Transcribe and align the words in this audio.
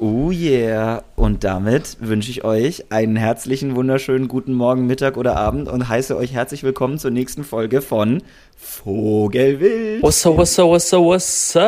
Oh 0.00 0.30
yeah. 0.30 1.02
Und 1.16 1.42
damit 1.42 1.96
wünsche 1.98 2.30
ich 2.30 2.44
euch 2.44 2.92
einen 2.92 3.16
herzlichen, 3.16 3.74
wunderschönen 3.74 4.28
guten 4.28 4.52
Morgen, 4.52 4.86
Mittag 4.86 5.16
oder 5.16 5.36
Abend 5.36 5.68
und 5.68 5.88
heiße 5.88 6.16
euch 6.16 6.32
herzlich 6.32 6.62
willkommen 6.62 6.98
zur 6.98 7.10
nächsten 7.10 7.42
Folge 7.42 7.82
von 7.82 8.22
Vogelwild. 8.56 10.00
What's 10.00 10.24
up, 10.24 10.36
what's 10.36 10.56
up, 10.56 10.68
what's 10.68 10.94
up, 10.94 11.02
what's 11.02 11.56
up? 11.56 11.64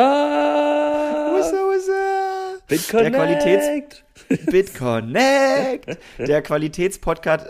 What's 1.33 1.53
up, 1.53 1.59
what's 1.67 1.89
up? 1.89 2.67
BitConnect. 2.69 3.03
Der 3.03 3.11
Qualitäts 3.11 4.45
BitConnect. 4.49 5.97
Der 6.19 6.41
Qualitätspodcast. 6.41 7.47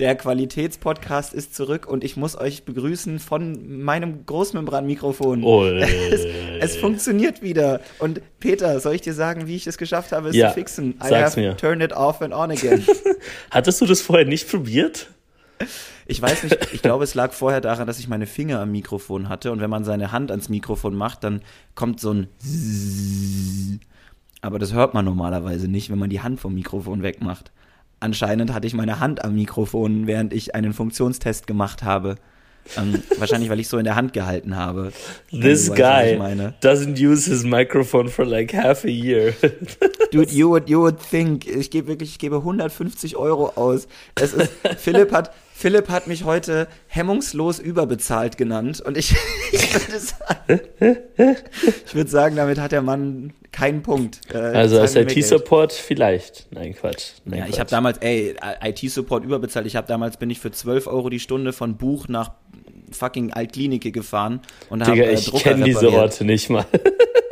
Der 0.00 0.16
Qualitätspodcast 0.16 1.32
ist 1.34 1.54
zurück 1.54 1.86
und 1.86 2.02
ich 2.02 2.16
muss 2.16 2.36
euch 2.36 2.64
begrüßen 2.64 3.20
von 3.20 3.80
meinem 3.82 4.26
Großmembranmikrofon. 4.26 5.44
Oh, 5.44 5.64
Es, 5.66 6.24
es 6.60 6.76
funktioniert 6.76 7.42
wieder. 7.42 7.80
Und 8.00 8.20
Peter, 8.40 8.80
soll 8.80 8.94
ich 8.96 9.02
dir 9.02 9.14
sagen, 9.14 9.46
wie 9.46 9.54
ich 9.54 9.68
es 9.68 9.78
geschafft 9.78 10.10
habe, 10.10 10.30
es 10.30 10.34
Ja, 10.36 10.48
zu 10.48 10.54
fixen? 10.54 10.94
I 11.02 11.08
sag's 11.08 11.36
have 11.36 11.40
mir. 11.40 11.56
turned 11.56 11.80
it 11.82 11.92
off 11.92 12.20
and 12.22 12.34
on 12.34 12.50
again. 12.50 12.84
Hattest 13.50 13.80
du 13.80 13.86
das 13.86 14.00
vorher 14.00 14.26
nicht 14.26 14.50
probiert? 14.50 15.10
Ich 16.06 16.20
weiß 16.20 16.42
nicht, 16.42 16.58
ich 16.72 16.82
glaube, 16.82 17.04
es 17.04 17.14
lag 17.14 17.32
vorher 17.32 17.60
daran, 17.60 17.86
dass 17.86 18.00
ich 18.00 18.08
meine 18.08 18.26
Finger 18.26 18.60
am 18.60 18.72
Mikrofon 18.72 19.28
hatte 19.28 19.52
und 19.52 19.60
wenn 19.60 19.70
man 19.70 19.84
seine 19.84 20.10
Hand 20.10 20.32
ans 20.32 20.48
Mikrofon 20.48 20.96
macht, 20.96 21.22
dann 21.22 21.40
kommt 21.76 22.00
so 22.00 22.10
ein 22.12 22.26
Zzzz. 22.38 23.78
Aber 24.40 24.58
das 24.58 24.72
hört 24.74 24.92
man 24.92 25.04
normalerweise 25.04 25.68
nicht, 25.68 25.88
wenn 25.90 25.98
man 25.98 26.10
die 26.10 26.20
Hand 26.20 26.40
vom 26.40 26.54
Mikrofon 26.54 27.02
wegmacht. 27.04 27.52
Anscheinend 28.04 28.52
hatte 28.52 28.66
ich 28.66 28.74
meine 28.74 29.00
Hand 29.00 29.24
am 29.24 29.34
Mikrofon, 29.34 30.06
während 30.06 30.34
ich 30.34 30.54
einen 30.54 30.74
Funktionstest 30.74 31.46
gemacht 31.46 31.84
habe. 31.84 32.16
Ähm, 32.76 33.02
wahrscheinlich, 33.18 33.48
weil 33.48 33.60
ich 33.60 33.68
so 33.68 33.78
in 33.78 33.84
der 33.84 33.96
Hand 33.96 34.12
gehalten 34.12 34.56
habe. 34.56 34.92
This 35.30 35.70
was 35.70 35.76
guy 35.78 36.18
doesn't 36.60 37.02
use 37.02 37.30
his 37.30 37.44
microphone 37.44 38.10
for 38.10 38.26
like 38.26 38.52
half 38.52 38.84
a 38.84 38.88
year. 38.88 39.32
Dude, 40.12 40.30
you 40.30 40.50
would, 40.50 40.68
you 40.68 40.80
would 40.80 40.98
think. 40.98 41.46
Ich 41.46 41.70
gebe 41.70 41.88
wirklich, 41.88 42.10
ich 42.10 42.18
gebe 42.18 42.36
150 42.36 43.16
Euro 43.16 43.52
aus. 43.56 43.88
Es 44.16 44.34
ist, 44.34 44.52
Philipp 44.76 45.10
hat, 45.10 45.30
Philipp 45.56 45.88
hat 45.88 46.08
mich 46.08 46.24
heute 46.24 46.66
hemmungslos 46.88 47.60
überbezahlt 47.60 48.36
genannt 48.36 48.80
und 48.80 48.96
ich, 48.98 49.14
ich 49.52 49.72
würde 49.72 49.98
sagen, 50.00 50.60
ich 51.86 51.94
würde 51.94 52.10
sagen, 52.10 52.34
damit 52.34 52.58
hat 52.58 52.72
der 52.72 52.82
Mann 52.82 53.32
keinen 53.52 53.82
Punkt. 53.82 54.20
Äh, 54.34 54.38
Also 54.38 54.80
als. 54.80 54.96
IT-Support 54.96 55.72
vielleicht. 55.72 56.48
Nein, 56.50 56.74
Quatsch. 56.74 57.12
Nein, 57.24 57.38
Ja, 57.38 57.44
ich 57.44 57.50
Quatsch. 57.52 57.60
habe 57.60 57.70
damals, 57.70 57.98
ey, 57.98 58.34
IT-Support 58.64 59.24
überbezahlt. 59.24 59.64
Ich 59.66 59.76
habe 59.76 59.86
damals, 59.86 60.16
bin 60.16 60.28
ich 60.28 60.40
für 60.40 60.50
12 60.50 60.88
Euro 60.88 61.08
die 61.08 61.20
Stunde 61.20 61.52
von 61.52 61.76
Buch 61.76 62.08
nach 62.08 62.32
fucking 62.94 63.32
Altklinike 63.32 63.92
gefahren 63.92 64.40
und 64.70 64.86
habe 64.86 65.04
äh, 65.04 65.14
ich 65.14 65.26
Drucker 65.26 65.50
kenne 65.50 65.64
diese. 65.64 65.92
Orte 65.92 66.24
nicht 66.24 66.50
mal. 66.50 66.66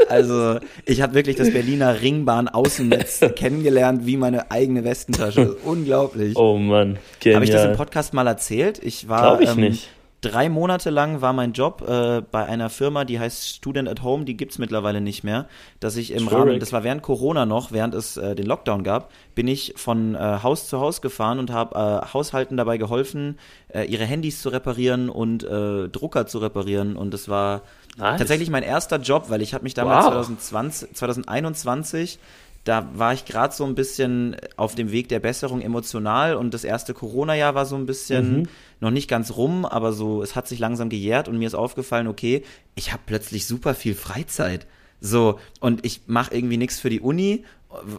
Also, 0.08 0.58
ich 0.84 1.00
habe 1.00 1.14
wirklich 1.14 1.36
das 1.36 1.50
Berliner 1.50 2.02
Ringbahn-Außennetz 2.02 3.20
kennengelernt 3.34 4.04
wie 4.04 4.18
meine 4.18 4.50
eigene 4.50 4.84
Westentasche. 4.84 5.54
Unglaublich. 5.64 6.36
Oh 6.36 6.58
Mann, 6.58 6.98
genial. 7.18 7.36
habe 7.36 7.44
ich 7.46 7.50
das 7.50 7.64
im 7.64 7.76
Podcast 7.76 8.12
mal 8.12 8.26
erzählt? 8.26 8.78
Ich 8.82 9.08
war 9.08 9.22
Glaub 9.22 9.40
ich 9.40 9.48
ähm, 9.48 9.60
nicht. 9.60 9.88
Drei 10.22 10.48
Monate 10.48 10.88
lang 10.90 11.20
war 11.20 11.32
mein 11.32 11.52
Job 11.52 11.82
äh, 11.86 12.22
bei 12.22 12.46
einer 12.46 12.70
Firma, 12.70 13.04
die 13.04 13.18
heißt 13.20 13.48
Student 13.48 13.88
at 13.88 14.02
Home, 14.02 14.24
die 14.24 14.36
gibt's 14.36 14.56
mittlerweile 14.56 15.00
nicht 15.00 15.24
mehr. 15.24 15.46
Dass 15.80 15.96
ich 15.96 16.12
im 16.12 16.20
Schwierig. 16.20 16.32
Rahmen, 16.32 16.60
das 16.60 16.72
war 16.72 16.84
während 16.84 17.02
Corona 17.02 17.44
noch, 17.44 17.72
während 17.72 17.94
es 17.94 18.16
äh, 18.16 18.34
den 18.34 18.46
Lockdown 18.46 18.84
gab, 18.84 19.10
bin 19.34 19.48
ich 19.48 19.74
von 19.76 20.14
äh, 20.14 20.38
Haus 20.42 20.68
zu 20.68 20.80
Haus 20.80 21.02
gefahren 21.02 21.38
und 21.38 21.50
habe 21.50 21.74
äh, 22.06 22.14
Haushalten 22.14 22.56
dabei 22.56 22.78
geholfen, 22.78 23.38
äh, 23.68 23.84
ihre 23.84 24.04
Handys 24.04 24.40
zu 24.40 24.48
reparieren 24.48 25.10
und 25.10 25.44
äh, 25.44 25.88
Drucker 25.88 26.26
zu 26.26 26.38
reparieren. 26.38 26.96
Und 26.96 27.12
das 27.12 27.28
war 27.28 27.62
Nice. 27.98 28.18
tatsächlich 28.18 28.48
mein 28.48 28.62
erster 28.62 28.98
Job, 28.98 29.26
weil 29.28 29.42
ich 29.42 29.52
habe 29.52 29.64
mich 29.64 29.74
damals 29.74 30.06
Wow. 30.06 30.12
2020, 30.12 30.94
2021 30.94 32.18
da 32.64 32.88
war 32.94 33.12
ich 33.12 33.24
gerade 33.24 33.52
so 33.54 33.64
ein 33.64 33.74
bisschen 33.74 34.36
auf 34.56 34.74
dem 34.74 34.92
Weg 34.92 35.08
der 35.08 35.18
Besserung 35.20 35.60
emotional 35.60 36.36
und 36.36 36.54
das 36.54 36.62
erste 36.64 36.94
Corona-Jahr 36.94 37.54
war 37.54 37.66
so 37.66 37.74
ein 37.76 37.86
bisschen 37.86 38.38
Mhm. 38.40 38.48
noch 38.80 38.90
nicht 38.90 39.08
ganz 39.08 39.32
rum, 39.36 39.64
aber 39.64 39.92
so, 39.92 40.22
es 40.22 40.36
hat 40.36 40.46
sich 40.46 40.58
langsam 40.60 40.88
gejährt 40.88 41.28
und 41.28 41.38
mir 41.38 41.46
ist 41.46 41.54
aufgefallen, 41.54 42.06
okay, 42.06 42.42
ich 42.74 42.92
habe 42.92 43.02
plötzlich 43.04 43.46
super 43.46 43.74
viel 43.74 43.94
Freizeit. 43.94 44.66
So, 45.00 45.40
und 45.58 45.84
ich 45.84 46.02
mache 46.06 46.32
irgendwie 46.34 46.56
nichts 46.56 46.78
für 46.78 46.88
die 46.90 47.00
Uni 47.00 47.44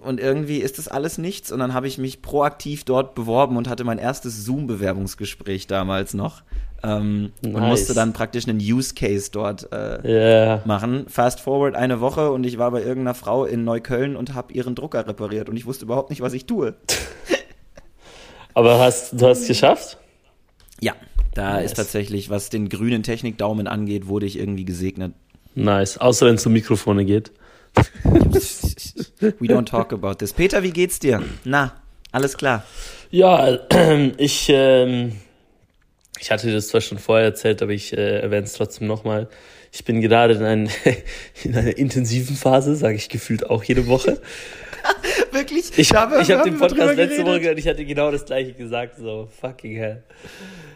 und 0.04 0.20
irgendwie 0.22 0.60
ist 0.60 0.78
das 0.78 0.88
alles 0.88 1.18
nichts 1.18 1.52
und 1.52 1.60
dann 1.60 1.74
habe 1.74 1.88
ich 1.88 1.98
mich 1.98 2.22
proaktiv 2.22 2.86
dort 2.86 3.16
beworben 3.16 3.58
und 3.58 3.68
hatte 3.68 3.84
mein 3.84 3.98
erstes 3.98 4.46
Zoom-Bewerbungsgespräch 4.46 5.68
damals 5.68 6.14
noch 6.14 6.44
ähm, 6.84 7.32
und 7.44 7.54
Nice. 7.54 7.70
musste 7.70 7.94
dann 7.94 8.14
praktisch 8.14 8.48
einen 8.48 8.60
Use-Case 8.60 9.30
dort 9.32 9.72
äh, 9.72 10.48
Ja. 10.50 10.62
machen. 10.66 11.06
Fast 11.08 11.40
forward 11.40 11.76
eine 11.76 12.02
Woche 12.02 12.32
und 12.32 12.46
ich 12.46 12.58
war 12.58 12.72
bei 12.72 12.80
irgendeiner 12.82 13.14
Frau 13.16 13.46
in 13.46 13.64
Neukölln 13.64 14.16
und 14.16 14.34
habe 14.34 14.54
ihren 14.54 14.76
Drucker 14.76 15.08
repariert 15.08 15.50
und 15.50 15.56
ich 15.58 15.66
wusste 15.66 15.86
überhaupt 15.86 16.10
nicht, 16.10 16.22
was 16.22 16.34
ich 16.34 16.46
tue. 16.46 16.76
Aber 18.54 18.80
hast, 18.80 19.14
du 19.14 19.26
hast 19.28 19.42
es 19.42 19.48
geschafft? 19.48 19.98
Ja, 20.80 20.94
da 21.34 21.54
Nice. 21.54 21.66
ist 21.72 21.74
tatsächlich, 21.76 22.30
was 22.30 22.50
den 22.50 22.70
grünen 22.70 23.02
Technikdaumen 23.04 23.68
angeht, 23.68 24.08
wurde 24.08 24.26
ich 24.26 24.38
irgendwie 24.38 24.66
gesegnet. 24.66 25.14
Nice. 25.56 25.98
Außer 25.98 26.26
wenn 26.28 26.36
es 26.36 26.46
um 26.46 26.54
Mikrofone 26.54 27.06
geht. 27.06 27.32
We 29.40 29.48
don't 29.48 29.66
talk 29.66 29.94
about 29.94 30.16
this. 30.16 30.34
Peter, 30.34 30.62
wie 30.64 30.72
geht's 30.72 31.00
dir? 31.00 31.24
Na, 31.44 31.74
alles 32.12 32.38
klar. 32.38 32.64
Ja, 33.10 33.58
ich, 34.18 34.48
ähm, 34.50 35.14
ich 36.20 36.32
hatte 36.32 36.52
das 36.52 36.68
zwar 36.70 36.82
schon 36.82 37.00
vorher 37.00 37.26
erzählt, 37.26 37.62
aber 37.62 37.72
ich 37.72 37.94
äh, 37.98 38.20
erwähne 38.20 38.44
es 38.46 38.54
trotzdem 38.54 38.88
nochmal. 38.88 39.28
Ich 39.72 39.84
bin 39.86 40.02
gerade 40.02 40.36
in, 40.36 40.44
ein, 40.44 40.70
in 41.44 41.56
einer 41.58 41.76
intensiven 41.78 42.36
Phase, 42.36 42.76
sage 42.76 42.96
ich 42.96 43.10
gefühlt 43.10 43.50
auch 43.50 43.64
jede 43.64 43.88
Woche. 43.88 44.22
Wirklich? 45.32 45.72
Ich, 45.78 45.92
wir- 45.92 46.20
ich 46.22 46.30
habe 46.32 46.40
haben 46.42 46.44
den 46.44 46.58
Podcast 46.60 46.96
letzte 46.96 47.26
Woche 47.26 47.40
gehört, 47.40 47.58
ich 47.60 47.68
hatte 47.68 47.86
genau 47.86 48.12
das 48.12 48.26
gleiche 48.26 48.54
gesagt, 48.54 48.98
so 48.98 49.30
fucking 49.42 49.76
hell. 49.78 50.04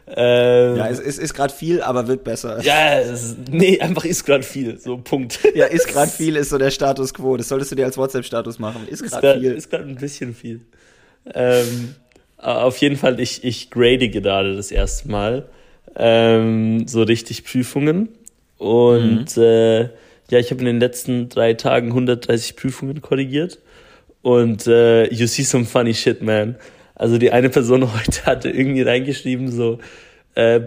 Ähm, 0.10 0.78
Ja, 0.78 0.88
es 0.90 1.00
ist, 1.00 1.20
ist 1.20 1.34
gerade 1.34 1.54
viel, 1.54 1.82
aber 1.82 2.08
wird 2.08 2.24
besser. 2.24 2.62
ja, 2.64 3.00
es 3.00 3.24
ist, 3.24 3.38
nee, 3.52 3.80
einfach 3.82 4.06
ist 4.06 4.24
gerade 4.26 4.44
viel, 4.44 4.80
so 4.80 4.98
Punkt. 4.98 5.40
Ja, 5.54 5.66
ist 5.66 5.88
gerade 5.90 6.10
viel, 6.10 6.38
ist 6.38 6.50
so 6.50 6.58
der 6.58 6.72
Status 6.72 7.14
quo. 7.14 7.36
Das 7.38 7.50
solltest 7.50 7.72
du 7.72 7.76
dir 7.76 7.86
als 7.86 7.98
WhatsApp-Status 7.98 8.58
machen. 8.60 8.88
Ist 8.88 9.04
gerade 9.04 9.22
gerade 9.22 9.40
viel. 9.42 9.52
ist 9.52 9.70
grad 9.70 9.82
ein 9.82 9.96
bisschen 9.96 10.34
viel. 10.34 10.62
Ähm, 11.34 11.94
auf 12.38 12.78
jeden 12.78 12.96
Fall, 12.98 13.20
ich, 13.20 13.44
ich 13.44 13.70
grade 13.70 14.10
gerade 14.10 14.56
das 14.56 14.72
erste 14.72 15.10
Mal 15.10 15.50
ähm, 15.96 16.88
so 16.88 17.04
richtig 17.04 17.44
Prüfungen. 17.44 18.10
Und 18.58 19.38
Mhm. 19.38 19.44
äh, 19.44 19.82
ja, 20.30 20.40
ich 20.40 20.52
habe 20.52 20.60
in 20.62 20.66
den 20.66 20.80
letzten 20.80 21.30
drei 21.30 21.54
Tagen 21.54 21.88
130 21.90 22.56
Prüfungen 22.56 23.02
korrigiert. 23.02 23.60
Und 24.22 24.68
äh, 24.68 25.06
you 25.14 25.28
see 25.28 25.44
some 25.44 25.66
funny 25.66 25.94
shit, 25.94 26.22
man. 26.22 26.56
Also 26.96 27.18
die 27.18 27.32
eine 27.32 27.50
Person 27.50 27.94
heute 28.00 28.26
hatte 28.26 28.50
irgendwie 28.50 28.82
reingeschrieben 28.82 29.52
so 29.52 29.80
äh, 30.36 30.62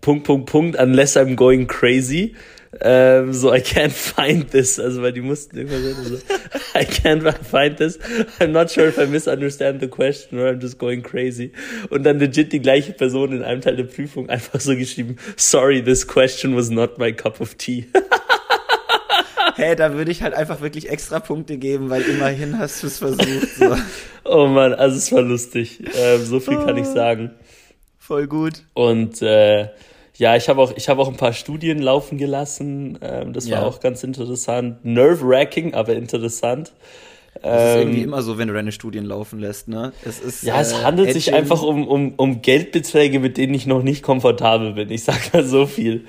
Punkt, 0.00 0.24
Punkt, 0.24 0.50
Punkt, 0.50 0.78
unless 0.78 1.16
I'm 1.16 1.34
going 1.34 1.66
crazy. 1.66 2.34
Ähm, 2.80 3.32
so, 3.32 3.52
I 3.52 3.60
can't 3.60 3.92
find 3.92 4.50
this. 4.50 4.78
Also, 4.78 5.02
weil 5.02 5.12
die 5.12 5.20
mussten 5.20 5.56
irgendwann 5.56 6.04
so, 6.04 6.16
I 6.74 6.84
can't 6.84 7.22
find 7.44 7.76
this. 7.76 7.98
I'm 8.40 8.52
not 8.52 8.70
sure 8.70 8.88
if 8.88 8.98
I 8.98 9.06
misunderstand 9.06 9.80
the 9.80 9.88
question 9.88 10.38
or 10.38 10.48
I'm 10.48 10.60
just 10.60 10.78
going 10.78 11.02
crazy. 11.02 11.52
Und 11.90 12.04
dann 12.04 12.18
legit 12.18 12.52
die 12.52 12.60
gleiche 12.60 12.92
Person 12.92 13.32
in 13.32 13.42
einem 13.42 13.60
Teil 13.60 13.76
der 13.76 13.84
Prüfung 13.84 14.28
einfach 14.28 14.60
so 14.60 14.76
geschrieben, 14.76 15.16
sorry, 15.36 15.82
this 15.82 16.06
question 16.06 16.56
was 16.56 16.70
not 16.70 16.98
my 16.98 17.12
cup 17.12 17.40
of 17.40 17.54
tea. 17.54 17.86
Hä, 19.56 19.76
da 19.76 19.94
würde 19.94 20.10
ich 20.10 20.22
halt 20.22 20.34
einfach 20.34 20.60
wirklich 20.60 20.90
extra 20.90 21.20
Punkte 21.20 21.58
geben, 21.58 21.88
weil 21.88 22.02
immerhin 22.02 22.58
hast 22.58 22.82
du 22.82 22.88
es 22.88 22.98
versucht. 22.98 23.56
So. 23.56 23.76
oh 24.24 24.46
man, 24.48 24.74
also 24.74 24.96
es 24.96 25.12
war 25.12 25.22
lustig. 25.22 25.80
Ähm, 25.96 26.24
so 26.24 26.40
viel 26.40 26.56
kann 26.56 26.76
ich 26.76 26.86
sagen. 26.86 27.30
Voll 27.98 28.26
gut. 28.26 28.64
Und 28.74 29.22
äh, 29.22 29.68
ja, 30.16 30.36
ich 30.36 30.48
habe 30.48 30.60
auch, 30.60 30.72
ich 30.76 30.88
habe 30.88 31.02
auch 31.02 31.08
ein 31.08 31.16
paar 31.16 31.32
Studien 31.32 31.78
laufen 31.80 32.18
gelassen. 32.18 32.98
Ähm, 33.02 33.32
das 33.32 33.50
war 33.50 33.60
Ja. 33.60 33.66
auch 33.66 33.80
ganz 33.80 34.02
interessant. 34.04 34.84
Nerve-wracking, 34.84 35.74
aber 35.74 35.94
interessant. 35.94 36.72
Das 37.42 37.70
ist 37.70 37.76
irgendwie 37.76 37.98
Ähm, 37.98 38.04
immer 38.04 38.22
so, 38.22 38.38
wenn 38.38 38.46
du 38.46 38.54
deine 38.54 38.70
Studien 38.70 39.04
laufen 39.04 39.40
lässt, 39.40 39.66
ne? 39.66 39.92
Es 40.06 40.20
ist, 40.20 40.44
ja, 40.44 40.60
es 40.60 40.72
äh, 40.72 40.76
handelt 40.84 41.10
sich 41.12 41.28
edging. 41.28 41.40
einfach 41.40 41.62
um, 41.62 41.86
um, 41.88 42.14
um 42.16 42.42
Geldbeträge, 42.42 43.18
mit 43.18 43.36
denen 43.38 43.54
ich 43.54 43.66
noch 43.66 43.82
nicht 43.82 44.02
komfortabel 44.04 44.72
bin. 44.74 44.88
Ich 44.90 45.02
sag 45.02 45.32
mal 45.34 45.42
so 45.44 45.66
viel. 45.66 46.04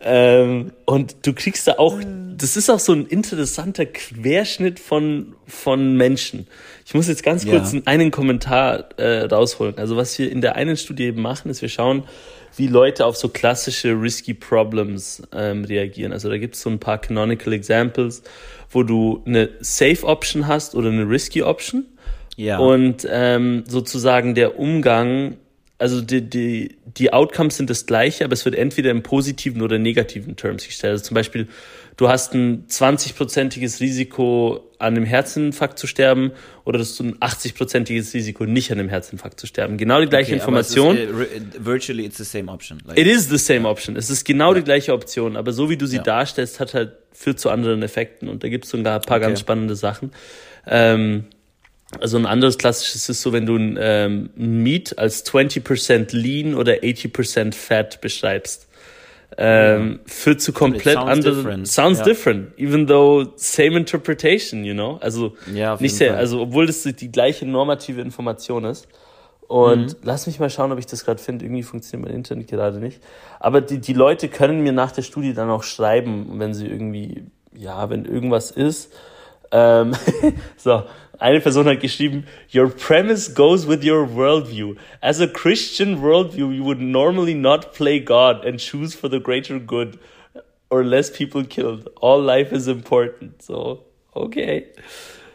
Ähm, 0.00 0.72
und 0.86 1.16
du 1.26 1.32
kriegst 1.34 1.66
da 1.66 1.72
auch, 1.78 2.00
das 2.36 2.56
ist 2.56 2.70
auch 2.70 2.78
so 2.78 2.92
ein 2.92 3.06
interessanter 3.06 3.86
Querschnitt 3.86 4.78
von, 4.80 5.34
von 5.46 5.96
Menschen. 5.96 6.46
Ich 6.86 6.94
muss 6.94 7.08
jetzt 7.08 7.22
ganz 7.22 7.44
Ja. 7.44 7.52
kurz 7.58 7.74
einen 7.84 8.10
Kommentar 8.10 8.88
äh, 8.98 9.24
rausholen. 9.24 9.78
Also 9.78 9.96
was 9.96 10.18
wir 10.18 10.30
in 10.30 10.40
der 10.40 10.56
einen 10.56 10.76
Studie 10.76 11.04
eben 11.04 11.22
machen, 11.22 11.50
ist, 11.50 11.62
wir 11.62 11.68
schauen, 11.68 12.04
wie 12.56 12.66
Leute 12.66 13.06
auf 13.06 13.16
so 13.16 13.28
klassische 13.28 13.92
risky 13.92 14.34
Problems 14.34 15.22
ähm, 15.32 15.64
reagieren. 15.64 16.12
Also 16.12 16.28
da 16.28 16.38
gibt 16.38 16.54
es 16.56 16.62
so 16.62 16.70
ein 16.70 16.80
paar 16.80 16.98
canonical 16.98 17.52
Examples, 17.52 18.22
wo 18.70 18.82
du 18.82 19.22
eine 19.26 19.50
Safe 19.60 20.04
Option 20.04 20.46
hast 20.46 20.74
oder 20.74 20.88
eine 20.88 21.08
risky 21.08 21.42
Option. 21.42 21.84
Ja. 22.36 22.58
Und 22.58 23.06
ähm, 23.10 23.64
sozusagen 23.68 24.34
der 24.34 24.58
Umgang 24.58 25.36
also 25.80 26.02
die, 26.02 26.20
die, 26.20 26.76
die 26.84 27.12
Outcomes 27.12 27.56
sind 27.56 27.70
das 27.70 27.86
gleiche, 27.86 28.24
aber 28.24 28.34
es 28.34 28.44
wird 28.44 28.54
entweder 28.54 28.90
im 28.90 29.02
positiven 29.02 29.62
oder 29.62 29.78
negativen 29.78 30.36
Terms 30.36 30.66
gestellt. 30.66 30.92
Also 30.92 31.04
zum 31.04 31.14
Beispiel, 31.14 31.48
du 31.96 32.08
hast 32.10 32.34
ein 32.34 32.66
20-prozentiges 32.66 33.80
Risiko, 33.80 34.68
an 34.78 34.96
einem 34.96 35.06
Herzinfarkt 35.06 35.78
zu 35.78 35.86
sterben, 35.86 36.32
oder 36.66 36.80
hast 36.80 37.00
du 37.00 37.04
ein 37.04 37.14
80-prozentiges 37.16 38.12
Risiko, 38.12 38.44
nicht 38.44 38.70
an 38.70 38.78
einem 38.78 38.90
Herzinfarkt 38.90 39.40
zu 39.40 39.46
sterben. 39.46 39.78
Genau 39.78 40.02
die 40.02 40.08
gleiche 40.08 40.32
okay, 40.32 40.40
Information. 40.40 40.98
Ist, 40.98 41.14
uh, 41.14 41.64
virtually 41.64 42.04
it's 42.04 42.18
the 42.18 42.24
same 42.24 42.52
option. 42.52 42.82
Like, 42.86 42.98
It 42.98 43.06
is 43.06 43.30
the 43.30 43.38
same 43.38 43.66
option. 43.66 43.96
Es 43.96 44.10
ist 44.10 44.26
genau 44.26 44.52
ja. 44.52 44.58
die 44.58 44.64
gleiche 44.64 44.92
Option, 44.92 45.34
aber 45.34 45.52
so 45.52 45.70
wie 45.70 45.78
du 45.78 45.86
sie 45.86 45.96
ja. 45.96 46.02
darstellst, 46.02 46.60
hat 46.60 46.74
halt, 46.74 46.92
führt 47.12 47.40
zu 47.40 47.48
anderen 47.48 47.82
Effekten. 47.82 48.28
Und 48.28 48.44
da 48.44 48.50
gibt 48.50 48.66
es 48.66 48.70
sogar 48.70 48.96
ein 48.96 49.00
paar 49.00 49.16
okay. 49.16 49.28
ganz 49.28 49.40
spannende 49.40 49.76
Sachen. 49.76 50.12
Ähm, 50.66 51.24
also 51.98 52.18
ein 52.18 52.26
anderes 52.26 52.56
klassisches 52.58 53.08
ist 53.08 53.22
so, 53.22 53.32
wenn 53.32 53.46
du 53.46 53.56
ein 53.56 53.78
ähm, 53.80 54.30
Meat 54.36 54.98
als 54.98 55.26
20% 55.26 56.16
Lean 56.16 56.54
oder 56.54 56.74
80% 56.74 57.54
Fat 57.54 58.00
beschreibst. 58.00 58.68
Ähm. 59.36 60.00
Führt 60.06 60.40
zu 60.40 60.52
komplett 60.52 60.96
anderen. 60.96 61.36
Different. 61.36 61.68
Sounds 61.68 62.00
ja. 62.00 62.04
different, 62.04 62.58
even 62.58 62.86
though 62.86 63.32
same 63.36 63.76
interpretation, 63.76 64.64
you 64.64 64.74
know. 64.74 64.98
Also 65.00 65.36
ja, 65.54 65.76
nicht 65.80 65.96
sehr, 65.96 66.10
Fall. 66.10 66.18
also 66.18 66.40
obwohl 66.40 66.66
das 66.66 66.82
die 66.82 67.12
gleiche 67.12 67.46
normative 67.46 68.00
Information 68.00 68.64
ist. 68.64 68.88
Und 69.46 69.86
mhm. 69.86 69.96
lass 70.04 70.28
mich 70.28 70.38
mal 70.38 70.48
schauen, 70.48 70.70
ob 70.70 70.78
ich 70.78 70.86
das 70.86 71.04
gerade 71.04 71.20
finde. 71.20 71.44
Irgendwie 71.44 71.64
funktioniert 71.64 72.08
mein 72.08 72.16
Internet 72.16 72.48
gerade 72.48 72.78
nicht. 72.78 73.00
Aber 73.40 73.60
die, 73.60 73.78
die 73.78 73.94
Leute 73.94 74.28
können 74.28 74.62
mir 74.62 74.72
nach 74.72 74.92
der 74.92 75.02
Studie 75.02 75.34
dann 75.34 75.50
auch 75.50 75.64
schreiben, 75.64 76.38
wenn 76.38 76.54
sie 76.54 76.68
irgendwie, 76.68 77.24
ja, 77.52 77.90
wenn 77.90 78.04
irgendwas 78.04 78.52
ist. 78.52 78.92
Ähm, 79.50 79.92
so, 80.56 80.84
eine 81.20 81.40
Person 81.40 81.66
hat 81.66 81.80
geschrieben, 81.80 82.24
Your 82.52 82.68
premise 82.68 83.34
goes 83.34 83.68
with 83.68 83.84
your 83.84 84.06
worldview. 84.06 84.76
As 85.00 85.20
a 85.20 85.26
Christian 85.26 86.00
worldview, 86.00 86.50
you 86.52 86.64
would 86.64 86.80
normally 86.80 87.34
not 87.34 87.74
play 87.74 88.00
God 88.00 88.44
and 88.44 88.58
choose 88.58 88.94
for 88.94 89.08
the 89.10 89.20
greater 89.20 89.58
good 89.58 89.98
or 90.70 90.82
less 90.82 91.10
people 91.10 91.44
killed. 91.44 91.88
All 92.00 92.20
life 92.22 92.52
is 92.52 92.66
important. 92.66 93.42
So, 93.42 93.84
okay. 94.14 94.68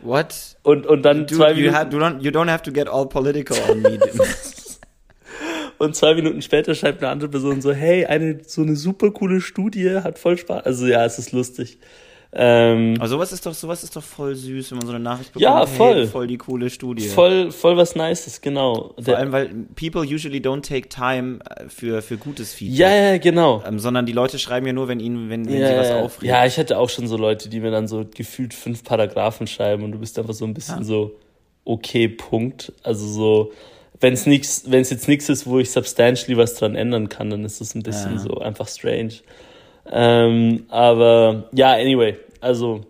What? 0.01 0.57
Und, 0.63 0.85
und 0.87 1.03
dann 1.03 1.27
Dude, 1.27 1.35
zwei 1.35 1.51
you 1.51 1.71
Minuten. 1.71 1.91
you, 1.91 1.99
don't, 1.99 2.21
you 2.21 2.31
don't 2.31 2.49
have 2.49 2.63
to 2.63 2.71
get 2.71 2.87
all 2.87 3.05
political 3.05 3.57
on 3.69 3.81
me. 3.81 3.99
und 5.77 5.95
zwei 5.95 6.15
Minuten 6.15 6.41
später 6.41 6.73
schreibt 6.73 7.03
eine 7.03 7.11
andere 7.11 7.29
Person 7.29 7.61
so, 7.61 7.73
hey, 7.73 8.05
eine, 8.05 8.39
so 8.45 8.61
eine 8.61 8.75
super 8.75 9.11
coole 9.11 9.41
Studie, 9.41 9.97
hat 10.03 10.17
voll 10.17 10.37
Spaß. 10.37 10.65
Also 10.65 10.87
ja, 10.87 11.05
es 11.05 11.19
ist 11.19 11.31
lustig. 11.31 11.77
Ähm, 12.37 12.95
Aber 12.97 13.07
sowas 13.07 13.31
ist 13.31 13.45
doch, 13.45 13.53
sowas 13.53 13.81
ist 13.83 13.95
doch 13.95 14.03
voll 14.03 14.35
süß, 14.35 14.71
wenn 14.71 14.79
man 14.79 14.87
so 14.87 14.93
eine 14.93 15.01
Nachricht 15.01 15.31
bekommt. 15.31 15.43
Ja, 15.43 15.65
voll. 15.65 15.95
Hey, 15.95 16.07
voll 16.07 16.27
die 16.27 16.37
coole 16.37 16.69
Studie. 16.69 17.07
Voll, 17.07 17.49
voll 17.49 17.77
was 17.77 17.95
Nices, 17.95 18.41
genau. 18.41 18.93
Vor 18.95 19.03
Der, 19.05 19.19
allem, 19.19 19.31
weil 19.31 19.49
people 19.75 20.01
usually 20.01 20.39
don't 20.39 20.61
take 20.61 20.89
time 20.89 21.39
äh, 21.49 21.69
für, 21.69 22.01
für 22.01 22.17
gutes 22.17 22.53
Feedback. 22.53 22.77
Ja, 22.77 22.89
ja, 22.93 23.17
genau. 23.19 23.63
Ähm, 23.65 23.79
sondern 23.79 24.05
die 24.05 24.11
Leute 24.11 24.37
schreiben 24.37 24.67
ja 24.67 24.73
nur, 24.73 24.89
wenn 24.89 24.99
ihnen, 24.99 25.29
wenn, 25.29 25.47
wenn 25.47 25.57
ja, 25.57 25.69
sie 25.69 25.77
was 25.77 25.91
aufregen. 25.91 26.35
Ja, 26.35 26.45
ich 26.45 26.57
hatte 26.57 26.77
auch 26.77 26.89
schon 26.89 27.07
so 27.07 27.15
Leute, 27.15 27.47
die 27.47 27.61
mir 27.61 27.71
dann 27.71 27.87
so 27.87 28.05
gefühlt 28.13 28.53
fünf 28.53 28.83
Paragraphen 28.83 29.47
schreiben 29.47 29.83
und 29.85 29.93
du 29.93 29.99
bist 29.99 30.19
einfach 30.19 30.33
so 30.33 30.43
ein 30.43 30.53
bisschen 30.53 30.79
ja. 30.79 30.83
so, 30.83 31.15
okay, 31.63 32.09
Punkt. 32.09 32.73
Also 32.83 33.07
so, 33.07 33.53
wenn 34.01 34.11
es 34.11 34.25
nichts, 34.25 34.65
wenn 34.67 34.81
es 34.81 34.89
jetzt 34.89 35.07
nichts 35.07 35.29
ist, 35.29 35.47
wo 35.47 35.59
ich 35.59 35.71
substantially 35.71 36.35
was 36.35 36.55
dran 36.55 36.75
ändern 36.75 37.07
kann, 37.07 37.29
dann 37.29 37.45
ist 37.45 37.61
es 37.61 37.75
ein 37.75 37.83
bisschen 37.83 38.15
ja. 38.15 38.19
so 38.19 38.39
einfach 38.39 38.67
strange. 38.67 39.13
Ähm, 39.91 40.65
aber 40.69 41.49
ja, 41.53 41.73
anyway, 41.73 42.17
also 42.41 42.81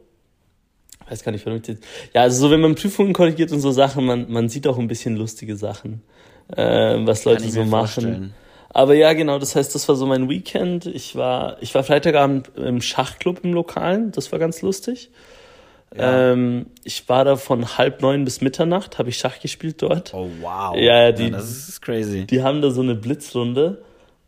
weiß 1.09 1.23
gar 1.23 1.31
nicht, 1.31 1.45
jetzt. 1.45 1.83
Ja, 2.13 2.21
also 2.21 2.41
so, 2.41 2.51
wenn 2.51 2.61
man 2.61 2.75
Prüfungen 2.75 3.13
korrigiert 3.13 3.51
und 3.51 3.59
so 3.59 3.71
Sachen, 3.71 4.05
man, 4.05 4.31
man 4.31 4.49
sieht 4.49 4.67
auch 4.67 4.77
ein 4.77 4.87
bisschen 4.87 5.15
lustige 5.15 5.55
Sachen, 5.55 6.01
äh, 6.55 6.95
was 7.05 7.25
Leute 7.25 7.49
so 7.49 7.63
machen. 7.63 7.69
Vorstellen. 7.69 8.33
Aber 8.69 8.93
ja, 8.93 9.13
genau, 9.13 9.39
das 9.39 9.55
heißt, 9.55 9.73
das 9.73 9.87
war 9.87 9.95
so 9.95 10.05
mein 10.05 10.29
Weekend. 10.29 10.85
Ich 10.85 11.15
war, 11.15 11.57
ich 11.61 11.73
war 11.75 11.83
Freitagabend 11.83 12.51
im 12.57 12.81
Schachclub 12.81 13.43
im 13.43 13.53
Lokalen, 13.53 14.11
das 14.11 14.31
war 14.31 14.39
ganz 14.39 14.61
lustig. 14.61 15.11
Ja. 15.95 16.33
Ähm, 16.33 16.65
ich 16.83 17.07
war 17.07 17.23
da 17.23 17.37
von 17.37 17.77
halb 17.77 18.01
neun 18.01 18.25
bis 18.25 18.41
Mitternacht, 18.41 18.99
habe 18.99 19.09
ich 19.09 19.17
Schach 19.17 19.39
gespielt 19.39 19.81
dort. 19.81 20.13
Oh 20.13 20.29
wow. 20.41 20.75
Ja, 20.75 21.11
die, 21.13 21.25
ja, 21.25 21.29
das 21.29 21.69
ist 21.69 21.81
crazy. 21.81 22.25
Die 22.25 22.43
haben 22.43 22.61
da 22.61 22.69
so 22.71 22.81
eine 22.81 22.95
Blitzrunde 22.95 23.81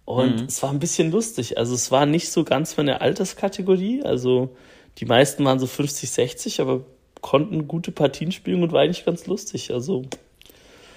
und 0.05 0.41
mhm. 0.41 0.45
es 0.47 0.63
war 0.63 0.69
ein 0.69 0.79
bisschen 0.79 1.11
lustig. 1.11 1.57
Also 1.57 1.75
es 1.75 1.91
war 1.91 2.05
nicht 2.05 2.31
so 2.31 2.45
ganz 2.45 2.77
meine 2.77 3.01
Alterskategorie. 3.01 4.03
Also 4.03 4.55
die 4.97 5.05
meisten 5.05 5.45
waren 5.45 5.59
so 5.59 5.67
50, 5.67 6.09
60, 6.09 6.61
aber 6.61 6.81
konnten 7.21 7.67
gute 7.67 7.91
Partien 7.91 8.31
spielen 8.31 8.63
und 8.63 8.71
war 8.71 8.81
eigentlich 8.81 9.05
ganz 9.05 9.27
lustig. 9.27 9.71
Also. 9.73 10.05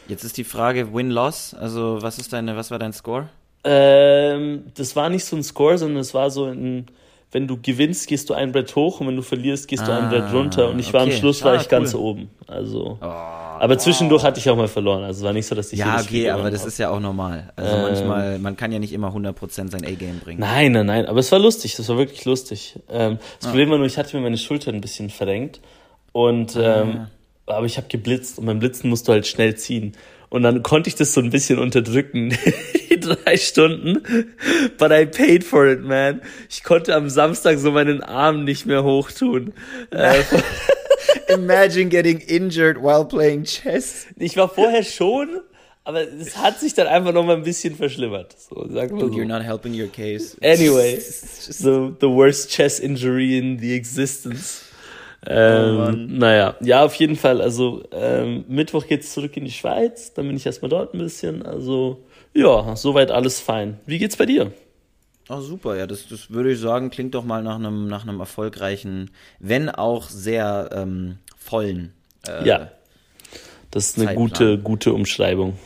Jetzt 0.09 0.25
ist 0.25 0.37
die 0.37 0.45
Frage 0.45 0.93
Win-Loss. 0.93 1.55
Also, 1.55 1.99
was 2.01 2.19
ist 2.19 2.33
deine, 2.33 2.57
was 2.57 2.71
war 2.71 2.79
dein 2.79 2.93
Score? 2.93 3.29
Ähm, 3.65 4.65
das 4.75 4.97
war 4.97 5.11
nicht 5.11 5.25
so 5.25 5.37
ein 5.37 5.43
Score, 5.43 5.77
sondern 5.77 6.01
es 6.01 6.15
war 6.15 6.31
so 6.31 6.47
ein, 6.47 6.87
wenn 7.33 7.47
du 7.47 7.61
gewinnst, 7.61 8.09
gehst 8.09 8.29
du 8.29 8.35
ein 8.35 8.51
Brett 8.51 8.75
hoch 8.75 9.01
und 9.01 9.07
wenn 9.07 9.17
du 9.17 9.23
verlierst, 9.23 9.69
gehst 9.69 9.85
ah, 9.85 9.87
du 9.87 9.93
ein 9.93 10.09
Brett 10.09 10.25
ah, 10.25 10.33
runter. 10.33 10.69
Und 10.71 10.81
ich 10.81 10.89
okay. 10.89 10.95
war 10.95 11.03
am 11.03 11.13
Schluss 11.13 11.45
war 11.45 11.53
ah, 11.53 11.57
ich 11.57 11.63
cool. 11.63 11.69
ganz 11.69 11.95
oben. 11.95 12.31
Also. 12.49 12.99
Oh, 13.01 13.05
aber 13.05 13.79
zwischendurch 13.79 14.25
hatte 14.25 14.41
ich 14.41 14.51
auch 14.51 14.57
mal 14.57 14.67
verloren. 14.67 15.05
Also 15.05 15.19
es 15.19 15.25
war 15.25 15.33
nicht 15.33 15.47
so, 15.47 15.55
dass 15.55 15.73
ich 15.73 15.79
Ja, 15.79 16.01
okay, 16.01 16.31
aber 16.31 16.51
das 16.51 16.65
ist 16.65 16.79
ja 16.79 16.91
auch 16.91 16.99
normal. 16.99 17.53
Also 17.55 17.77
ähm, 17.77 17.83
manchmal, 17.83 18.39
man 18.41 18.57
kann 18.57 18.73
ja 18.73 18.81
nicht 18.81 18.93
immer 18.93 19.15
100% 19.15 19.71
sein 19.71 19.85
A-Game 19.85 20.19
bringen. 20.19 20.41
Nein, 20.41 20.73
nein, 20.73 20.87
nein. 20.87 21.07
Aber 21.07 21.21
es 21.21 21.31
war 21.31 21.39
lustig. 21.39 21.77
Das 21.77 21.89
war 21.89 21.99
wirklich 21.99 22.25
lustig. 22.25 22.77
Ähm, 22.89 23.19
das 23.39 23.47
ah. 23.47 23.51
Problem 23.51 23.71
war 23.71 23.79
nur, 23.79 23.87
ich 23.87 23.97
hatte 23.97 24.17
mir 24.17 24.23
meine 24.23 24.39
Schulter 24.39 24.73
ein 24.73 24.81
bisschen 24.81 25.11
verrenkt. 25.11 25.61
Und, 26.13 26.57
ah. 26.57 26.83
ähm, 26.83 27.07
aber 27.47 27.67
ich 27.67 27.77
habe 27.77 27.87
geblitzt 27.89 28.39
und 28.39 28.47
beim 28.47 28.59
Blitzen 28.59 28.91
musst 28.91 29.07
du 29.07 29.13
halt 29.13 29.27
schnell 29.27 29.55
ziehen. 29.55 29.93
Und 30.31 30.45
dann 30.45 30.63
konnte 30.63 30.89
ich 30.89 30.95
das 30.95 31.13
so 31.13 31.21
ein 31.21 31.31
bisschen 31.31 31.59
unterdrücken, 31.59 32.31
die 32.91 33.01
drei 33.01 33.37
Stunden. 33.37 34.03
But 34.79 34.93
I 34.93 35.05
paid 35.05 35.43
for 35.45 35.67
it, 35.67 35.83
man. 35.83 36.23
Ich 36.49 36.63
konnte 36.63 36.95
am 36.95 37.11
Samstag 37.11 37.59
so 37.59 37.73
meinen 37.73 38.03
Arm 38.03 38.45
nicht 38.45 38.65
mehr 38.65 38.85
hochtun. 38.85 39.53
Äh, 39.91 40.23
Imagine 41.35 41.89
getting 41.89 42.19
injured 42.21 42.77
while 42.81 43.05
playing 43.05 43.43
chess. 43.45 44.07
Ich 44.17 44.37
war 44.37 44.49
vorher 44.49 44.85
schon, 44.85 45.41
aber 45.83 46.03
es 46.03 46.37
hat 46.37 46.61
sich 46.61 46.75
dann 46.75 46.87
einfach 46.87 47.13
noch 47.13 47.25
mal 47.25 47.37
ein 47.37 47.43
bisschen 47.43 47.75
verschlimmert. 47.75 48.37
So, 48.39 48.67
sag 48.71 48.93
mal 48.93 49.01
so. 49.01 49.07
You're 49.07 49.25
not 49.25 49.43
helping 49.43 49.75
your 49.75 49.89
case. 49.89 50.37
Anyway, 50.43 50.97
the, 51.01 51.93
the 52.01 52.09
worst 52.09 52.51
chess 52.51 52.79
injury 52.79 53.37
in 53.37 53.59
the 53.59 53.75
existence. 53.75 54.70
Ähm, 55.27 55.79
oh 55.79 55.91
naja, 55.93 56.57
ja, 56.61 56.85
auf 56.85 56.95
jeden 56.95 57.17
Fall. 57.17 57.41
Also 57.41 57.83
ähm, 57.93 58.45
Mittwoch 58.49 58.87
geht's 58.87 59.13
zurück 59.13 59.37
in 59.37 59.45
die 59.45 59.51
Schweiz, 59.51 60.15
dann 60.15 60.27
bin 60.27 60.37
ich 60.37 60.47
erstmal 60.47 60.71
dort 60.71 60.95
ein 60.95 60.99
bisschen. 60.99 61.45
Also 61.45 62.05
ja, 62.33 62.75
soweit 62.77 63.11
alles 63.11 63.41
fein. 63.41 63.79
Wie 63.87 63.99
geht's 63.99 64.17
bei 64.17 64.27
dir? 64.27 64.53
Oh, 65.29 65.41
super, 65.41 65.77
ja, 65.77 65.87
das, 65.87 66.09
das 66.09 66.31
würde 66.31 66.53
ich 66.53 66.59
sagen, 66.59 66.91
klingt 66.91 67.15
doch 67.15 67.25
mal 67.25 67.43
nach 67.43 67.55
einem, 67.55 67.87
nach 67.87 68.03
einem 68.03 68.19
erfolgreichen, 68.19 69.11
wenn 69.39 69.69
auch 69.69 70.09
sehr 70.09 70.71
ähm, 70.73 71.19
vollen. 71.39 71.93
Äh, 72.27 72.49
ja, 72.49 72.71
das 73.71 73.91
ist 73.91 73.99
eine 73.99 74.07
Zeitplan. 74.07 74.29
gute, 74.29 74.59
gute 74.59 74.93
Umschreibung. 74.93 75.57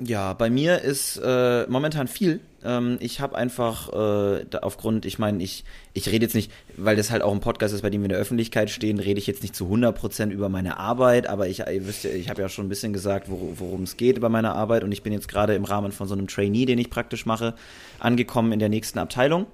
Ja, 0.00 0.32
bei 0.32 0.50
mir 0.50 0.80
ist 0.80 1.20
äh, 1.24 1.66
momentan 1.68 2.08
viel. 2.08 2.40
Ähm, 2.64 2.96
ich 3.00 3.20
habe 3.20 3.36
einfach 3.36 3.92
äh, 3.92 4.44
aufgrund, 4.60 5.06
ich 5.06 5.20
meine, 5.20 5.40
ich, 5.40 5.64
ich 5.92 6.08
rede 6.08 6.24
jetzt 6.24 6.34
nicht, 6.34 6.50
weil 6.76 6.96
das 6.96 7.12
halt 7.12 7.22
auch 7.22 7.32
ein 7.32 7.38
Podcast 7.40 7.72
ist, 7.72 7.82
bei 7.82 7.90
dem 7.90 8.00
wir 8.00 8.06
in 8.06 8.10
der 8.10 8.18
Öffentlichkeit 8.18 8.70
stehen, 8.70 8.98
rede 8.98 9.20
ich 9.20 9.28
jetzt 9.28 9.42
nicht 9.42 9.54
zu 9.54 9.66
100% 9.66 10.30
über 10.30 10.48
meine 10.48 10.78
Arbeit, 10.78 11.28
aber 11.28 11.46
ich, 11.46 11.60
ihr 11.60 11.86
wisst 11.86 12.02
ja, 12.02 12.10
ich 12.10 12.28
habe 12.28 12.42
ja 12.42 12.48
schon 12.48 12.66
ein 12.66 12.68
bisschen 12.68 12.92
gesagt, 12.92 13.28
worum 13.28 13.84
es 13.84 13.96
geht 13.96 14.20
bei 14.20 14.28
meiner 14.28 14.56
Arbeit 14.56 14.82
und 14.82 14.90
ich 14.90 15.04
bin 15.04 15.12
jetzt 15.12 15.28
gerade 15.28 15.54
im 15.54 15.64
Rahmen 15.64 15.92
von 15.92 16.08
so 16.08 16.14
einem 16.14 16.26
Trainee, 16.26 16.66
den 16.66 16.78
ich 16.78 16.90
praktisch 16.90 17.24
mache, 17.24 17.54
angekommen 18.00 18.50
in 18.50 18.58
der 18.58 18.68
nächsten 18.70 18.98
Abteilung. 18.98 19.46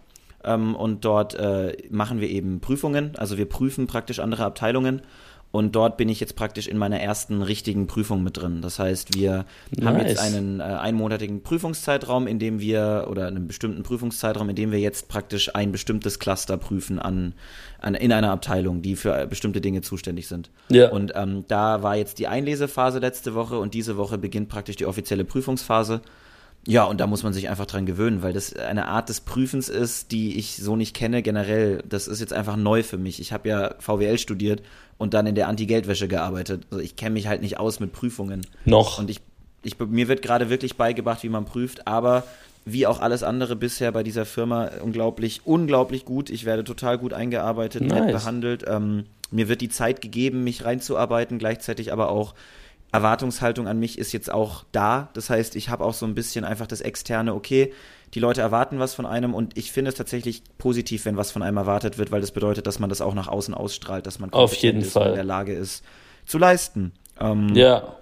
Ähm, 0.42 0.74
und 0.74 1.04
dort 1.04 1.34
äh, 1.34 1.76
machen 1.90 2.22
wir 2.22 2.30
eben 2.30 2.60
Prüfungen, 2.60 3.12
also 3.16 3.36
wir 3.36 3.46
prüfen 3.46 3.86
praktisch 3.86 4.20
andere 4.20 4.46
Abteilungen 4.46 5.02
und 5.52 5.74
dort 5.74 5.96
bin 5.96 6.08
ich 6.08 6.20
jetzt 6.20 6.36
praktisch 6.36 6.68
in 6.68 6.78
meiner 6.78 7.00
ersten 7.00 7.42
richtigen 7.42 7.88
Prüfung 7.88 8.22
mit 8.22 8.36
drin. 8.36 8.62
Das 8.62 8.78
heißt, 8.78 9.16
wir 9.16 9.46
nice. 9.70 9.84
haben 9.84 10.06
jetzt 10.06 10.20
einen 10.20 10.60
äh, 10.60 10.62
einmonatigen 10.62 11.42
Prüfungszeitraum, 11.42 12.28
in 12.28 12.38
dem 12.38 12.60
wir, 12.60 13.08
oder 13.10 13.26
einen 13.26 13.48
bestimmten 13.48 13.82
Prüfungszeitraum, 13.82 14.48
in 14.50 14.54
dem 14.56 14.70
wir 14.70 14.78
jetzt 14.78 15.08
praktisch 15.08 15.54
ein 15.54 15.72
bestimmtes 15.72 16.20
Cluster 16.20 16.56
prüfen 16.56 17.00
an, 17.00 17.34
an 17.80 17.94
in 17.96 18.12
einer 18.12 18.30
Abteilung, 18.30 18.80
die 18.80 18.94
für 18.94 19.26
bestimmte 19.26 19.60
Dinge 19.60 19.80
zuständig 19.80 20.28
sind. 20.28 20.50
Ja. 20.68 20.90
Und 20.90 21.12
ähm, 21.16 21.44
da 21.48 21.82
war 21.82 21.96
jetzt 21.96 22.20
die 22.20 22.28
Einlesephase 22.28 23.00
letzte 23.00 23.34
Woche 23.34 23.58
und 23.58 23.74
diese 23.74 23.96
Woche 23.96 24.18
beginnt 24.18 24.48
praktisch 24.48 24.76
die 24.76 24.86
offizielle 24.86 25.24
Prüfungsphase. 25.24 26.00
Ja, 26.66 26.84
und 26.84 27.00
da 27.00 27.06
muss 27.06 27.22
man 27.22 27.32
sich 27.32 27.48
einfach 27.48 27.64
dran 27.64 27.86
gewöhnen, 27.86 28.22
weil 28.22 28.34
das 28.34 28.54
eine 28.54 28.86
Art 28.86 29.08
des 29.08 29.22
Prüfens 29.22 29.68
ist, 29.70 30.12
die 30.12 30.38
ich 30.38 30.56
so 30.56 30.76
nicht 30.76 30.94
kenne 30.94 31.22
generell. 31.22 31.82
Das 31.88 32.06
ist 32.06 32.20
jetzt 32.20 32.34
einfach 32.34 32.56
neu 32.56 32.82
für 32.82 32.98
mich. 32.98 33.18
Ich 33.18 33.32
habe 33.32 33.48
ja 33.48 33.74
VWL 33.78 34.18
studiert 34.18 34.62
und 35.00 35.14
dann 35.14 35.26
in 35.26 35.34
der 35.34 35.48
Anti-Geldwäsche 35.48 36.08
gearbeitet. 36.08 36.66
Also 36.70 36.84
ich 36.84 36.94
kenne 36.94 37.14
mich 37.14 37.26
halt 37.26 37.40
nicht 37.40 37.58
aus 37.58 37.80
mit 37.80 37.90
Prüfungen. 37.90 38.46
Noch. 38.66 38.98
Und 38.98 39.08
ich, 39.08 39.22
ich 39.62 39.78
mir 39.78 40.08
wird 40.08 40.20
gerade 40.20 40.50
wirklich 40.50 40.76
beigebracht, 40.76 41.22
wie 41.22 41.30
man 41.30 41.46
prüft, 41.46 41.86
aber 41.86 42.24
wie 42.66 42.86
auch 42.86 43.00
alles 43.00 43.22
andere 43.22 43.56
bisher 43.56 43.92
bei 43.92 44.02
dieser 44.02 44.26
Firma 44.26 44.70
unglaublich, 44.82 45.40
unglaublich 45.46 46.04
gut. 46.04 46.28
Ich 46.28 46.44
werde 46.44 46.64
total 46.64 46.98
gut 46.98 47.14
eingearbeitet, 47.14 47.80
nice. 47.80 48.12
behandelt. 48.12 48.66
Ähm, 48.68 49.06
mir 49.30 49.48
wird 49.48 49.62
die 49.62 49.70
Zeit 49.70 50.02
gegeben, 50.02 50.44
mich 50.44 50.66
reinzuarbeiten, 50.66 51.38
gleichzeitig 51.38 51.94
aber 51.94 52.10
auch 52.10 52.34
Erwartungshaltung 52.92 53.68
an 53.68 53.78
mich 53.78 53.98
ist 53.98 54.12
jetzt 54.12 54.30
auch 54.30 54.64
da. 54.70 55.08
Das 55.14 55.30
heißt, 55.30 55.56
ich 55.56 55.70
habe 55.70 55.82
auch 55.82 55.94
so 55.94 56.04
ein 56.04 56.14
bisschen 56.14 56.44
einfach 56.44 56.66
das 56.66 56.82
externe, 56.82 57.34
okay, 57.34 57.72
die 58.14 58.20
Leute 58.20 58.40
erwarten 58.40 58.78
was 58.78 58.94
von 58.94 59.06
einem 59.06 59.34
und 59.34 59.56
ich 59.56 59.70
finde 59.72 59.90
es 59.90 59.94
tatsächlich 59.94 60.42
positiv, 60.58 61.04
wenn 61.04 61.16
was 61.16 61.30
von 61.30 61.42
einem 61.42 61.56
erwartet 61.56 61.96
wird, 61.98 62.10
weil 62.10 62.20
das 62.20 62.32
bedeutet, 62.32 62.66
dass 62.66 62.78
man 62.78 62.88
das 62.90 63.00
auch 63.00 63.14
nach 63.14 63.28
außen 63.28 63.54
ausstrahlt, 63.54 64.06
dass 64.06 64.18
man 64.18 64.32
Auf 64.32 64.54
jeden 64.54 64.84
Fall. 64.84 65.10
in 65.10 65.14
der 65.14 65.24
Lage 65.24 65.52
ist 65.54 65.84
zu 66.26 66.38
leisten. 66.38 66.92
Ähm, 67.20 67.54
Ja. 67.54 67.96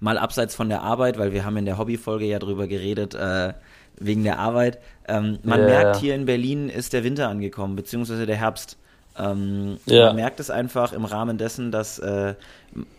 mal 0.00 0.16
abseits 0.18 0.54
von 0.54 0.68
der 0.68 0.82
Arbeit, 0.82 1.18
weil 1.18 1.32
wir 1.32 1.44
haben 1.44 1.56
in 1.56 1.64
der 1.64 1.76
Hobbyfolge 1.76 2.24
ja 2.24 2.38
drüber 2.38 2.66
geredet, 2.68 3.14
äh, 3.14 3.52
wegen 3.98 4.22
der 4.24 4.38
Arbeit. 4.38 4.78
Ähm, 5.08 5.38
man 5.42 5.60
Ja, 5.60 5.66
merkt, 5.66 5.96
hier 5.96 6.14
in 6.14 6.24
Berlin 6.24 6.68
ist 6.68 6.92
der 6.92 7.04
Winter 7.04 7.28
angekommen, 7.28 7.74
beziehungsweise 7.76 8.24
der 8.26 8.36
Herbst. 8.36 8.78
Ähm, 9.18 9.78
Ja. 9.86 10.06
Man 10.06 10.16
merkt 10.16 10.40
es 10.40 10.50
einfach 10.50 10.92
im 10.92 11.04
Rahmen 11.04 11.38
dessen, 11.38 11.72
dass 11.72 11.98
äh, 11.98 12.34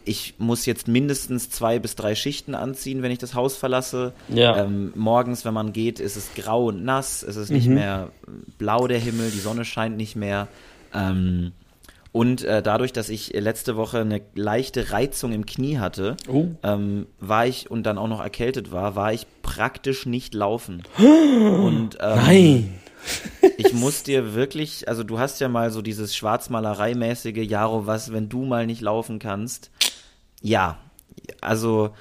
ich 0.04 0.36
muss 0.38 0.66
jetzt 0.66 0.88
mindestens 0.88 1.50
zwei 1.50 1.80
bis 1.80 1.96
drei 1.96 2.16
Schichten 2.16 2.56
anziehen, 2.56 3.02
wenn 3.04 3.12
ich 3.12 3.20
das 3.20 3.36
Haus 3.36 3.56
verlasse. 3.56 4.14
Ja. 4.28 4.64
Ähm, 4.66 4.92
morgens, 4.96 5.46
wenn 5.46 5.54
man 5.54 5.72
geht, 5.74 6.00
ist 6.00 6.16
es 6.18 6.32
grau 6.36 6.66
und 6.68 6.84
nass, 6.84 7.24
es 7.24 7.36
ist 7.36 7.52
nicht 7.52 7.68
Mhm. 7.68 7.74
mehr 7.76 8.10
blau 8.58 8.88
der 8.88 9.00
Himmel, 9.00 9.32
die 9.32 9.40
Sonne 9.40 9.64
scheint 9.66 9.96
nicht 9.98 10.16
mehr. 10.16 10.48
Ähm, 10.94 11.52
und 12.12 12.44
äh, 12.44 12.64
dadurch, 12.64 12.92
dass 12.92 13.08
ich 13.10 13.34
letzte 13.40 13.76
Woche 13.78 14.00
eine 14.00 14.22
leichte 14.34 14.92
Reizung 14.92 15.32
im 15.32 15.46
Knie 15.46 15.78
hatte, 15.78 16.18
Oh. 16.28 16.48
ähm, 16.64 17.06
war 17.20 17.46
ich 17.46 17.70
und 17.70 17.84
dann 17.84 18.00
auch 18.00 18.08
noch 18.08 18.20
erkältet 18.22 18.72
war, 18.72 18.96
war 18.96 19.14
ich 19.14 19.28
praktisch 19.44 20.08
nicht 20.08 20.34
laufen. 20.34 20.82
Und 20.98 21.98
ähm, 22.02 22.16
Nein. 22.26 22.74
Ich 23.58 23.74
muss 23.74 24.03
dir 24.03 24.34
wirklich, 24.34 24.88
also 24.88 25.03
du 25.03 25.19
hast 25.19 25.39
ja 25.39 25.50
mal 25.50 25.72
so 25.72 25.81
dieses 25.81 26.15
Schwarzmalerei-mäßige, 26.15 27.48
Jaro, 27.50 27.88
was, 27.88 28.12
wenn 28.12 28.29
du 28.29 28.46
mal 28.46 28.65
nicht 28.65 28.81
laufen 28.81 29.19
kannst. 29.19 29.72
Ja, 30.41 30.77
also, 31.41 31.91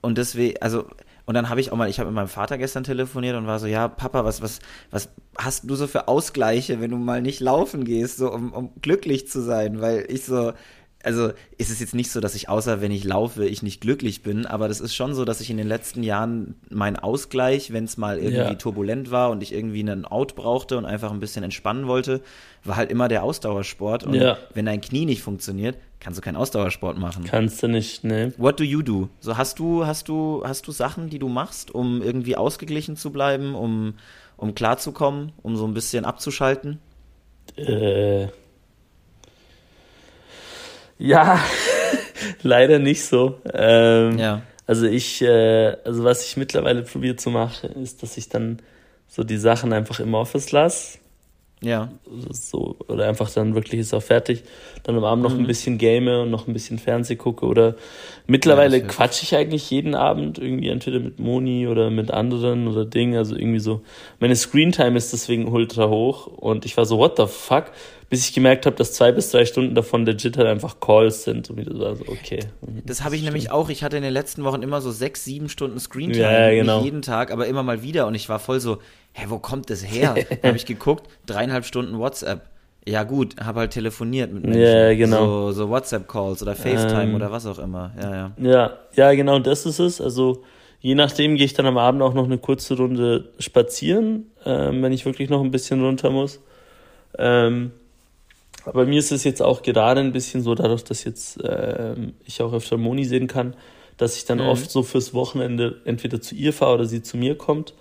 und 0.00 0.18
deswegen, 0.18 0.60
also, 0.62 0.86
und 1.26 1.34
dann 1.34 1.50
habe 1.50 1.60
ich 1.60 1.70
auch 1.72 1.76
mal, 1.76 1.90
ich 1.90 1.98
habe 1.98 2.08
mit 2.08 2.14
meinem 2.14 2.28
Vater 2.28 2.56
gestern 2.56 2.84
telefoniert 2.84 3.36
und 3.36 3.46
war 3.46 3.58
so, 3.58 3.66
ja, 3.66 3.88
Papa, 3.88 4.24
was, 4.24 4.40
was, 4.40 4.60
was 4.90 5.10
hast 5.36 5.68
du 5.68 5.74
so 5.74 5.86
für 5.86 6.08
Ausgleiche, 6.08 6.80
wenn 6.80 6.90
du 6.90 6.96
mal 6.96 7.20
nicht 7.20 7.40
laufen 7.40 7.84
gehst, 7.84 8.16
so 8.16 8.32
um, 8.32 8.52
um 8.52 8.70
glücklich 8.80 9.28
zu 9.28 9.42
sein? 9.42 9.80
Weil 9.80 10.06
ich 10.08 10.24
so, 10.24 10.52
also 11.04 11.30
ist 11.58 11.70
es 11.70 11.78
jetzt 11.78 11.94
nicht 11.94 12.10
so, 12.10 12.20
dass 12.20 12.34
ich 12.34 12.48
außer 12.48 12.80
wenn 12.80 12.90
ich 12.90 13.04
laufe, 13.04 13.44
ich 13.46 13.62
nicht 13.62 13.80
glücklich 13.80 14.22
bin, 14.22 14.46
aber 14.46 14.66
das 14.66 14.80
ist 14.80 14.94
schon 14.94 15.14
so, 15.14 15.24
dass 15.24 15.40
ich 15.40 15.48
in 15.48 15.56
den 15.56 15.68
letzten 15.68 16.02
Jahren 16.02 16.56
meinen 16.70 16.96
Ausgleich, 16.96 17.72
wenn 17.72 17.84
es 17.84 17.96
mal 17.96 18.18
irgendwie 18.18 18.52
Ja. 18.52 18.54
turbulent 18.54 19.10
war 19.12 19.30
und 19.30 19.42
ich 19.42 19.52
irgendwie 19.52 19.80
einen 19.80 20.04
Out 20.04 20.34
brauchte 20.34 20.76
und 20.76 20.84
einfach 20.86 21.12
ein 21.12 21.20
bisschen 21.20 21.44
entspannen 21.44 21.86
wollte, 21.86 22.20
war 22.64 22.76
halt 22.76 22.90
immer 22.90 23.06
der 23.06 23.22
Ausdauersport. 23.22 24.02
Und 24.04 24.14
Ja. 24.14 24.38
wenn 24.54 24.66
dein 24.66 24.80
Knie 24.80 25.06
nicht 25.06 25.22
funktioniert, 25.22 25.76
kannst 26.00 26.18
du 26.18 26.22
keinen 26.22 26.36
Ausdauersport 26.36 26.98
machen. 26.98 27.24
Kannst 27.24 27.62
du 27.62 27.68
nicht, 27.68 28.02
ne? 28.02 28.32
What 28.36 28.58
do 28.58 28.64
you 28.64 28.82
do? 28.82 29.08
So 29.20 29.36
hast 29.36 29.60
du, 29.60 29.86
hast 29.86 30.08
du, 30.08 30.42
hast 30.44 30.66
du 30.66 30.72
Sachen, 30.72 31.10
die 31.10 31.20
du 31.20 31.28
machst, 31.28 31.70
um 31.72 32.02
irgendwie 32.02 32.36
ausgeglichen 32.36 32.96
zu 32.96 33.10
bleiben, 33.12 33.54
um, 33.54 33.94
um 34.36 34.54
klarzukommen, 34.54 35.32
um 35.42 35.56
so 35.56 35.64
ein 35.66 35.74
bisschen 35.74 36.04
abzuschalten? 36.04 36.80
Äh, 37.56 38.26
ja, 40.98 41.40
leider 42.42 42.78
nicht 42.78 43.04
so. 43.04 43.40
Ähm, 43.52 44.18
Ja. 44.18 44.42
Also 44.66 44.86
ich, 44.86 45.22
äh, 45.22 45.76
also 45.84 46.04
was 46.04 46.26
ich 46.26 46.36
mittlerweile 46.36 46.82
probiere 46.82 47.16
zu 47.16 47.30
machen, 47.30 47.70
ist, 47.82 48.02
dass 48.02 48.18
ich 48.18 48.28
dann 48.28 48.58
so 49.06 49.24
die 49.24 49.38
Sachen 49.38 49.72
einfach 49.72 49.98
im 49.98 50.12
Office 50.12 50.52
lasse. 50.52 50.98
Ja. 51.60 51.90
So, 52.30 52.76
oder 52.86 53.08
einfach 53.08 53.30
dann 53.30 53.54
wirklich 53.54 53.80
ist 53.80 53.92
auch 53.92 54.02
fertig. 54.02 54.44
Dann 54.84 54.96
am 54.96 55.04
Abend 55.04 55.24
noch 55.24 55.36
ein 55.36 55.46
bisschen 55.46 55.76
game 55.76 56.06
und 56.06 56.30
noch 56.30 56.46
ein 56.46 56.52
bisschen 56.52 56.78
Fernseh 56.78 57.16
gucke. 57.16 57.46
Oder 57.46 57.74
mittlerweile 58.26 58.78
Ja, 58.78 58.84
das 58.84 58.94
quatsche 58.94 59.24
ich 59.24 59.34
eigentlich 59.34 59.68
jeden 59.70 59.94
Abend 59.94 60.38
irgendwie 60.38 60.68
entweder 60.68 61.00
mit 61.00 61.18
Moni 61.18 61.66
oder 61.66 61.90
mit 61.90 62.10
anderen 62.12 62.68
oder 62.68 62.84
Dingen. 62.84 63.16
Also 63.16 63.34
irgendwie 63.34 63.58
so. 63.58 63.82
Meine 64.20 64.36
Screentime 64.36 64.96
ist 64.96 65.12
deswegen 65.12 65.48
ultra 65.48 65.88
hoch. 65.88 66.26
Und 66.26 66.64
ich 66.64 66.76
war 66.76 66.86
so, 66.86 66.98
what 66.98 67.16
the 67.16 67.26
fuck? 67.26 67.72
Bis 68.08 68.26
ich 68.26 68.32
gemerkt 68.32 68.64
habe, 68.64 68.74
dass 68.76 68.94
zwei 68.94 69.12
bis 69.12 69.30
drei 69.30 69.44
Stunden 69.44 69.74
davon 69.74 70.06
legit 70.06 70.38
halt 70.38 70.46
einfach 70.46 70.80
Calls 70.80 71.24
sind. 71.24 71.50
Und 71.50 71.58
ich 71.58 71.66
war 71.78 71.96
so, 71.96 72.04
okay. 72.06 72.38
Das 72.86 73.02
habe 73.02 73.16
ich 73.16 73.22
nämlich 73.22 73.50
auch. 73.50 73.68
Ich 73.68 73.82
hatte 73.82 73.96
in 73.96 74.02
den 74.02 74.14
letzten 74.14 74.44
Wochen 74.44 74.62
immer 74.62 74.80
so 74.80 74.92
sechs, 74.92 75.24
sieben 75.24 75.48
Stunden 75.48 75.78
Screentime. 75.78 76.22
Ja, 76.22 76.48
ja, 76.48 76.60
genau. 76.62 76.76
Nicht 76.76 76.84
jeden 76.86 77.02
Tag, 77.02 77.32
aber 77.32 77.46
immer 77.48 77.62
mal 77.62 77.82
wieder. 77.82 78.06
Und 78.06 78.14
ich 78.14 78.28
war 78.28 78.38
voll 78.38 78.60
so, 78.60 78.78
hä, 79.18 79.26
wo 79.28 79.38
kommt 79.38 79.70
das 79.70 79.84
her? 79.84 80.14
da 80.42 80.48
habe 80.48 80.56
ich 80.56 80.66
geguckt, 80.66 81.08
dreieinhalb 81.26 81.64
Stunden 81.64 81.98
WhatsApp. 81.98 82.42
Ja 82.86 83.02
gut, 83.02 83.36
habe 83.38 83.60
halt 83.60 83.72
telefoniert 83.72 84.32
mit 84.32 84.44
Menschen. 84.44 84.62
Ja, 84.62 84.94
genau. 84.94 85.50
So, 85.50 85.64
so 85.64 85.68
WhatsApp-Calls 85.68 86.42
oder 86.42 86.54
FaceTime 86.54 87.02
Ähm. 87.10 87.14
oder 87.14 87.30
was 87.30 87.44
auch 87.46 87.58
immer. 87.58 87.92
Ja, 88.00 88.14
ja. 88.14 88.32
Ja, 88.40 88.78
ja, 88.94 89.14
genau, 89.14 89.38
das 89.40 89.66
ist 89.66 89.78
es. 89.78 90.00
Also 90.00 90.42
je 90.80 90.94
nachdem 90.94 91.36
gehe 91.36 91.44
ich 91.44 91.52
dann 91.52 91.66
am 91.66 91.76
Abend 91.76 92.00
auch 92.02 92.14
noch 92.14 92.24
eine 92.24 92.38
kurze 92.38 92.76
Runde 92.78 93.28
spazieren, 93.40 94.30
ähm, 94.46 94.82
wenn 94.82 94.92
ich 94.92 95.04
wirklich 95.04 95.28
noch 95.28 95.42
ein 95.42 95.50
bisschen 95.50 95.84
runter 95.84 96.08
muss. 96.10 96.40
Ähm, 97.18 97.72
aber 98.64 98.86
mir 98.86 98.98
ist 98.98 99.12
es 99.12 99.24
jetzt 99.24 99.42
auch 99.42 99.62
gerade 99.62 100.00
ein 100.00 100.12
bisschen 100.12 100.42
so, 100.42 100.54
dadurch, 100.54 100.84
dass 100.84 101.04
jetzt 101.04 101.38
ähm, 101.42 102.14
ich 102.26 102.40
auch 102.42 102.52
öfter 102.52 102.76
Moni 102.76 103.04
sehen 103.04 103.26
kann, 103.26 103.54
dass 103.96 104.16
ich 104.16 104.24
dann 104.24 104.38
Mhm. 104.38 104.46
oft 104.46 104.70
so 104.70 104.82
fürs 104.82 105.12
Wochenende 105.14 105.80
entweder 105.84 106.20
zu 106.20 106.34
ihr 106.34 106.52
fahre 106.52 106.74
oder 106.74 106.84
sie 106.86 107.02
zu 107.02 107.16
mir 107.16 107.36
kommt. 107.36 107.74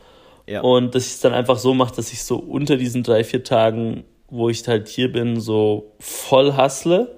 Ja. 0.47 0.61
Und 0.61 0.95
dass 0.95 1.05
ich 1.05 1.13
es 1.13 1.19
dann 1.19 1.33
einfach 1.33 1.57
so 1.57 1.73
mache, 1.73 1.95
dass 1.95 2.11
ich 2.13 2.23
so 2.23 2.37
unter 2.37 2.77
diesen 2.77 3.03
drei, 3.03 3.23
vier 3.23 3.43
Tagen, 3.43 4.03
wo 4.29 4.49
ich 4.49 4.67
halt 4.67 4.87
hier 4.87 5.11
bin, 5.11 5.39
so 5.39 5.91
voll 5.99 6.55
hustle, 6.57 7.15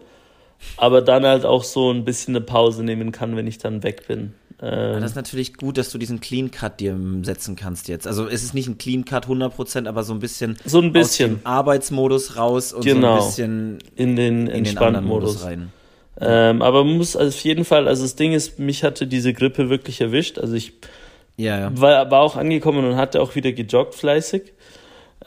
aber 0.78 1.02
dann 1.02 1.26
halt 1.26 1.46
auch 1.46 1.64
so 1.64 1.92
ein 1.92 2.04
bisschen 2.06 2.36
eine 2.36 2.44
Pause 2.44 2.84
nehmen 2.84 3.12
kann, 3.12 3.36
wenn 3.36 3.48
ich 3.48 3.58
dann 3.60 3.84
weg 3.84 4.08
bin. 4.08 4.34
Ähm, 4.62 5.00
Das 5.02 5.12
ist 5.12 5.16
natürlich 5.16 5.54
gut, 5.54 5.78
dass 5.78 5.90
du 5.92 5.98
diesen 5.98 6.20
Clean 6.20 6.52
Cut 6.52 6.80
dir 6.82 6.98
setzen 7.22 7.56
kannst 7.56 7.88
jetzt. 7.88 8.06
Also 8.08 8.28
es 8.28 8.44
ist 8.44 8.54
nicht 8.54 8.68
ein 8.68 8.78
Clean 8.78 9.06
Cut 9.06 9.28
100%, 9.28 9.88
aber 9.88 10.04
so 10.04 10.14
ein 10.14 10.20
bisschen, 10.20 10.58
So 10.66 10.80
ein 10.82 10.88
aus 10.88 10.94
bisschen. 10.94 11.36
dem 11.38 11.46
Arbeitsmodus 11.46 12.36
raus 12.36 12.74
und 12.74 12.84
Genau. 12.84 13.20
so 13.20 13.24
ein 13.24 13.28
bisschen 13.28 13.80
in 13.96 14.16
den 14.16 14.40
in 14.42 14.48
den 14.48 14.56
entspannten 14.56 14.96
anderen 14.98 15.08
Modus 15.08 15.34
Modus. 15.36 15.46
rein. 15.46 15.72
Ähm, 16.22 16.62
aber 16.62 16.84
man 16.84 16.98
muss 16.98 17.16
also 17.16 17.30
auf 17.30 17.42
jeden 17.46 17.64
Fall, 17.64 17.88
also 17.88 18.02
das 18.04 18.16
Ding 18.16 18.34
ist, 18.34 18.60
mich 18.60 18.84
hatte 18.84 19.08
diese 19.08 19.32
Grippe 19.34 19.70
wirklich 19.70 20.02
erwischt. 20.02 20.38
Also 20.38 20.56
ich 20.56 20.74
Ja, 21.40 21.58
ja. 21.58 21.72
war, 21.74 22.12
war 22.12 22.22
auch 22.22 22.36
angekommen 22.36 22.86
und 22.86 22.98
hatte 22.98 23.22
auch 23.22 23.34
wieder 23.36 23.54
gejoggt 23.54 23.96
fleißig. 23.96 24.52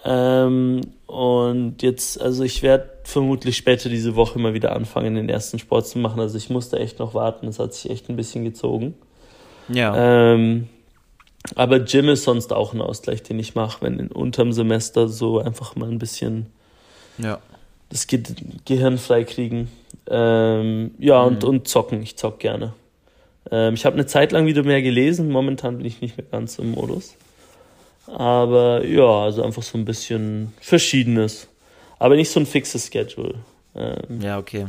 Ähm, 0.05 0.83
und 1.07 1.83
jetzt, 1.83 2.21
also 2.21 2.45
ich 2.45 2.63
werde 2.63 2.91
vermutlich 3.05 3.57
später 3.57 3.89
diese 3.89 4.15
Woche 4.15 4.39
mal 4.39 4.53
wieder 4.53 4.77
anfangen, 4.77 5.15
den 5.15 5.29
ersten 5.31 5.59
Sport 5.59 5.87
zu 5.87 5.99
machen. 5.99 6.21
Also 6.21 6.37
ich 6.37 6.51
musste 6.51 6.79
echt 6.79 6.99
noch 6.99 7.15
warten, 7.15 7.47
das 7.47 7.59
hat 7.59 7.73
sich 7.73 7.91
echt 7.91 8.11
ein 8.11 8.17
bisschen 8.17 8.45
gezogen. 8.45 8.95
Ja. 9.69 10.35
Ähm, 10.35 10.69
aber 11.55 11.81
Gym 11.81 12.11
ist 12.11 12.25
sonst 12.25 12.53
auch 12.53 12.75
ein 12.75 12.83
Ausgleich, 12.83 13.23
den 13.23 13.39
ich 13.39 13.55
mache, 13.55 13.81
wenn 13.81 13.99
in, 13.99 14.09
unterm 14.09 14.53
Semester 14.53 15.09
so 15.09 15.39
einfach 15.39 15.77
mal 15.77 15.89
ein 15.89 15.99
bisschen 15.99 16.47
ja. 17.17 17.39
das 17.89 18.07
Ge 18.07 18.23
Gehirn 18.67 18.99
frei 18.99 19.25
kriegen. 19.25 19.71
Ähm, 20.09 20.93
ja, 20.99 21.23
und, 21.23 21.43
Mhm. 21.43 21.49
und 21.49 21.69
zocken. 21.69 22.03
Ich 22.03 22.17
zock 22.17 22.39
gerne. 22.39 22.75
Ähm, 23.51 23.75
ich 23.75 23.85
habe 23.85 23.95
eine 23.95 24.07
Zeit 24.07 24.33
lang 24.33 24.47
wieder 24.47 24.63
mehr 24.63 24.83
gelesen. 24.83 25.31
Momentan 25.31 25.79
bin 25.79 25.87
ich 25.87 26.01
nicht 26.01 26.17
mehr 26.17 26.27
ganz 26.31 26.59
im 26.59 26.73
Modus. 26.73 27.17
Aber 28.07 28.85
ja, 28.85 29.05
also 29.05 29.43
einfach 29.43 29.63
so 29.63 29.79
ein 29.79 29.85
bisschen 29.85 30.53
Verschiedenes. 30.61 31.49
Aber 31.99 32.17
nicht 32.17 32.31
so 32.31 32.41
ein 32.41 32.47
fixes 32.47 32.89
Schedule. 32.93 33.35
Ähm, 33.75 34.21
Ja, 34.21 34.39
okay. 34.39 34.67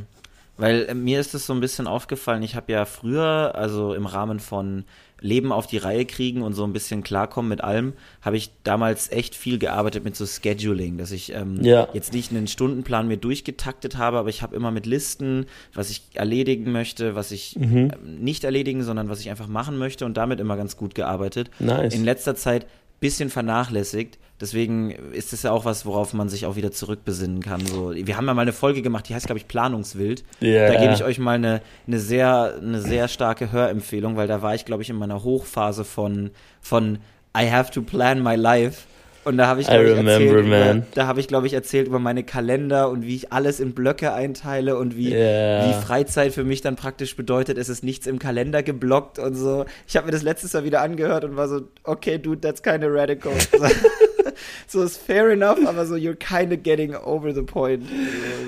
Weil 0.57 0.85
äh, 0.87 0.93
mir 0.93 1.19
ist 1.19 1.33
es 1.33 1.47
so 1.47 1.53
ein 1.53 1.59
bisschen 1.59 1.87
aufgefallen, 1.87 2.43
ich 2.43 2.55
habe 2.55 2.71
ja 2.71 2.85
früher, 2.85 3.53
also 3.55 3.93
im 3.93 4.05
Rahmen 4.05 4.39
von 4.39 4.85
Leben 5.23 5.51
auf 5.51 5.65
die 5.65 5.77
Reihe 5.77 6.05
kriegen 6.05 6.41
und 6.43 6.53
so 6.53 6.63
ein 6.63 6.73
bisschen 6.73 7.01
klarkommen 7.01 7.49
mit 7.49 7.63
allem, 7.63 7.93
habe 8.21 8.37
ich 8.37 8.51
damals 8.63 9.09
echt 9.11 9.33
viel 9.35 9.57
gearbeitet 9.57 10.03
mit 10.03 10.15
so 10.15 10.25
Scheduling, 10.27 10.97
dass 10.97 11.11
ich 11.11 11.33
ähm, 11.33 11.59
Ja. 11.63 11.87
jetzt 11.93 12.13
nicht 12.13 12.29
einen 12.31 12.45
Stundenplan 12.47 13.07
mir 13.07 13.17
durchgetaktet 13.17 13.97
habe, 13.97 14.17
aber 14.19 14.29
ich 14.29 14.41
habe 14.41 14.55
immer 14.55 14.69
mit 14.69 14.85
Listen, 14.85 15.45
was 15.73 15.89
ich 15.89 16.01
erledigen 16.13 16.71
möchte, 16.71 17.15
was 17.15 17.31
ich 17.31 17.55
Mhm. 17.57 17.91
ähm, 17.93 18.23
nicht 18.23 18.43
erledigen, 18.43 18.83
sondern 18.83 19.09
was 19.09 19.21
ich 19.21 19.29
einfach 19.29 19.47
machen 19.47 19.77
möchte 19.77 20.05
und 20.05 20.17
damit 20.17 20.39
immer 20.39 20.57
ganz 20.57 20.77
gut 20.77 20.93
gearbeitet. 20.93 21.49
nice. 21.59 21.95
In 21.95 22.03
letzter 22.03 22.35
Zeit 22.35 22.67
bisschen 22.99 23.29
vernachlässigt. 23.29 24.17
Deswegen 24.43 24.91
ist 25.13 25.31
es 25.31 25.43
ja 25.43 25.51
auch 25.51 25.63
was, 25.63 25.85
worauf 25.85 26.11
man 26.13 26.27
sich 26.27 26.45
auch 26.45 26.57
wieder 26.57 26.69
zurückbesinnen 26.69 27.41
kann. 27.41 27.65
So, 27.65 27.93
wir 27.95 28.17
haben 28.17 28.27
ja 28.27 28.33
mal 28.33 28.41
eine 28.41 28.51
Folge 28.51 28.81
gemacht, 28.81 29.07
die 29.07 29.15
heißt, 29.15 29.25
glaube 29.25 29.39
ich, 29.39 29.47
Planungswild. 29.47 30.25
Ja. 30.41 30.67
Da 30.67 30.81
gebe 30.81 30.93
ich 30.93 31.01
euch 31.01 31.17
mal 31.17 31.35
eine, 31.35 31.61
eine, 31.87 31.97
sehr, 31.97 32.55
eine 32.61 32.81
sehr 32.81 33.07
starke 33.07 33.53
Hörempfehlung, 33.53 34.17
weil 34.17 34.27
da 34.27 34.41
war 34.41 34.53
ich, 34.53 34.65
glaube 34.65 34.83
ich, 34.83 34.89
in 34.89 34.97
meiner 34.97 35.23
Hochphase 35.23 35.85
von, 35.85 36.31
von 36.59 36.97
I 37.37 37.49
have 37.49 37.71
to 37.71 37.81
plan 37.83 38.21
my 38.21 38.35
life. 38.35 38.81
Und 39.23 39.37
da 39.37 39.47
habe 39.47 39.61
ich, 39.61 39.67
glaube 39.67 39.85
ich, 39.85 39.91
remember, 39.91 40.11
erzählt, 40.11 40.45
über, 40.45 40.65
man. 40.65 40.85
da 40.93 41.07
habe 41.07 41.21
ich, 41.21 41.29
glaube 41.29 41.47
ich, 41.47 41.53
erzählt 41.53 41.87
über 41.87 41.99
meine 41.99 42.25
Kalender 42.25 42.89
und 42.89 43.03
wie 43.03 43.15
ich 43.15 43.31
alles 43.31 43.61
in 43.61 43.73
Blöcke 43.73 44.11
einteile 44.11 44.77
und 44.77 44.97
wie, 44.97 45.13
Ja. 45.13 45.69
wie 45.69 45.73
Freizeit 45.85 46.33
für 46.33 46.43
mich 46.43 46.59
dann 46.59 46.75
praktisch 46.75 47.15
bedeutet, 47.15 47.57
es 47.57 47.69
ist 47.69 47.81
nichts 47.81 48.07
im 48.07 48.19
Kalender 48.19 48.61
geblockt 48.61 49.19
und 49.19 49.35
so. 49.35 49.63
Ich 49.87 49.95
habe 49.95 50.07
mir 50.07 50.11
das 50.11 50.23
letztes 50.23 50.51
Jahr 50.51 50.65
wieder 50.65 50.81
angehört 50.81 51.23
und 51.23 51.37
war 51.37 51.47
so, 51.47 51.61
okay, 51.85 52.17
dude, 52.17 52.41
that's 52.41 52.61
kind 52.61 52.83
of 52.83 52.91
radical. 52.91 53.31
so 54.67 54.83
ist 54.83 54.97
fair 54.97 55.29
enough, 55.29 55.59
aber 55.65 55.85
so, 55.85 55.95
you're 55.95 56.15
kind 56.15 56.51
of 56.53 56.63
getting 56.63 56.95
over 56.95 57.33
the 57.33 57.43
point. 57.43 57.83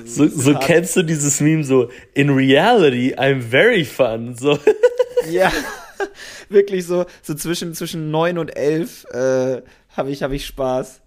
so, 0.05 0.27
so 0.27 0.53
kennst 0.55 0.95
du 0.95 1.03
dieses 1.03 1.41
Meme 1.41 1.63
so, 1.63 1.89
in 2.13 2.29
reality, 2.29 3.13
I'm 3.17 3.41
very 3.41 3.85
fun. 3.85 4.35
So, 4.35 4.57
ja, 5.29 5.51
wirklich 6.49 6.85
so, 6.85 7.05
so 7.21 7.33
zwischen, 7.33 7.73
zwischen 7.73 8.11
neun 8.11 8.37
und 8.37 8.55
elf 8.55 9.05
äh, 9.11 9.61
habe 9.95 10.11
ich, 10.11 10.23
hab 10.23 10.31
ich 10.31 10.45
Spaß. 10.45 11.01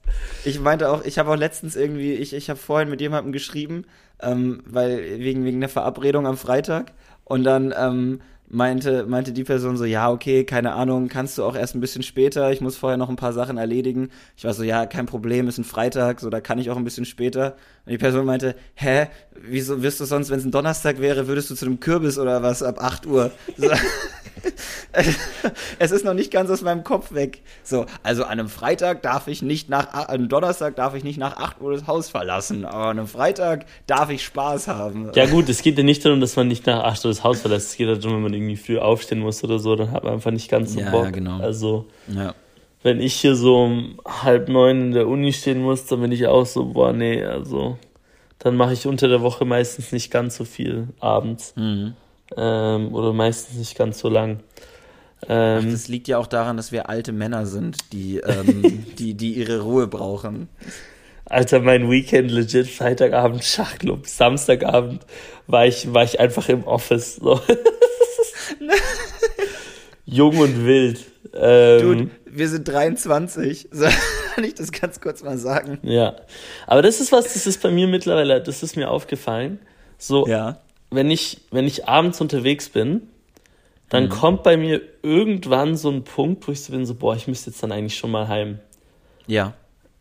Ich 0.45 0.61
meinte 0.61 0.89
auch, 0.89 1.05
ich 1.05 1.19
habe 1.19 1.31
auch 1.31 1.37
letztens 1.37 1.77
irgendwie, 1.77 2.15
ich, 2.15 2.33
ich 2.33 2.49
habe 2.51 2.59
vorhin 2.59 2.89
mit 2.89 3.01
jemandem 3.01 3.33
geschrieben, 3.33 3.85
ähm, 4.21 4.63
weil 4.67 5.21
wegen, 5.21 5.45
wegen 5.45 5.61
der 5.61 5.69
Verabredung 5.69 6.27
am 6.27 6.37
Freitag. 6.37 6.93
Und 7.25 7.45
dann 7.45 7.75
ähm, 7.77 8.21
meinte, 8.51 9.05
meinte 9.07 9.33
die 9.33 9.45
Person 9.45 9.77
so, 9.77 9.85
ja, 9.85 10.11
okay, 10.11 10.45
keine 10.45 10.73
Ahnung, 10.73 11.09
kannst 11.09 11.39
du 11.39 11.45
auch 11.45 11.55
erst 11.55 11.75
ein 11.75 11.81
bisschen 11.81 12.03
später, 12.03 12.51
ich 12.51 12.61
muss 12.61 12.77
vorher 12.77 12.97
noch 12.97 13.09
ein 13.09 13.17
paar 13.17 13.33
Sachen 13.33 13.59
erledigen. 13.59 14.11
Ich 14.37 14.45
war 14.45 14.55
so, 14.55 14.63
ja, 14.63 14.87
kein 14.87 15.07
Problem, 15.07 15.49
ist 15.49 15.59
ein 15.59 15.65
Freitag, 15.65 16.21
so, 16.21 16.31
da 16.31 16.41
kann 16.41 16.59
ich 16.59 16.71
auch 16.71 16.77
ein 16.77 16.85
bisschen 16.85 17.05
später. 17.05 17.57
Und 17.85 17.93
die 17.93 17.99
Person 17.99 18.25
meinte, 18.25 18.55
hä, 18.75 19.09
wieso 19.35 19.83
wirst 19.83 20.01
du 20.01 20.05
sonst, 20.05 20.31
wenn 20.31 20.39
es 20.39 20.45
ein 20.45 20.51
Donnerstag 20.51 21.01
wäre, 21.01 21.29
würdest 21.29 21.51
du 21.51 21.55
zu 21.55 21.67
einem 21.67 21.81
Kürbis 21.81 22.19
oder 22.19 22.43
was 22.43 22.63
ab 22.63 22.83
8 22.83 23.07
Uhr? 23.07 23.31
So. 23.57 23.69
es 25.79 25.91
ist 25.91 26.05
noch 26.05 26.15
nicht 26.15 26.31
ganz 26.31 26.51
aus 26.51 26.63
meinem 26.63 26.85
Kopf 26.85 27.13
weg. 27.13 27.41
So, 27.63 27.87
also 28.03 28.25
an 28.25 28.31
einem 28.33 28.49
Freitag 28.49 29.03
darf 29.03 29.29
ich 29.29 29.43
nicht 29.43 29.69
nach, 29.69 29.93
an 29.93 30.07
einem 30.07 30.29
Donnerstag 30.29 30.77
darf 30.77 30.95
ich 30.95 31.05
nicht 31.05 31.19
nach 31.19 31.37
8 31.37 31.61
Uhr 31.61 31.73
das 31.73 31.87
Haus 31.87 32.09
verlassen, 32.09 32.65
aber 32.65 32.85
an 32.87 32.99
einem 32.99 33.09
Freitag 33.09 33.67
darf 33.87 34.11
ich 34.11 34.25
Spaß 34.25 34.69
haben. 34.69 35.11
Ja 35.15 35.27
gut, 35.27 35.49
es 35.49 35.63
geht 35.63 35.77
ja 35.79 35.85
nicht 35.85 36.05
darum, 36.05 36.21
dass 36.21 36.37
man 36.37 36.49
nicht 36.49 36.67
nach 36.67 36.85
8 36.85 37.05
Uhr 37.05 37.11
das 37.11 37.25
Haus 37.25 37.41
verlässt. 37.41 37.71
Es 37.71 37.77
geht 37.77 37.89
darum, 37.89 38.17
wenn 38.17 38.23
man 38.23 38.35
irgendwie 38.35 38.57
früh 38.57 38.79
aufstehen 38.79 39.21
muss 39.21 39.43
oder 39.45 39.59
so, 39.59 39.77
dann 39.77 39.91
hat 39.93 40.05
man 40.05 40.15
einfach 40.15 40.31
nicht 40.31 40.51
ganz 40.51 40.73
so 40.73 40.81
Ja, 40.81 40.91
Bock. 40.91 41.05
ja, 41.05 41.11
genau. 41.11 41.41
Also, 41.41 41.87
Ja. 42.09 42.35
wenn 42.83 43.01
ich 43.01 43.15
hier 43.15 43.35
so 43.35 43.65
um 43.65 44.01
halb 44.07 44.49
neun 44.49 44.81
in 44.81 44.93
der 44.93 45.09
Uni 45.09 45.33
stehen 45.33 45.63
muss, 45.63 45.87
dann 45.87 46.01
bin 46.01 46.13
ich 46.13 46.27
auch 46.27 46.47
so, 46.47 46.65
boah, 46.67 46.93
nee, 46.93 47.25
also, 47.25 47.79
dann 48.39 48.55
mache 48.57 48.73
ich 48.73 48.87
unter 48.87 49.09
der 49.09 49.21
Woche 49.21 49.45
meistens 49.45 49.91
nicht 49.93 50.11
ganz 50.13 50.37
so 50.37 50.45
viel 50.45 50.89
abends. 51.01 51.53
Mhm. 51.57 51.95
Ähm, 52.37 52.95
oder 52.95 53.13
meistens 53.13 53.57
nicht 53.59 53.77
ganz 53.77 53.99
so 53.99 54.09
lang. 54.09 54.41
Ähm, 55.29 55.71
Das 55.71 55.89
liegt 55.89 56.09
ja 56.09 56.19
auch 56.19 56.27
daran, 56.27 56.57
dass 56.57 56.71
wir 56.73 56.89
alte 56.89 57.13
Männer 57.13 57.47
sind, 57.47 57.93
die, 57.93 58.19
ähm, 58.19 58.85
die, 58.99 59.15
die 59.15 59.33
ihre 59.35 59.61
Ruhe 59.63 59.87
brauchen. 59.89 60.49
Alter, 61.25 61.61
mein 61.61 61.91
Weekend 61.91 62.31
legit, 62.31 62.69
Freitagabend 62.69 63.45
Schachclub, 63.45 64.07
Samstagabend 64.07 65.05
war 65.47 65.67
ich, 65.67 65.93
war 65.93 66.05
ich 66.05 66.21
einfach 66.21 66.49
im 66.49 66.65
Office. 66.65 67.17
So. 67.17 67.41
Jung 70.07 70.39
und 70.39 70.65
wild. 70.65 71.05
Ähm, 71.35 71.81
Dude, 71.83 72.11
wir 72.25 72.49
sind 72.49 72.67
23. 72.67 73.69
So, 73.71 73.87
kann 74.35 74.45
ich 74.45 74.55
das 74.55 74.73
ganz 74.73 75.01
kurz 75.01 75.23
mal 75.23 75.37
sagen? 75.37 75.79
Ja. 75.83 76.17
Aber 76.67 76.81
das 76.81 77.01
ist 77.01 77.13
was, 77.13 77.33
das 77.35 77.47
ist 77.47 77.61
bei 77.63 77.71
mir 77.71 77.89
mittlerweile, 77.89 78.41
das 78.43 78.63
ist 78.63 78.77
mir 78.77 78.91
aufgefallen. 78.91 79.59
So, 79.99 80.27
Ja. 80.27 80.61
Wenn 80.91 81.11
ich, 81.11 81.43
wenn 81.51 81.67
ich 81.67 81.89
abends 81.89 82.21
unterwegs 82.21 82.69
bin, 82.69 83.09
dann 83.89 84.05
Mhm. 84.05 84.09
kommt 84.11 84.43
bei 84.43 84.57
mir 84.57 84.81
irgendwann 85.03 85.77
so 85.77 85.91
ein 85.91 86.05
Punkt, 86.05 86.47
wo 86.47 86.53
ich 86.53 86.63
so 86.63 86.73
bin, 86.73 86.85
so, 86.87 86.95
boah, 86.95 87.17
ich 87.17 87.27
müsste 87.27 87.51
jetzt 87.51 87.63
dann 87.63 87.73
eigentlich 87.73 87.97
schon 87.97 88.11
mal 88.11 88.29
heim. 88.29 88.59
Ja. 89.27 89.55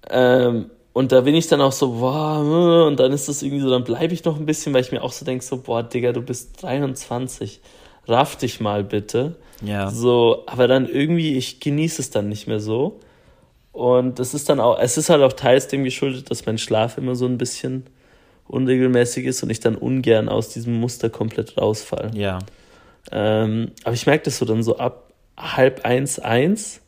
Ähm, 0.10 0.70
und 0.94 1.12
da 1.12 1.22
bin 1.22 1.36
ich 1.36 1.48
dann 1.48 1.62
auch 1.62 1.72
so, 1.72 1.92
boah, 2.00 2.86
und 2.88 3.00
dann 3.00 3.12
ist 3.12 3.30
das 3.30 3.44
irgendwie 3.44 3.62
so, 3.62 3.70
dann 3.70 3.84
bleibe 3.84 4.14
ich 4.14 4.24
noch 4.26 4.38
ein 4.38 4.46
bisschen, 4.46 4.74
weil 4.74 4.82
ich 4.82 4.92
mir 4.92 5.04
auch 5.04 5.12
so 5.12 5.26
denke, 5.26 5.44
so, 5.44 5.58
boah, 5.58 5.84
Digga, 5.84 6.12
du 6.12 6.22
bist 6.22 6.62
23, 6.64 7.60
raff 8.08 8.36
dich 8.36 8.60
mal 8.60 8.84
bitte. 8.84 9.36
Ja. 9.64 9.90
So, 9.90 10.44
aber 10.48 10.68
dann 10.68 10.88
irgendwie, 10.88 11.36
ich 11.38 11.60
genieße 11.60 12.02
es 12.02 12.10
dann 12.10 12.30
nicht 12.30 12.48
mehr 12.48 12.60
so. 12.60 13.00
Und 13.72 14.18
das 14.20 14.34
ist 14.34 14.50
dann 14.50 14.60
auch, 14.60 14.80
es 14.80 14.98
ist 14.98 15.10
halt 15.10 15.22
auch 15.22 15.34
teils 15.34 15.68
dem 15.68 15.84
geschuldet, 15.84 16.32
dass 16.32 16.46
mein 16.46 16.58
Schlaf 16.58 16.98
immer 16.98 17.16
so 17.16 17.26
ein 17.26 17.38
bisschen 17.38 17.86
unregelmäßig 18.48 19.26
ist 19.26 19.44
und 19.44 19.50
ich 19.50 19.60
dann 19.60 19.76
ungern 19.76 20.30
aus 20.30 20.50
diesem 20.50 20.74
Muster 20.80 21.10
komplett 21.10 21.58
rausfall. 21.58 22.12
Ja. 22.14 22.40
Ähm, 23.12 23.72
aber 23.84 23.94
ich 23.94 24.06
merke 24.06 24.26
das 24.26 24.38
so 24.38 24.46
dann 24.46 24.64
so 24.64 24.78
ab 24.78 25.14
halb 25.38 25.86
eins, 25.86 26.20
eins. 26.20 26.82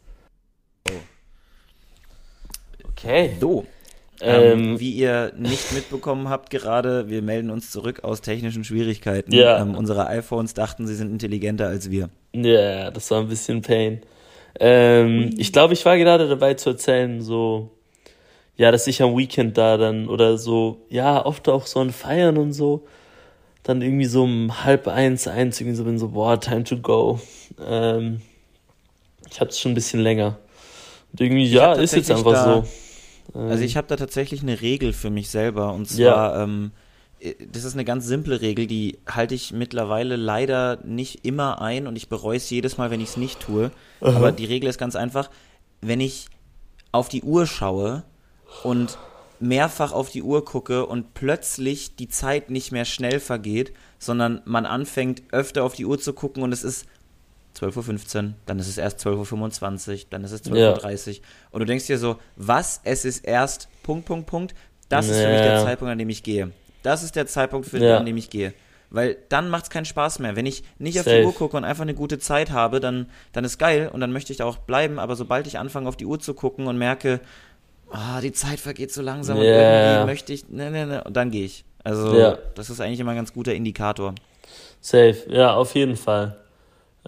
Okay. 2.91 3.31
So. 3.39 3.65
Ähm, 4.21 4.59
Ähm, 4.73 4.79
wie 4.81 4.91
ihr 4.91 5.31
nicht 5.37 5.71
mitbekommen 5.71 6.27
habt 6.27 6.49
gerade, 6.49 7.07
wir 7.07 7.21
melden 7.21 7.51
uns 7.51 7.71
zurück 7.71 8.03
aus 8.03 8.19
technischen 8.19 8.65
Schwierigkeiten. 8.65 9.33
Ja. 9.33 9.61
Ähm, 9.61 9.75
unsere 9.75 10.07
iPhones 10.07 10.53
dachten, 10.53 10.87
sie 10.87 10.95
sind 10.95 11.09
intelligenter 11.09 11.67
als 11.67 11.89
wir. 11.89 12.09
Ja, 12.33 12.91
das 12.91 13.09
war 13.11 13.21
ein 13.21 13.29
bisschen 13.29 13.61
Pain. 13.61 14.01
Ähm, 14.59 15.29
ich 15.37 15.53
glaube, 15.53 15.74
ich 15.74 15.85
war 15.85 15.98
gerade 15.98 16.27
dabei 16.27 16.55
zu 16.55 16.72
erzählen, 16.72 17.22
so, 17.22 17.72
ja, 18.59 18.72
dass 18.72 18.87
ich 18.87 19.01
am 19.01 19.15
Weekend 19.17 19.57
da 19.57 19.77
dann 19.77 20.09
oder 20.09 20.37
so, 20.37 20.85
ja, 20.89 21.25
oft 21.25 21.48
auch 21.48 21.65
so 21.65 21.79
an 21.79 21.91
Feiern 21.91 22.37
und 22.37 22.51
so, 22.51 22.85
dann 23.63 23.81
irgendwie 23.81 24.03
so 24.05 24.24
um 24.24 24.65
halb 24.65 24.89
eins, 24.89 25.29
eins 25.29 25.61
irgendwie 25.61 25.77
so 25.77 25.85
bin, 25.85 25.98
so, 25.98 26.09
boah, 26.09 26.37
time 26.39 26.65
to 26.65 26.77
go. 26.77 27.22
Ähm, 27.65 28.19
ich 29.31 29.39
hab's 29.39 29.61
schon 29.61 29.72
ein 29.72 29.75
bisschen 29.75 30.01
länger. 30.01 30.39
Und 31.13 31.22
irgendwie, 31.22 31.45
ja, 31.45 31.69
hab 31.69 31.77
ist 31.77 31.95
jetzt 31.95 32.11
einfach 32.11 32.33
da- 32.33 32.65
so. 32.65 33.39
Ähm, 33.39 33.50
Also 33.50 33.63
ich 33.63 33.77
habe 33.77 33.87
da 33.87 33.95
tatsächlich 33.95 34.41
eine 34.41 34.59
Regel 34.59 34.91
für 34.91 35.09
mich 35.09 35.29
selber 35.29 35.72
und 35.72 35.89
Ja. 35.91 36.31
zwar, 36.31 36.43
ähm, 36.43 36.72
äh, 37.22 37.35
das 37.50 37.63
ist 37.63 37.75
eine 37.75 37.85
ganz 37.85 38.05
simple 38.07 38.41
Regel, 38.41 38.67
die 38.67 38.98
halte 39.07 39.35
ich 39.35 39.53
mittlerweile 39.53 40.17
leider 40.17 40.79
nicht 40.83 41.24
immer 41.25 41.61
ein 41.61 41.87
und 41.87 41.95
ich 41.95 42.09
bereue 42.09 42.35
es 42.35 42.50
jedes 42.50 42.77
Mal, 42.77 42.91
wenn 42.91 43.00
ich 43.00 43.09
es 43.11 43.15
nicht 43.17 43.39
tue. 43.39 43.72
Aber 44.01 44.33
die 44.33 44.45
Regel 44.45 44.69
ist 44.69 44.79
ganz 44.79 44.98
einfach, 44.98 45.29
wenn 45.79 46.01
ich 46.01 46.27
auf 46.91 47.07
die 47.07 47.24
Uhr 47.24 47.48
schaue 47.48 48.03
und 48.64 48.98
mehrfach 49.40 49.92
auf 49.94 50.09
die 50.09 50.22
Uhr 50.24 50.44
gucke 50.44 50.85
und 50.85 51.14
plötzlich 51.14 51.96
die 51.96 52.09
Zeit 52.09 52.50
nicht 52.50 52.72
mehr 52.72 52.85
schnell 52.85 53.20
vergeht, 53.20 53.74
sondern 53.98 54.42
man 54.46 54.66
anfängt 54.66 55.24
öfter 55.31 55.64
auf 55.64 55.74
die 55.75 55.85
Uhr 55.85 56.00
zu 56.00 56.14
gucken 56.14 56.44
und 56.44 56.51
es 56.51 56.64
ist 56.64 56.85
12.15 57.57 58.18
Uhr, 58.27 58.33
dann 58.46 58.59
ist 58.59 58.68
es 58.68 58.77
erst 58.77 59.05
12.25 59.05 59.92
Uhr, 59.92 60.00
dann 60.09 60.24
ist 60.24 60.31
es 60.31 60.44
12.30 60.46 61.09
Uhr. 61.09 61.16
Und 61.51 61.59
du 61.62 61.66
denkst 61.66 61.88
dir 61.88 61.98
so, 61.98 62.18
was? 62.35 62.81
Es 62.83 63.05
ist 63.05 63.25
erst 63.25 63.68
Punkt, 63.83 64.05
Punkt, 64.05 64.27
Punkt. 64.27 64.55
Das 64.88 65.07
ist 65.07 65.20
für 65.20 65.27
mich 65.27 65.42
der 65.42 65.55
Ja. 65.55 65.64
Zeitpunkt, 65.64 65.92
an 65.92 65.98
dem 65.98 66.09
ich 66.09 66.24
gehe. 66.24 66.51
Das 66.83 67.03
ist 67.03 67.16
der 67.16 67.27
Zeitpunkt, 67.27 67.68
für 67.68 67.77
Ja. 67.79 67.98
an 67.98 68.05
dem 68.05 68.18
ich 68.18 68.29
gehe. 68.29 68.53
Weil 68.92 69.18
dann 69.29 69.50
macht 69.50 69.66
es 69.66 69.70
keinen 69.70 69.85
Spaß 69.85 70.18
mehr. 70.20 70.35
Wenn 70.35 70.48
ich 70.48 70.64
nicht 70.79 71.00
auf 71.00 71.05
Safe. 71.05 71.20
die 71.20 71.25
Uhr 71.25 71.33
gucke 71.35 71.55
und 71.57 71.64
einfach 71.64 71.83
eine 71.83 71.94
gute 71.94 72.18
Zeit 72.18 72.50
habe, 72.50 72.79
dann, 72.79 73.07
dann 73.33 73.44
ist 73.44 73.59
geil 73.59 73.90
und 73.94 74.00
dann 74.00 74.12
möchte 74.12 74.31
ich 74.31 74.38
da 74.38 74.46
auch 74.46 74.57
bleiben. 74.57 74.98
Aber 74.98 75.16
sobald 75.16 75.46
ich 75.46 75.59
anfange, 75.59 75.88
auf 75.88 75.96
die 75.98 76.05
Uhr 76.07 76.20
zu 76.20 76.33
gucken 76.33 76.66
und 76.66 76.77
merke, 76.77 77.20
ah, 77.91 78.21
die 78.21 78.31
Zeit 78.31 78.59
vergeht 78.59 78.91
so 78.91 79.01
langsam 79.01 79.37
und 79.37 79.45
Ja. 79.45 79.51
irgendwie 79.91 80.05
möchte 80.05 80.33
ich, 80.33 80.49
ne, 80.49 80.69
ne, 80.71 80.85
ne, 80.85 81.03
und 81.03 81.15
dann 81.15 81.31
gehe 81.31 81.45
ich. 81.45 81.65
Also, 81.83 82.13
Ja. 82.17 82.37
das 82.55 82.69
ist 82.69 82.81
eigentlich 82.81 82.99
immer 82.99 83.11
ein 83.11 83.17
ganz 83.17 83.33
guter 83.33 83.53
Indikator. 83.53 84.13
Safe, 84.81 85.17
ja, 85.29 85.53
auf 85.55 85.75
jeden 85.75 85.95
Fall. 85.95 86.37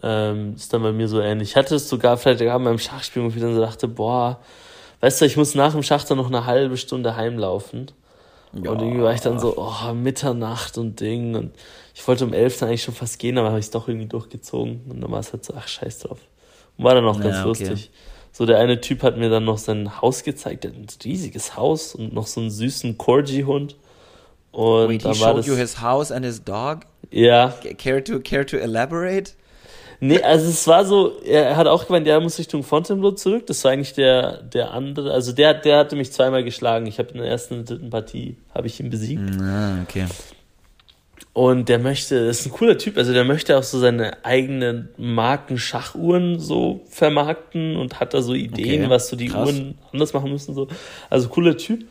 Ähm, 0.03 0.55
ist 0.55 0.71
dann 0.73 0.81
bei 0.83 0.91
mir 0.91 1.07
so 1.07 1.19
ähnlich. 1.19 1.49
Ich 1.49 1.55
hatte 1.55 1.75
es 1.75 1.87
sogar 1.89 2.17
Freitagabend 2.17 2.65
beim 2.65 2.79
Schachspielen, 2.79 3.29
wo 3.31 3.35
ich 3.35 3.41
dann 3.41 3.53
so 3.53 3.61
dachte, 3.61 3.87
boah, 3.87 4.39
weißt 5.01 5.21
du, 5.21 5.25
ich 5.25 5.37
muss 5.37 5.53
nach 5.55 5.73
dem 5.73 5.83
Schach 5.83 6.03
dann 6.05 6.17
noch 6.17 6.27
eine 6.27 6.45
halbe 6.45 6.77
Stunde 6.77 7.15
heimlaufen. 7.15 7.91
Und 8.53 8.65
irgendwie 8.65 9.01
war 9.01 9.13
ich 9.13 9.21
dann 9.21 9.39
so, 9.39 9.53
oh, 9.57 9.93
Mitternacht 9.93 10.77
und 10.77 10.99
Ding. 10.99 11.35
Und 11.35 11.51
ich 11.93 12.05
wollte 12.07 12.25
um 12.25 12.33
elf 12.33 12.57
dann 12.59 12.69
eigentlich 12.69 12.83
schon 12.83 12.93
fast 12.93 13.19
gehen, 13.19 13.37
aber 13.37 13.49
habe 13.49 13.59
ich 13.59 13.65
es 13.65 13.71
doch 13.71 13.87
irgendwie 13.87 14.07
durchgezogen. 14.07 14.81
Und 14.89 15.01
dann 15.01 15.11
war 15.11 15.19
es 15.19 15.31
halt 15.31 15.45
so, 15.45 15.53
ach, 15.57 15.67
scheiß 15.67 15.99
drauf. 15.99 16.19
Und 16.77 16.83
war 16.83 16.95
dann 16.95 17.05
auch 17.05 17.19
ganz 17.19 17.35
Ja, 17.35 17.45
okay. 17.45 17.67
lustig. 17.67 17.91
So, 18.31 18.45
der 18.45 18.59
eine 18.59 18.79
Typ 18.79 19.03
hat 19.03 19.17
mir 19.17 19.29
dann 19.29 19.45
noch 19.45 19.57
sein 19.57 20.01
Haus 20.01 20.23
gezeigt, 20.23 20.63
der 20.63 20.71
hat 20.71 20.77
ein 20.77 20.87
riesiges 21.03 21.57
Haus 21.57 21.95
und 21.95 22.13
noch 22.13 22.27
so 22.27 22.39
einen 22.41 22.49
süßen 22.49 22.97
Corgi-Hund. 22.97 23.75
Und 24.51 24.89
Wait, 24.89 25.03
he 25.03 25.13
showed 25.13 25.37
das, 25.37 25.47
you 25.47 25.55
his 25.55 25.81
house 25.81 26.11
and 26.11 26.25
his 26.25 26.43
dog? 26.43 26.81
ja, 27.09 27.53
Care 27.77 28.03
to, 28.03 28.19
care 28.19 28.45
to 28.45 28.57
elaborate? 28.57 29.33
Nee, 30.03 30.19
also 30.23 30.49
es 30.49 30.65
war 30.65 30.83
so, 30.83 31.19
er 31.21 31.55
hat 31.55 31.67
auch 31.67 31.85
gemeint, 31.85 32.07
ja, 32.07 32.15
er 32.15 32.21
muss 32.21 32.39
Richtung 32.39 32.63
Fontainebleau 32.63 33.11
zurück. 33.11 33.45
Das 33.45 33.63
war 33.63 33.71
eigentlich 33.71 33.93
der, 33.93 34.41
der 34.41 34.71
andere, 34.71 35.11
also 35.11 35.31
der, 35.31 35.53
der 35.53 35.77
hatte 35.77 35.95
mich 35.95 36.11
zweimal 36.11 36.43
geschlagen. 36.43 36.87
Ich 36.87 36.97
habe 36.97 37.09
in 37.09 37.19
der 37.19 37.27
ersten 37.27 37.59
und 37.59 37.69
dritten 37.69 37.91
Partie, 37.91 38.35
habe 38.55 38.65
ich 38.65 38.79
ihn 38.79 38.89
besiegt. 38.89 39.21
Ah, 39.39 39.83
okay. 39.83 40.07
Und 41.33 41.69
der 41.69 41.79
möchte, 41.79 42.27
das 42.27 42.41
ist 42.41 42.47
ein 42.47 42.51
cooler 42.51 42.77
Typ, 42.77 42.97
also 42.97 43.13
der 43.13 43.23
möchte 43.23 43.57
auch 43.57 43.63
so 43.63 43.79
seine 43.79 44.25
eigenen 44.25 44.89
Marken 44.97 45.57
Schachuhren 45.57 46.39
so 46.39 46.81
vermarkten 46.89 47.77
und 47.77 47.99
hat 47.99 48.13
da 48.13 48.21
so 48.21 48.33
Ideen, 48.33 48.81
Okay, 48.81 48.89
was 48.89 49.07
so 49.07 49.15
die 49.15 49.27
krass. 49.27 49.47
Uhren 49.47 49.77
anders 49.93 50.13
machen 50.13 50.31
müssen, 50.31 50.53
so. 50.53 50.67
Also 51.09 51.29
cooler 51.29 51.55
Typ. 51.55 51.85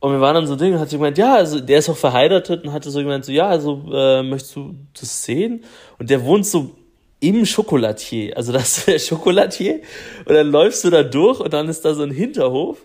Und 0.00 0.12
wir 0.12 0.20
waren 0.20 0.34
dann 0.34 0.46
so 0.46 0.56
Ding 0.56 0.72
und 0.72 0.80
hat 0.80 0.90
so 0.90 0.96
gemeint, 0.96 1.18
ja, 1.18 1.34
also 1.34 1.60
der 1.60 1.78
ist 1.78 1.88
auch 1.88 1.96
verheiratet 1.96 2.64
und 2.64 2.72
hatte 2.72 2.90
so 2.90 3.00
gemeint, 3.00 3.24
so, 3.24 3.32
ja, 3.32 3.48
also 3.48 3.82
äh, 3.92 4.22
möchtest 4.22 4.56
du 4.56 4.74
das 4.98 5.24
sehen? 5.24 5.62
Und 5.98 6.10
der 6.10 6.24
wohnt 6.24 6.46
so 6.46 6.74
im 7.20 7.44
Schokolatier. 7.44 8.36
Also 8.36 8.50
das 8.50 8.78
ist 8.78 8.88
der 8.88 8.98
Schokolatier. 8.98 9.82
Und 10.24 10.34
dann 10.34 10.50
läufst 10.50 10.84
du 10.84 10.90
da 10.90 11.02
durch 11.02 11.38
und 11.38 11.52
dann 11.52 11.68
ist 11.68 11.84
da 11.84 11.94
so 11.94 12.02
ein 12.02 12.10
Hinterhof. 12.10 12.78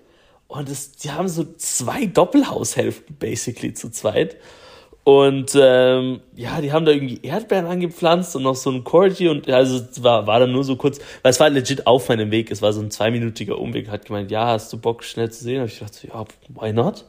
Und 0.48 0.70
das, 0.70 0.92
die 0.92 1.10
haben 1.10 1.30
so 1.30 1.46
zwei 1.58 2.06
Doppelhaushälften 2.06 3.16
basically 3.18 3.74
zu 3.74 3.90
zweit. 3.90 4.36
Und 5.06 5.56
ähm, 5.56 6.20
ja, 6.36 6.60
die 6.62 6.74
haben 6.74 6.86
da 6.86 6.92
irgendwie 6.92 7.22
Erdbeeren 7.24 7.68
angepflanzt 7.68 8.36
und 8.36 8.44
noch 8.44 8.56
so 8.56 8.72
ein 8.72 8.84
Corgi 8.84 9.30
und 9.30 9.48
also 9.50 9.82
war, 10.04 10.28
war 10.28 10.40
dann 10.42 10.52
nur 10.52 10.64
so 10.66 10.76
kurz, 10.78 11.00
weil 11.22 11.30
es 11.32 11.40
war 11.40 11.50
legit 11.50 11.88
auf 11.88 12.10
meinem 12.10 12.32
Weg, 12.32 12.52
es 12.52 12.62
war 12.62 12.74
so 12.74 12.82
ein 12.82 12.92
zweiminütiger 12.92 13.60
Umweg, 13.60 13.90
hat 13.90 14.06
gemeint, 14.06 14.32
ja, 14.32 14.48
hast 14.48 14.74
du 14.74 14.78
Bock 14.80 15.04
schnell 15.04 15.32
zu 15.32 15.44
sehen? 15.44 15.62
Hab 15.62 15.68
ich 15.68 15.76
gedacht, 15.80 15.94
so, 15.94 16.08
ja, 16.08 16.26
why 16.50 16.74
not? 16.74 17.06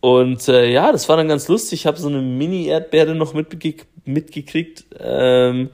Und 0.00 0.48
äh, 0.48 0.70
ja, 0.72 0.92
das 0.92 1.08
war 1.10 1.16
dann 1.18 1.28
ganz 1.28 1.46
lustig. 1.48 1.80
Ich 1.80 1.86
habe 1.86 1.98
so 1.98 2.08
eine 2.08 2.22
Mini-Erdbeere 2.22 3.14
noch 3.14 3.34
mitge 3.34 3.74
mitgekriegt. 4.06 4.86
Ähm, 4.98 5.70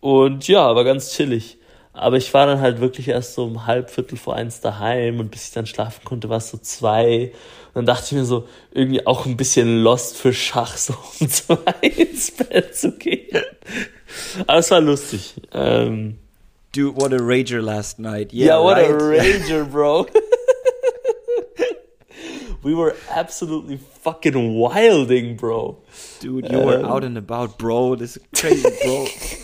Und 0.00 0.48
ja, 0.48 0.74
war 0.74 0.84
ganz 0.84 1.12
chillig. 1.12 1.58
Aber 1.94 2.16
ich 2.16 2.32
war 2.32 2.46
dann 2.46 2.60
halt 2.60 2.80
wirklich 2.80 3.08
erst 3.08 3.34
so 3.34 3.44
um 3.44 3.66
halb, 3.66 3.90
viertel 3.90 4.16
vor 4.16 4.34
eins 4.34 4.60
daheim 4.60 5.20
und 5.20 5.30
bis 5.30 5.48
ich 5.48 5.52
dann 5.52 5.66
schlafen 5.66 6.04
konnte, 6.04 6.30
war 6.30 6.38
es 6.38 6.48
so 6.48 6.56
zwei. 6.56 7.32
Und 7.68 7.74
dann 7.74 7.86
dachte 7.86 8.06
ich 8.06 8.12
mir 8.12 8.24
so, 8.24 8.48
irgendwie 8.72 9.06
auch 9.06 9.26
ein 9.26 9.36
bisschen 9.36 9.82
lost 9.82 10.16
für 10.16 10.32
Schach, 10.32 10.76
so 10.76 10.94
um 11.20 11.28
zwei 11.28 11.72
ins 11.82 12.30
Bett 12.30 12.74
zu 12.74 12.92
gehen. 12.92 13.42
Aber 14.46 14.58
es 14.58 14.70
war 14.70 14.80
lustig. 14.80 15.34
Ähm, 15.52 16.18
Dude, 16.72 16.96
what 16.96 17.12
a 17.12 17.18
rager 17.18 17.60
last 17.60 17.98
night. 17.98 18.32
Yeah, 18.32 18.46
yeah 18.46 18.62
what 18.62 18.78
right. 18.78 18.90
a 18.90 18.94
rager, 18.94 19.64
bro. 19.70 20.06
we 22.62 22.74
were 22.74 22.94
absolutely 23.10 23.76
fucking 23.76 24.54
wilding, 24.54 25.36
bro. 25.36 25.76
Dude, 26.20 26.50
you 26.50 26.58
um, 26.58 26.64
were 26.64 26.82
out 26.82 27.04
and 27.04 27.18
about, 27.18 27.58
bro. 27.58 27.96
This 27.96 28.16
is 28.16 28.22
crazy, 28.34 28.66
bro. 28.82 29.06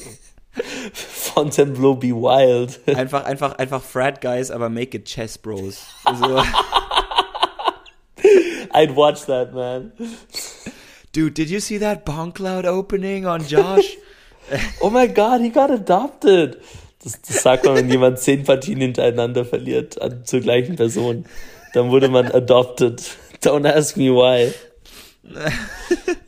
Fontainebleau 1.39 1.95
be 1.95 2.13
wild. 2.13 2.81
Einfach, 2.89 3.25
einfach, 3.25 3.59
einfach 3.59 3.83
Frat 3.83 4.21
Guys, 4.21 4.51
aber 4.51 4.69
make 4.69 4.97
it 4.97 5.05
Chess 5.05 5.39
Bros. 5.39 5.87
Also, 6.05 6.43
I'd 8.75 8.97
watch 8.97 9.27
that, 9.27 9.55
man. 9.55 9.93
Dude, 11.13 11.35
did 11.35 11.49
you 11.49 11.61
see 11.61 11.79
that 11.79 12.05
Bonk 12.05 12.35
Cloud 12.35 12.67
opening 12.67 13.25
on 13.25 13.47
Josh? 13.47 13.97
oh 14.81 14.91
my 14.91 15.07
god, 15.07 15.41
he 15.41 15.51
got 15.51 15.71
adopted. 15.71 16.61
Das, 17.05 17.21
das 17.23 17.43
sagt 17.43 17.65
man, 17.65 17.77
wenn 17.77 17.89
jemand 17.89 18.19
zehn 18.19 18.43
Partien 18.43 18.81
hintereinander 18.81 19.45
verliert 19.45 20.01
an, 20.01 20.25
zur 20.25 20.41
gleichen 20.41 20.75
Person. 20.77 21.25
Dann 21.75 21.91
wurde 21.91 22.09
man 22.09 22.33
adopted. 22.33 23.01
Don't 23.43 23.67
ask 23.67 23.97
me 23.97 24.11
why. 24.11 24.53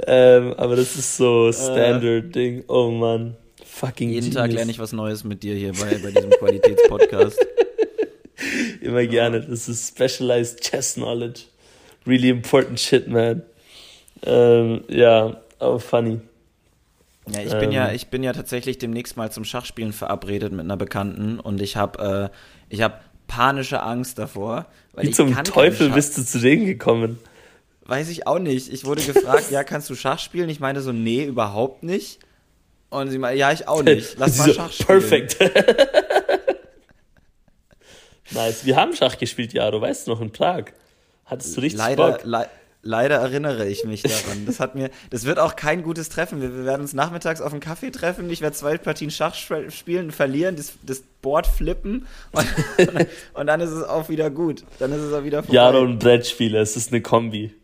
ähm, 0.07 0.55
aber 0.57 0.77
das 0.77 0.95
ist 0.95 1.17
so 1.17 1.51
Standard-Ding. 1.51 2.65
Oh 2.69 2.91
man. 2.91 3.37
Fucking 3.81 4.11
Jeden 4.11 4.31
Tag 4.31 4.53
lerne 4.53 4.71
ich 4.71 4.79
was 4.79 4.93
Neues 4.93 5.25
mit 5.25 5.43
dir 5.43 5.55
hier 5.55 5.73
bei, 5.73 5.97
bei 6.03 6.11
diesem 6.11 6.29
Qualitätspodcast. 6.33 7.39
Immer 8.83 9.07
gerne. 9.07 9.41
Das 9.41 9.71
ist 9.71 9.89
specialized 9.89 10.61
chess 10.61 10.95
knowledge. 10.95 11.45
Really 12.07 12.29
important 12.29 12.79
shit, 12.79 13.09
man. 13.09 13.43
Ähm, 14.23 14.85
ja, 14.89 15.41
aber 15.59 15.81
funny. 15.81 16.21
Ja, 17.31 17.41
ich 17.41 17.59
bin 17.59 17.73
ja, 17.73 17.89
ähm. 17.89 17.95
ich 17.95 18.09
bin 18.09 18.23
ja 18.23 18.35
tatsächlich 18.35 18.77
demnächst 18.77 19.17
mal 19.17 19.33
zum 19.33 19.45
Schachspielen 19.45 19.95
verabredet 19.95 20.53
mit 20.53 20.61
einer 20.61 20.77
Bekannten 20.77 21.41
und 21.41 21.63
ich 21.63 21.77
habe, 21.77 22.31
äh, 22.31 22.37
ich 22.69 22.83
habe 22.83 22.97
panische 23.29 23.83
Angst 23.83 24.19
davor. 24.19 24.67
Wie 24.95 25.11
zum 25.11 25.35
Teufel 25.43 25.89
bist 25.89 26.19
du 26.19 26.23
zu 26.23 26.39
denen 26.39 26.67
gekommen? 26.67 27.19
Weiß 27.87 28.11
ich 28.11 28.27
auch 28.27 28.41
nicht. 28.41 28.71
Ich 28.71 28.85
wurde 28.85 29.01
gefragt, 29.01 29.51
ja, 29.51 29.65
kannst 29.65 29.89
du 29.89 29.95
Schach 29.95 30.19
spielen? 30.19 30.51
Ich 30.51 30.61
meinte 30.61 30.83
so, 30.83 30.93
nee, 30.93 31.25
überhaupt 31.25 31.83
nicht. 31.83 32.21
Und 32.91 33.11
sie 33.11 33.19
meinte, 33.19 33.39
ja, 33.39 33.53
ich 33.53 33.67
auch 33.67 33.83
nicht. 33.85 34.17
Lass 34.19 34.39
mal 34.39 34.53
Schach 34.53 34.73
spielen. 34.73 35.01
Perfekt. 35.01 35.37
nice. 38.33 38.65
Wir 38.65 38.77
haben 38.77 38.95
Schach 38.95 39.17
gespielt, 39.17 39.53
ja, 39.53 39.71
du 39.71 39.81
weißt 39.81 40.09
noch, 40.09 40.21
in 40.21 40.33
Prag. 40.33 40.65
Hattest 41.25 41.57
du 41.57 41.61
richtig 41.61 41.79
leider, 41.79 42.13
Bock? 42.13 42.25
Le 42.25 42.47
leider 42.83 43.17
erinnere 43.17 43.69
ich 43.69 43.85
mich 43.85 44.03
daran. 44.03 44.47
Das 44.47 44.59
hat 44.59 44.75
mir, 44.75 44.91
das 45.11 45.25
wird 45.25 45.39
auch 45.39 45.55
kein 45.55 45.83
gutes 45.83 46.09
Treffen. 46.09 46.41
Wir, 46.41 46.53
wir 46.57 46.65
werden 46.65 46.81
uns 46.81 46.95
nachmittags 46.95 47.41
auf 47.41 47.53
einen 47.53 47.61
Kaffee 47.61 47.91
treffen. 47.91 48.29
Ich 48.31 48.41
werde 48.41 48.57
zwei 48.57 48.79
Partien 48.79 49.11
Schach 49.11 49.35
spielen, 49.35 50.11
verlieren, 50.11 50.57
das, 50.57 50.73
das 50.83 51.03
Board 51.23 51.47
flippen 51.47 52.07
und, 52.33 52.47
und, 53.35 53.47
dann 53.47 53.61
ist 53.61 53.71
es 53.71 53.85
auch 53.85 54.09
wieder 54.09 54.31
gut. 54.31 54.65
Dann 54.79 54.93
ist 54.93 55.01
es 55.01 55.13
auch 55.13 55.25
wieder 55.25 55.43
vorbei. 55.43 55.55
Jaro 55.55 55.83
und 55.83 55.99
Brettspiele, 55.99 56.59
es 56.59 56.77
ist 56.77 56.91
eine 56.91 57.03
Kombi. 57.03 57.55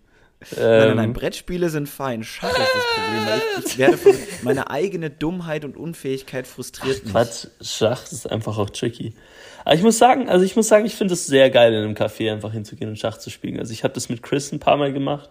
Nein, 0.55 0.61
nein, 0.61 0.97
nein, 0.97 1.05
ähm. 1.07 1.13
Brettspiele 1.15 1.71
sind 1.71 1.89
fein. 1.89 2.23
Schach 2.23 2.51
ist 2.51 2.59
das 2.59 2.85
Problem. 2.95 3.27
Weil 3.27 3.43
ich, 3.59 3.67
ich 3.67 3.79
werde 3.79 3.97
von 3.97 4.15
meiner 4.43 4.71
eigenen 4.71 5.19
Dummheit 5.19 5.65
und 5.65 5.77
Unfähigkeit 5.77 6.47
frustriert. 6.47 7.03
Ach, 7.07 7.11
Quatsch, 7.11 7.47
Schach 7.63 8.05
ist 8.13 8.31
einfach 8.31 8.59
auch 8.59 8.71
tricky. 8.71 9.15
Aber 9.65 9.75
ich 9.75 9.83
muss 9.83 9.99
sagen, 9.99 10.29
also 10.29 10.45
ich 10.45 10.55
muss 10.55 10.69
sagen, 10.69 10.85
ich 10.85 10.95
finde 10.95 11.15
es 11.15 11.27
sehr 11.27 11.51
geil, 11.51 11.73
in 11.73 11.85
einem 11.85 11.95
Café 11.95 12.31
einfach 12.31 12.53
hinzugehen 12.53 12.91
und 12.91 12.99
Schach 12.99 13.19
zu 13.19 13.31
spielen. 13.31 13.59
Also 13.59 13.73
ich 13.73 13.83
habe 13.83 13.95
das 13.95 14.09
mit 14.09 14.23
Chris 14.23 14.53
ein 14.53 14.61
paar 14.61 14.77
Mal 14.77 14.93
gemacht. 14.93 15.31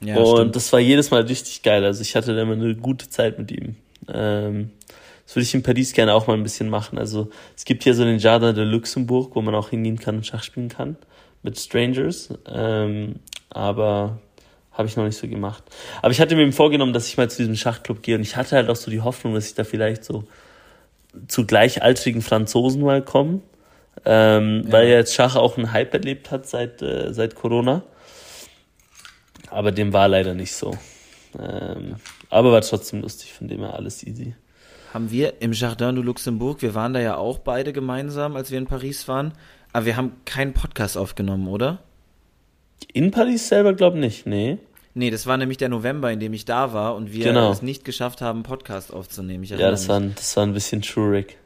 Ja, 0.00 0.16
und 0.16 0.36
stimmt. 0.36 0.56
das 0.56 0.72
war 0.72 0.80
jedes 0.80 1.10
Mal 1.10 1.22
richtig 1.22 1.62
geil. 1.62 1.84
Also 1.84 2.02
ich 2.02 2.16
hatte 2.16 2.34
da 2.34 2.42
immer 2.42 2.54
eine 2.54 2.74
gute 2.74 3.08
Zeit 3.08 3.38
mit 3.38 3.52
ihm. 3.52 3.76
Ähm, 4.12 4.70
das 5.26 5.36
würde 5.36 5.44
ich 5.44 5.54
in 5.54 5.62
Paris 5.62 5.92
gerne 5.92 6.14
auch 6.14 6.26
mal 6.26 6.34
ein 6.34 6.42
bisschen 6.42 6.68
machen. 6.68 6.98
Also 6.98 7.30
es 7.56 7.64
gibt 7.64 7.84
hier 7.84 7.94
so 7.94 8.04
den 8.04 8.18
Jardin 8.18 8.54
de 8.54 8.64
Luxembourg, 8.64 9.36
wo 9.36 9.42
man 9.42 9.54
auch 9.54 9.70
hingehen 9.70 9.98
kann 9.98 10.16
und 10.16 10.26
Schach 10.26 10.42
spielen 10.42 10.68
kann 10.68 10.96
mit 11.42 11.58
Strangers. 11.58 12.30
Ähm, 12.46 13.16
aber 13.54 14.18
habe 14.72 14.88
ich 14.88 14.96
noch 14.96 15.04
nicht 15.04 15.16
so 15.16 15.28
gemacht. 15.28 15.62
Aber 16.02 16.10
ich 16.10 16.20
hatte 16.20 16.36
mir 16.36 16.52
vorgenommen, 16.52 16.92
dass 16.92 17.06
ich 17.06 17.16
mal 17.16 17.30
zu 17.30 17.38
diesem 17.38 17.56
Schachclub 17.56 18.02
gehe 18.02 18.16
und 18.16 18.22
ich 18.22 18.36
hatte 18.36 18.56
halt 18.56 18.68
auch 18.68 18.76
so 18.76 18.90
die 18.90 19.00
Hoffnung, 19.00 19.34
dass 19.34 19.46
ich 19.46 19.54
da 19.54 19.64
vielleicht 19.64 20.04
so 20.04 20.24
zu 21.28 21.46
gleichaltrigen 21.46 22.22
Franzosen 22.22 22.82
mal 22.82 23.02
komme, 23.02 23.40
ähm, 24.04 24.64
ja. 24.66 24.72
weil 24.72 24.88
ja 24.88 24.96
jetzt 24.96 25.14
Schach 25.14 25.36
auch 25.36 25.56
einen 25.56 25.72
Hype 25.72 25.94
erlebt 25.94 26.30
hat 26.30 26.48
seit, 26.48 26.82
äh, 26.82 27.12
seit 27.14 27.36
Corona. 27.36 27.82
Aber 29.50 29.70
dem 29.70 29.92
war 29.92 30.08
leider 30.08 30.34
nicht 30.34 30.54
so. 30.54 30.76
Ähm, 31.38 31.96
aber 32.30 32.50
war 32.50 32.60
trotzdem 32.62 33.02
lustig, 33.02 33.32
von 33.32 33.46
dem 33.46 33.60
her 33.60 33.74
alles 33.74 34.02
easy. 34.04 34.34
Haben 34.92 35.10
wir 35.10 35.40
im 35.40 35.52
Jardin 35.52 35.94
du 35.94 36.02
Luxembourg, 36.02 36.62
wir 36.62 36.74
waren 36.74 36.92
da 36.92 37.00
ja 37.00 37.16
auch 37.16 37.38
beide 37.38 37.72
gemeinsam, 37.72 38.34
als 38.34 38.50
wir 38.50 38.58
in 38.58 38.66
Paris 38.66 39.06
waren, 39.06 39.32
aber 39.72 39.86
wir 39.86 39.96
haben 39.96 40.12
keinen 40.24 40.52
Podcast 40.52 40.96
aufgenommen, 40.96 41.46
oder? 41.46 41.82
In 42.92 43.10
Paris 43.10 43.48
selber 43.48 43.72
glaube 43.72 43.98
nicht, 43.98 44.26
nee. 44.26 44.58
Nee, 44.96 45.10
das 45.10 45.26
war 45.26 45.36
nämlich 45.36 45.58
der 45.58 45.68
November, 45.68 46.12
in 46.12 46.20
dem 46.20 46.32
ich 46.32 46.44
da 46.44 46.72
war 46.72 46.94
und 46.94 47.12
wir 47.12 47.24
genau. 47.24 47.50
es 47.50 47.62
nicht 47.62 47.84
geschafft 47.84 48.20
haben, 48.20 48.44
Podcast 48.44 48.92
aufzunehmen. 48.92 49.42
ja, 49.42 49.70
das 49.70 49.88
war, 49.88 50.00
das 50.00 50.36
war 50.36 50.44
ein 50.44 50.52
bisschen 50.52 50.82
trurig. 50.82 51.36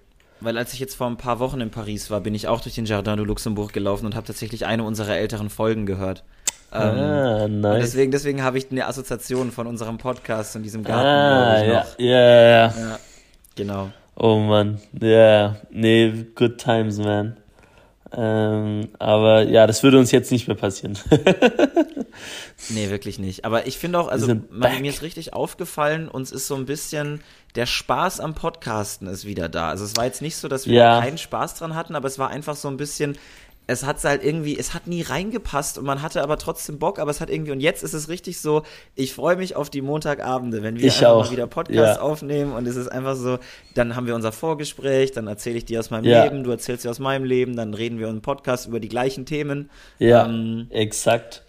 Weil 0.41 0.59
als 0.59 0.75
ich 0.75 0.81
jetzt 0.81 0.95
vor 0.95 1.07
ein 1.07 1.17
paar 1.17 1.41
Wochen 1.41 1.61
in 1.61 1.71
Paris 1.71 2.11
war, 2.11 2.21
bin 2.21 2.35
ich 2.35 2.47
auch 2.47 2.61
durch 2.61 2.75
den 2.75 2.85
Jardin 2.85 3.17
du 3.17 3.25
Luxembourg 3.25 3.73
gelaufen 3.73 4.07
und 4.07 4.14
habe 4.14 4.27
tatsächlich 4.27 4.67
eine 4.67 4.85
unserer 4.85 5.17
älteren 5.17 5.49
Folgen 5.49 5.87
gehört. 5.87 6.25
Ah, 6.71 7.45
ähm, 7.45 7.62
nice. 7.62 7.81
deswegen, 7.81 8.12
deswegen 8.12 8.43
habe 8.43 8.59
ich 8.59 8.71
eine 8.71 8.87
Assoziation 8.87 9.51
von 9.51 9.67
unserem 9.67 9.97
Podcast 9.97 10.55
und 10.55 10.62
diesem 10.62 10.85
Garten. 10.85 11.07
Ah, 11.07 11.64
ja, 11.64 11.87
ja, 11.97 12.41
ja, 12.41 12.67
ja. 12.67 12.99
Genau. 13.57 13.91
Oh 14.14 14.37
Mann, 14.37 14.79
ja, 15.01 15.09
yeah. 15.09 15.57
nee, 15.71 16.27
good 16.35 16.59
times, 16.59 16.99
man. 16.99 17.37
Ähm, 18.12 18.88
aber 18.99 19.42
ja, 19.42 19.66
das 19.66 19.83
würde 19.83 19.99
uns 19.99 20.11
jetzt 20.12 20.33
nicht 20.33 20.49
mehr 20.49 20.57
passieren. 20.57 20.99
nee, 22.71 22.88
wirklich 22.90 23.18
nicht. 23.18 23.44
Aber 23.44 23.66
ich 23.66 23.79
finde 23.79 24.01
auch, 24.01 24.09
also 24.09 24.35
man, 24.51 24.81
mir 24.81 24.90
ist 24.90 25.03
richtig 25.03 25.35
aufgefallen, 25.35 26.09
uns 26.09 26.33
ist 26.33 26.47
so 26.47 26.55
ein 26.55 26.66
bisschen 26.66 27.21
der 27.55 27.66
Spaß 27.66 28.21
am 28.21 28.35
Podcasten 28.35 29.09
ist 29.09 29.25
wieder 29.25 29.49
da. 29.49 29.68
Also 29.68 29.85
es 29.85 29.97
war 29.97 30.05
jetzt 30.05 30.23
nicht 30.23 30.37
so, 30.37 30.49
dass 30.49 30.66
wir 30.66 30.75
ja. 30.75 31.01
keinen 31.01 31.18
Spaß 31.18 31.57
dran 31.57 31.75
hatten, 31.75 31.97
aber 31.97 32.07
es 32.07 32.18
war 32.18 32.29
einfach 32.29 32.57
so 32.57 32.68
ein 32.68 32.77
bisschen, 32.77 33.18
es 33.69 33.85
hat 33.85 34.03
halt 34.03 34.25
irgendwie, 34.25 34.59
es 34.59 34.73
hat 34.73 34.87
nie 34.87 35.03
reingepasst 35.03 35.77
und 35.77 35.85
man 35.85 36.01
hatte 36.01 36.23
aber 36.23 36.39
trotzdem 36.39 36.79
Bock, 36.79 36.99
aber 36.99 37.11
es 37.11 37.21
hat 37.21 37.29
irgendwie, 37.29 37.53
und 37.53 37.61
jetzt 37.61 37.83
ist 37.85 37.93
es 37.93 38.09
richtig 38.09 38.41
so, 38.41 38.63
ich 38.95 39.13
freue 39.13 39.37
mich 39.37 39.57
auf 39.57 39.69
die 39.69 39.83
Montagabende, 39.83 40.63
wenn 40.63 40.79
wir 40.79 40.87
ich 40.87 40.97
einfach 41.07 41.27
mal 41.27 41.31
wieder 41.31 41.47
Podcast 41.47 41.99
ja. 41.99 42.01
aufnehmen 42.01 42.53
und 42.55 42.67
es 42.67 42.77
ist 42.77 42.89
einfach 42.89 43.15
so, 43.15 43.39
dann 43.75 43.95
haben 43.95 44.07
wir 44.07 44.15
unser 44.15 44.33
Vorgespräch, 44.33 45.13
dann 45.13 45.27
erzähle 45.27 45.59
ich 45.59 45.67
dir 45.67 45.81
aus 45.81 45.91
meinem 45.91 46.07
ja. 46.07 46.25
Leben, 46.25 46.45
du 46.45 46.51
erzählst 46.51 46.87
dir 46.87 46.91
aus 46.91 46.99
meinem 46.99 47.25
Leben, 47.25 47.57
dann 47.57 47.75
reden 47.75 47.99
wir 47.99 48.09
im 48.09 48.23
Podcast 48.23 48.69
über 48.69 48.81
die 48.81 48.89
gleichen 48.89 49.27
Themen. 49.27 49.69
Ja, 49.99 50.25
ähm, 50.25 50.69
exakt. 50.71 51.45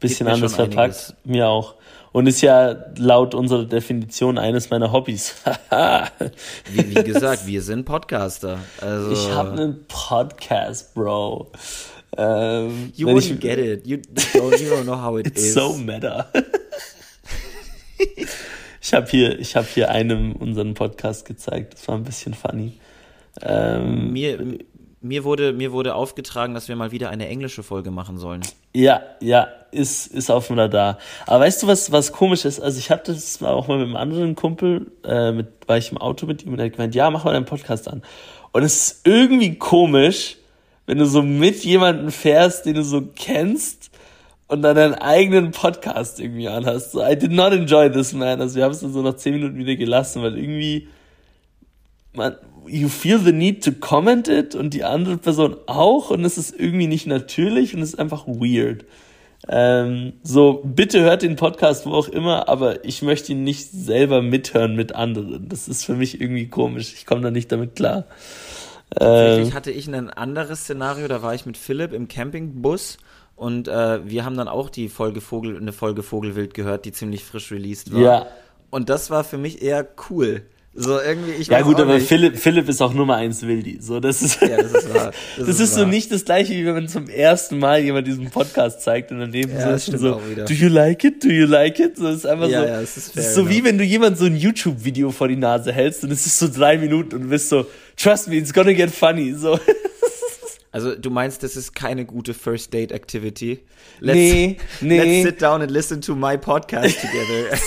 Bisschen 0.00 0.28
anders 0.28 0.54
verpackt, 0.54 1.14
mir 1.24 1.46
auch. 1.46 1.74
Und 2.12 2.26
ist 2.26 2.40
ja 2.40 2.76
laut 2.96 3.34
unserer 3.34 3.64
Definition 3.64 4.36
eines 4.36 4.70
meiner 4.70 4.90
Hobbys. 4.90 5.36
wie, 6.72 6.96
wie, 6.96 7.04
gesagt, 7.04 7.46
wir 7.46 7.62
sind 7.62 7.84
Podcaster. 7.84 8.58
Also, 8.80 9.12
ich 9.12 9.30
habe 9.30 9.52
einen 9.52 9.84
Podcast, 9.86 10.94
Bro. 10.94 11.52
Ähm, 12.16 12.92
you 12.96 13.06
wouldn't 13.06 13.34
ich, 13.34 13.40
get 13.40 13.58
it. 13.58 13.86
You 13.86 13.98
don't, 13.98 14.60
you 14.60 14.68
don't 14.70 14.82
know 14.82 15.00
how 15.00 15.18
it 15.18 15.26
it's 15.28 15.42
is. 15.42 15.54
so 15.54 15.74
meta. 15.74 16.26
ich 18.80 18.92
habe 18.92 19.06
hier, 19.08 19.38
ich 19.38 19.54
habe 19.54 19.68
hier 19.72 19.90
einem 19.90 20.32
unseren 20.32 20.74
Podcast 20.74 21.24
gezeigt. 21.24 21.74
Das 21.74 21.86
war 21.86 21.94
ein 21.94 22.02
bisschen 22.02 22.34
funny. 22.34 22.72
Ähm, 23.42 24.12
mir, 24.12 24.58
mir 25.00 25.24
wurde, 25.24 25.52
mir 25.52 25.72
wurde 25.72 25.94
aufgetragen, 25.94 26.54
dass 26.54 26.68
wir 26.68 26.76
mal 26.76 26.92
wieder 26.92 27.08
eine 27.08 27.26
englische 27.28 27.62
Folge 27.62 27.90
machen 27.90 28.18
sollen. 28.18 28.42
Ja, 28.74 29.02
ja, 29.20 29.48
ist, 29.70 30.06
ist 30.08 30.30
auf 30.30 30.48
dem 30.48 30.58
Radar. 30.58 30.98
Aber 31.26 31.44
weißt 31.44 31.62
du, 31.62 31.66
was, 31.66 31.90
was 31.90 32.12
komisch 32.12 32.44
ist? 32.44 32.60
Also 32.60 32.78
ich 32.78 32.90
hatte 32.90 33.12
das 33.12 33.42
auch 33.42 33.68
mal 33.68 33.78
mit 33.78 33.86
einem 33.86 33.96
anderen 33.96 34.34
Kumpel, 34.34 34.92
äh, 35.04 35.32
mit, 35.32 35.48
war 35.66 35.78
ich 35.78 35.90
im 35.90 35.98
Auto 35.98 36.26
mit 36.26 36.44
ihm 36.44 36.52
und 36.52 36.58
er 36.58 36.66
hat 36.66 36.72
gemeint, 36.72 36.94
ja, 36.94 37.10
mach 37.10 37.24
mal 37.24 37.32
deinen 37.32 37.46
Podcast 37.46 37.88
an. 37.88 38.02
Und 38.52 38.62
es 38.62 38.74
ist 38.74 39.06
irgendwie 39.06 39.54
komisch, 39.56 40.36
wenn 40.86 40.98
du 40.98 41.06
so 41.06 41.22
mit 41.22 41.64
jemandem 41.64 42.10
fährst, 42.10 42.66
den 42.66 42.74
du 42.74 42.82
so 42.82 43.02
kennst 43.14 43.90
und 44.48 44.62
dann 44.62 44.74
deinen 44.74 44.94
eigenen 44.94 45.52
Podcast 45.52 46.18
irgendwie 46.18 46.48
anhast. 46.48 46.92
So, 46.92 47.02
I 47.02 47.16
did 47.16 47.30
not 47.30 47.52
enjoy 47.52 47.90
this, 47.90 48.12
man. 48.12 48.40
Also 48.40 48.56
wir 48.56 48.64
haben 48.64 48.72
es 48.72 48.80
dann 48.80 48.92
so 48.92 49.00
nach 49.00 49.14
zehn 49.14 49.34
Minuten 49.34 49.56
wieder 49.56 49.76
gelassen, 49.76 50.22
weil 50.22 50.36
irgendwie, 50.36 50.88
man, 52.14 52.36
you 52.66 52.88
feel 52.88 53.18
the 53.18 53.32
need 53.32 53.64
to 53.64 53.72
comment 53.72 54.28
it 54.28 54.54
und 54.54 54.74
die 54.74 54.84
andere 54.84 55.16
Person 55.16 55.56
auch 55.66 56.10
und 56.10 56.24
es 56.24 56.38
ist 56.38 56.58
irgendwie 56.58 56.86
nicht 56.86 57.06
natürlich 57.06 57.74
und 57.74 57.82
es 57.82 57.90
ist 57.90 57.98
einfach 57.98 58.26
weird. 58.26 58.84
Ähm, 59.48 60.14
so, 60.22 60.62
bitte 60.64 61.00
hört 61.00 61.22
den 61.22 61.36
Podcast 61.36 61.86
wo 61.86 61.92
auch 61.92 62.08
immer, 62.08 62.48
aber 62.48 62.84
ich 62.84 63.00
möchte 63.00 63.32
ihn 63.32 63.42
nicht 63.42 63.70
selber 63.70 64.20
mithören 64.22 64.76
mit 64.76 64.94
anderen. 64.94 65.48
Das 65.48 65.66
ist 65.66 65.84
für 65.84 65.94
mich 65.94 66.20
irgendwie 66.20 66.48
komisch. 66.48 66.92
Ich 66.94 67.06
komme 67.06 67.22
da 67.22 67.30
nicht 67.30 67.50
damit 67.50 67.74
klar. 67.74 68.04
Tatsächlich 68.90 69.48
Ähm, 69.48 69.54
hatte 69.54 69.70
ich 69.70 69.88
ein 69.88 70.10
anderes 70.10 70.60
Szenario, 70.60 71.08
da 71.08 71.22
war 71.22 71.34
ich 71.34 71.46
mit 71.46 71.56
Philipp 71.56 71.92
im 71.92 72.08
Campingbus 72.08 72.98
und 73.36 73.68
äh, 73.68 74.06
wir 74.06 74.24
haben 74.24 74.36
dann 74.36 74.48
auch 74.48 74.68
die 74.68 74.88
Folge 74.88 75.20
Vogel, 75.20 75.56
eine 75.56 75.72
Folge 75.72 76.02
Vogelwild 76.02 76.52
gehört, 76.52 76.84
die 76.84 76.92
ziemlich 76.92 77.24
frisch 77.24 77.50
released 77.50 77.92
war. 77.94 78.00
ja. 78.00 78.26
Und 78.68 78.88
das 78.88 79.10
war 79.10 79.24
für 79.24 79.38
mich 79.38 79.62
eher 79.62 79.86
cool. 80.10 80.42
So 80.72 81.00
irgendwie, 81.00 81.32
ich 81.32 81.48
Ja 81.48 81.62
gut, 81.62 81.80
aber 81.80 81.94
nicht. 81.94 82.06
Philipp, 82.06 82.38
Philipp 82.38 82.68
ist 82.68 82.80
auch 82.80 82.94
Nummer 82.94 83.16
eins 83.16 83.42
Wildi. 83.44 83.78
So, 83.80 83.98
das 83.98 84.22
ist, 84.22 84.40
Ja, 84.40 84.56
das 84.56 84.72
ist 84.84 84.94
wahr. 84.94 85.12
das 85.36 85.46
Das 85.46 85.48
ist, 85.56 85.60
ist 85.60 85.74
so 85.74 85.80
wahr. 85.80 85.88
nicht 85.88 86.12
das 86.12 86.24
gleiche, 86.24 86.52
wie 86.54 86.64
wenn 86.64 86.74
man 86.74 86.88
zum 86.88 87.08
ersten 87.08 87.58
Mal 87.58 87.80
jemand 87.82 88.06
diesen 88.06 88.30
Podcast 88.30 88.80
zeigt 88.82 89.10
und 89.10 89.18
daneben 89.18 89.52
Ja, 89.52 89.72
das 89.72 89.86
so, 89.86 90.20
wieder. 90.30 90.44
do 90.44 90.54
you 90.54 90.68
like 90.68 91.02
it? 91.02 91.24
Do 91.24 91.28
you 91.28 91.46
like 91.46 91.80
it? 91.80 91.96
So, 91.96 92.04
das 92.04 92.16
ist 92.18 92.26
einfach 92.26 92.48
Ja, 92.48 92.60
so, 92.62 92.66
ja, 92.68 92.80
es 92.80 92.96
ist 92.96 93.08
das 93.08 93.14
fair 93.14 93.30
ist 93.30 93.34
so 93.34 93.48
wie 93.48 93.54
enough. 93.54 93.64
wenn 93.64 93.78
du 93.78 93.84
jemand 93.84 94.16
so 94.16 94.26
ein 94.26 94.36
YouTube-Video 94.36 95.10
vor 95.10 95.26
die 95.26 95.34
Nase 95.36 95.72
hältst 95.72 96.04
und 96.04 96.12
es 96.12 96.24
ist 96.24 96.38
so 96.38 96.48
drei 96.48 96.78
Minuten 96.78 97.16
und 97.16 97.22
du 97.22 97.28
bist 97.30 97.48
so, 97.48 97.66
trust 97.96 98.28
me, 98.28 98.36
it's 98.36 98.52
gonna 98.52 98.72
get 98.72 98.90
funny. 98.92 99.34
So, 99.34 99.58
Also 100.72 100.94
du 100.94 101.10
meinst, 101.10 101.42
das 101.42 101.56
ist 101.56 101.74
keine 101.74 102.04
gute 102.04 102.32
First 102.32 102.72
Date 102.72 102.92
Activity? 102.92 103.58
Nee, 104.00 104.56
nee. 104.80 104.98
Let's 105.22 105.28
sit 105.30 105.42
down 105.42 105.62
and 105.62 105.70
listen 105.72 106.00
to 106.00 106.14
my 106.14 106.38
podcast 106.38 106.96
together. 107.00 107.58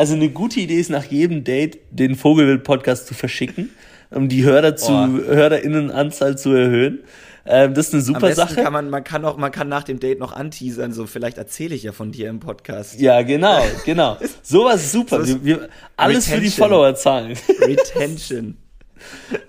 Also 0.00 0.14
eine 0.14 0.30
gute 0.30 0.60
Idee 0.60 0.80
ist 0.80 0.88
nach 0.88 1.04
jedem 1.04 1.44
Date 1.44 1.78
den 1.90 2.16
Vogelwild-Podcast 2.16 3.06
zu 3.06 3.12
verschicken, 3.12 3.68
um 4.10 4.30
die 4.30 4.42
Hörer 4.44 4.74
zu, 4.74 4.92
Oh. 4.92 5.06
Hörerinnenanzahl 5.26 6.38
zu 6.38 6.52
erhöhen. 6.54 7.00
Ähm, 7.44 7.74
das 7.74 7.88
ist 7.88 7.94
eine 7.94 8.02
super 8.02 8.34
Sache. 8.34 8.62
kann 8.62 8.72
man, 8.72 8.88
man 8.88 9.04
kann 9.04 9.24
auch, 9.26 9.36
man 9.36 9.52
kann 9.52 9.68
nach 9.68 9.82
dem 9.82 10.00
Date 10.00 10.18
noch 10.18 10.32
anteasern, 10.32 10.92
so 10.94 11.04
vielleicht 11.06 11.36
erzähle 11.36 11.74
ich 11.74 11.82
ja 11.82 11.92
von 11.92 12.12
dir 12.12 12.30
im 12.30 12.40
Podcast. 12.40 12.98
Ja, 12.98 13.20
genau, 13.20 13.62
genau. 13.84 14.16
Sowas 14.42 14.84
ist 14.84 14.92
super. 14.92 15.22
So 15.22 15.44
wir, 15.44 15.60
wir, 15.60 15.68
alles 15.98 16.24
für 16.26 16.32
die 16.40 16.46
Retention. 16.46 16.68
Follower 16.68 16.94
zahlen. 16.94 17.36
Retention. 17.60 18.56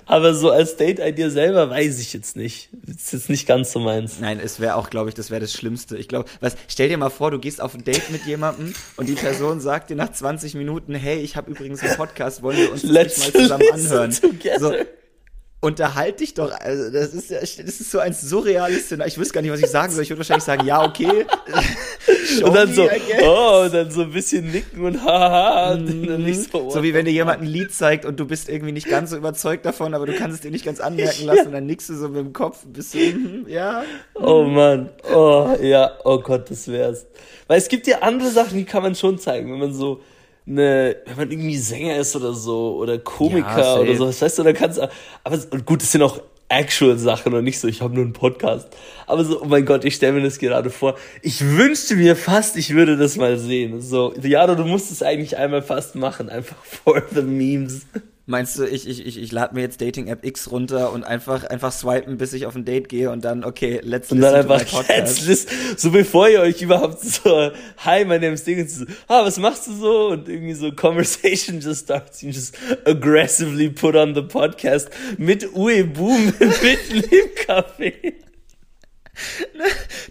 Aber 0.06 0.34
so 0.34 0.52
als 0.52 0.78
Date-Idea 0.78 1.30
selber 1.30 1.70
weiß 1.70 2.00
ich 2.00 2.14
jetzt 2.14 2.36
nicht. 2.36 2.70
Ist 2.88 3.14
jetzt 3.14 3.30
nicht 3.30 3.48
ganz 3.48 3.72
so 3.72 3.80
meins. 3.80 4.20
Nein, 4.20 4.40
es 4.40 4.60
wäre 4.60 4.76
auch, 4.76 4.90
glaube 4.90 5.10
ich, 5.10 5.16
das 5.16 5.32
wäre 5.32 5.42
das 5.42 5.54
Schlimmste. 5.54 5.98
Ich 5.98 6.08
glaube, 6.08 6.30
was, 6.40 6.56
stell 6.68 6.90
dir 6.90 6.98
mal 6.98 7.10
vor, 7.10 7.32
du 7.32 7.40
gehst 7.40 7.62
auf 7.62 7.74
ein 7.74 7.84
Date 7.84 8.10
mit 8.10 8.26
jemandem 8.26 8.74
und 8.98 9.08
die 9.08 9.14
Person 9.14 9.60
sagt 9.60 9.90
dir 9.90 9.96
nach 9.96 10.12
20 10.12 10.56
Minuten, 10.56 10.96
hey, 10.96 11.20
ich 11.20 11.36
habe 11.36 11.52
übrigens 11.52 11.82
einen 11.82 11.96
Podcast, 11.96 12.42
wollen 12.42 12.58
wir 12.58 12.72
uns 12.72 12.82
das 12.82 12.92
Let's 12.92 13.20
mal 13.20 13.32
zusammen 13.32 13.72
anhören? 13.72 14.12
together. 14.12 14.60
So, 14.60 14.74
unterhalt 15.62 16.20
dich 16.20 16.34
doch, 16.34 16.52
also 16.52 16.90
das 16.90 17.14
ist 17.14 17.30
ja, 17.30 17.40
das 17.40 17.56
ist 17.56 17.92
so 17.92 18.00
ein 18.00 18.14
surreales 18.14 18.86
Szenario. 18.86 19.12
Ich 19.12 19.18
wüsste 19.18 19.36
gar 19.36 19.42
nicht, 19.42 19.52
was 19.52 19.60
ich 19.60 19.68
sagen 19.68 19.94
soll. 19.94 20.04
Ich 20.04 20.10
würde 20.10 20.20
wahrscheinlich 20.20 20.44
sagen, 20.44 20.66
ja, 20.66 20.84
okay. 20.84 21.26
Und 22.44 22.56
dann 22.56 22.74
so, 22.74 22.90
oh, 23.24 23.64
und 23.66 23.74
dann 23.74 23.92
so 23.92 24.02
ein 24.04 24.12
bisschen 24.12 24.52
nicken 24.52 24.86
und 24.86 25.04
haha, 25.04 25.74
und 25.74 26.08
dann 26.08 26.24
nicht 26.24 26.52
so, 26.52 26.62
Mhm. 26.62 26.70
So 26.72 26.84
wie 26.84 26.94
wenn 26.94 27.06
dir 27.06 27.12
jemand 27.12 27.42
ein 27.42 27.48
Lied 27.48 27.74
zeigt 27.74 28.06
und 28.06 28.20
du 28.20 28.26
bist 28.26 28.50
irgendwie 28.50 28.72
nicht 28.72 28.90
ganz 28.90 29.10
so 29.10 29.18
überzeugt 29.18 29.66
davon, 29.66 29.94
aber 29.94 30.06
du 30.06 30.14
kannst 30.14 30.36
es 30.36 30.42
dir 30.42 30.52
nicht 30.52 30.66
ganz 30.66 30.80
anmerken 30.80 31.26
lassen 31.26 31.48
und 31.48 31.54
dann 31.54 31.66
nickst 31.66 31.90
du 31.90 31.96
so 31.96 32.08
mit 32.10 32.20
dem 32.20 32.34
Kopf, 32.34 32.64
bist 32.66 32.94
du, 32.94 33.00
mhm, 33.00 33.46
ja. 33.48 33.84
Oh 34.16 34.44
Mann, 34.44 34.90
oh 35.14 35.56
ja, 35.62 35.92
oh 36.04 36.20
Gott, 36.20 36.50
das 36.50 36.68
wär's. 36.70 37.06
Weil 37.48 37.58
es 37.58 37.68
gibt 37.68 37.88
ja 37.88 38.00
andere 38.00 38.30
Sachen, 38.30 38.58
die 38.58 38.66
kann 38.66 38.84
man 38.84 38.96
schon 38.96 39.20
zeigen, 39.20 39.52
wenn 39.52 39.60
man 39.60 39.74
so 39.74 40.02
eine, 40.52 40.98
wenn 41.06 41.18
man 41.18 41.32
irgendwie 41.32 41.58
Sänger 41.58 41.98
ist 41.98 42.16
oder 42.16 42.34
so 42.34 42.76
oder 42.76 43.00
Komiker 43.00 43.58
Ja, 43.58 43.76
oder 43.78 43.96
so, 43.96 44.06
das 44.06 44.22
heißt 44.22 44.40
du, 44.40 44.44
da 44.44 44.54
kannst 44.54 44.78
du, 44.78 44.90
aber 45.24 45.38
gut, 45.66 45.82
das 45.82 45.92
sind 45.92 46.02
auch 46.02 46.22
actual 46.52 46.98
Sachen 46.98 47.34
und 47.34 47.44
nicht 47.44 47.60
so, 47.60 47.68
ich 47.68 47.82
habe 47.82 47.94
nur 47.96 48.04
einen 48.04 48.14
Podcast. 48.14 48.68
Aber 49.08 49.24
so, 49.24 49.42
oh 49.42 49.46
mein 49.46 49.66
Gott, 49.66 49.86
ich 49.86 49.96
stelle 49.96 50.14
mir 50.14 50.22
das 50.22 50.38
gerade 50.38 50.70
vor. 50.70 50.96
Ich 51.22 51.42
wünschte 51.46 51.96
mir 51.96 52.16
fast, 52.16 52.58
ich 52.58 52.74
würde 52.74 52.98
das 52.98 53.16
mal 53.16 53.38
sehen. 53.38 53.82
So, 53.82 54.14
Jaro, 54.22 54.56
du 54.56 54.66
musst 54.66 54.92
es 54.92 55.02
eigentlich 55.02 55.38
einmal 55.38 55.62
fast 55.62 55.96
machen, 55.96 56.30
einfach 56.30 56.58
for 56.64 57.02
the 57.14 57.22
memes. 57.22 57.86
Meinst 58.28 58.58
du, 58.58 58.66
ich, 58.66 58.88
ich, 58.88 59.06
ich, 59.06 59.18
ich 59.20 59.32
lade 59.32 59.56
mir 59.56 59.62
jetzt 59.62 59.82
Dating-App 59.82 60.24
X 60.24 60.52
runter 60.52 60.94
und 60.94 61.04
einfach, 61.04 61.44
einfach 61.44 61.72
swipen, 61.72 62.18
bis 62.18 62.34
ich 62.34 62.46
auf 62.46 62.56
ein 62.56 62.66
Date 62.66 62.88
gehe 62.88 63.10
und 63.10 63.26
dann, 63.26 63.44
okay, 63.44 63.80
let's 63.84 64.12
Und 64.12 64.20
listen 64.20 64.34
dann 64.34 64.52
einfach 64.52 64.88
jetzt, 64.88 65.22
list- 65.28 65.50
so 65.76 65.90
bevor 65.92 66.30
ihr 66.30 66.42
euch 66.42 66.62
überhaupt 66.62 67.02
so, 67.02 67.52
hi, 67.78 68.06
my 68.06 68.20
name 68.20 68.34
is 68.34 68.44
Ding, 68.44 68.60
und 68.62 68.70
so, 68.70 68.86
ah, 69.08 69.26
was 69.26 69.38
machst 69.38 69.66
du 69.68 69.74
so? 69.74 70.08
Und 70.10 70.30
irgendwie 70.30 70.54
so 70.54 70.72
conversation 70.72 71.60
just 71.62 71.86
starts, 71.86 72.22
you 72.22 72.30
just 72.30 72.56
aggressively 72.86 73.70
put 73.70 73.96
on 73.96 74.14
the 74.14 74.22
podcast 74.22 74.90
mit 75.18 75.52
Boom 75.54 76.26
mitten 76.28 76.98
im 76.98 77.30
Café. 77.48 78.14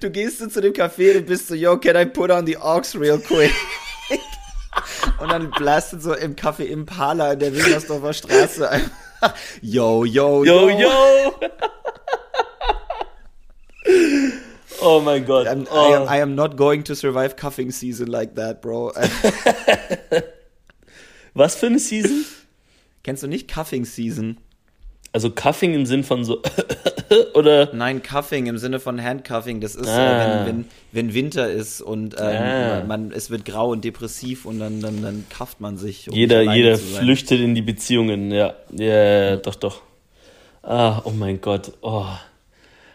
Du 0.00 0.10
gehst 0.10 0.40
so 0.40 0.48
zu 0.48 0.60
dem 0.60 0.72
Café 0.72 1.16
und 1.16 1.26
bist 1.26 1.46
so, 1.48 1.54
yo, 1.54 1.78
can 1.78 1.96
I 1.96 2.04
put 2.06 2.30
on 2.30 2.44
the 2.44 2.56
aux 2.56 2.94
real 2.98 3.18
quick? 3.18 3.52
und 5.20 5.30
dann 5.30 5.50
blastet 5.50 6.02
so 6.02 6.14
im 6.14 6.36
Café 6.36 6.64
Impala 6.64 7.32
in 7.32 7.38
der 7.38 7.54
Wilmersdorfer 7.54 8.12
Straße 8.12 8.68
einfach, 8.68 9.34
yo, 9.62 10.04
yo, 10.04 10.44
Yo, 10.44 10.68
yo. 10.68 10.78
yo! 10.78 11.34
oh 14.80 15.00
mein 15.00 15.24
Gott. 15.26 15.46
I'm, 15.46 15.62
I, 15.62 15.66
oh. 15.70 15.94
am, 15.94 16.08
I 16.08 16.20
am 16.20 16.34
not 16.34 16.56
going 16.56 16.82
to 16.84 16.94
survive 16.94 17.36
cuffing 17.36 17.70
season 17.70 18.08
like 18.08 18.34
that, 18.36 18.62
bro. 18.62 18.92
Was 21.34 21.56
für 21.56 21.66
eine 21.66 21.78
Season? 21.78 22.24
Kennst 23.02 23.22
du 23.22 23.28
nicht 23.28 23.48
Cuffing 23.48 23.84
Season? 23.84 24.38
Also 25.12 25.30
Cuffing 25.30 25.74
im 25.74 25.86
Sinn 25.86 26.04
von 26.04 26.24
so, 26.24 26.40
oder? 27.34 27.74
Nein, 27.74 28.00
Cuffing 28.02 28.46
im 28.46 28.58
Sinne 28.58 28.78
von 28.78 29.02
Handcuffing. 29.02 29.60
Das 29.60 29.74
ist, 29.74 29.88
Ah. 29.88 30.42
äh, 30.42 30.46
wenn, 30.46 30.46
wenn, 30.46 30.64
wenn 30.92 31.14
Winter 31.14 31.50
ist 31.50 31.80
und 31.82 32.14
ähm, 32.18 32.26
Ah. 32.26 32.84
man, 32.86 33.10
es 33.10 33.28
wird 33.30 33.44
grau 33.44 33.70
und 33.70 33.84
depressiv 33.84 34.44
und 34.44 34.60
dann, 34.60 34.80
dann, 34.80 35.02
dann 35.02 35.24
kafft 35.28 35.60
man 35.60 35.78
sich. 35.78 36.08
um 36.08 36.14
Jeder, 36.14 36.42
jeder 36.54 36.78
flüchtet 36.78 37.40
in 37.40 37.54
die 37.56 37.62
Beziehungen, 37.62 38.30
ja. 38.30 38.54
Ja, 38.70 38.86
ja, 39.30 39.36
doch, 39.36 39.56
doch. 39.56 39.82
Ah, 40.62 41.00
oh 41.04 41.10
mein 41.10 41.40
Gott. 41.40 41.72
Oh. 41.82 42.06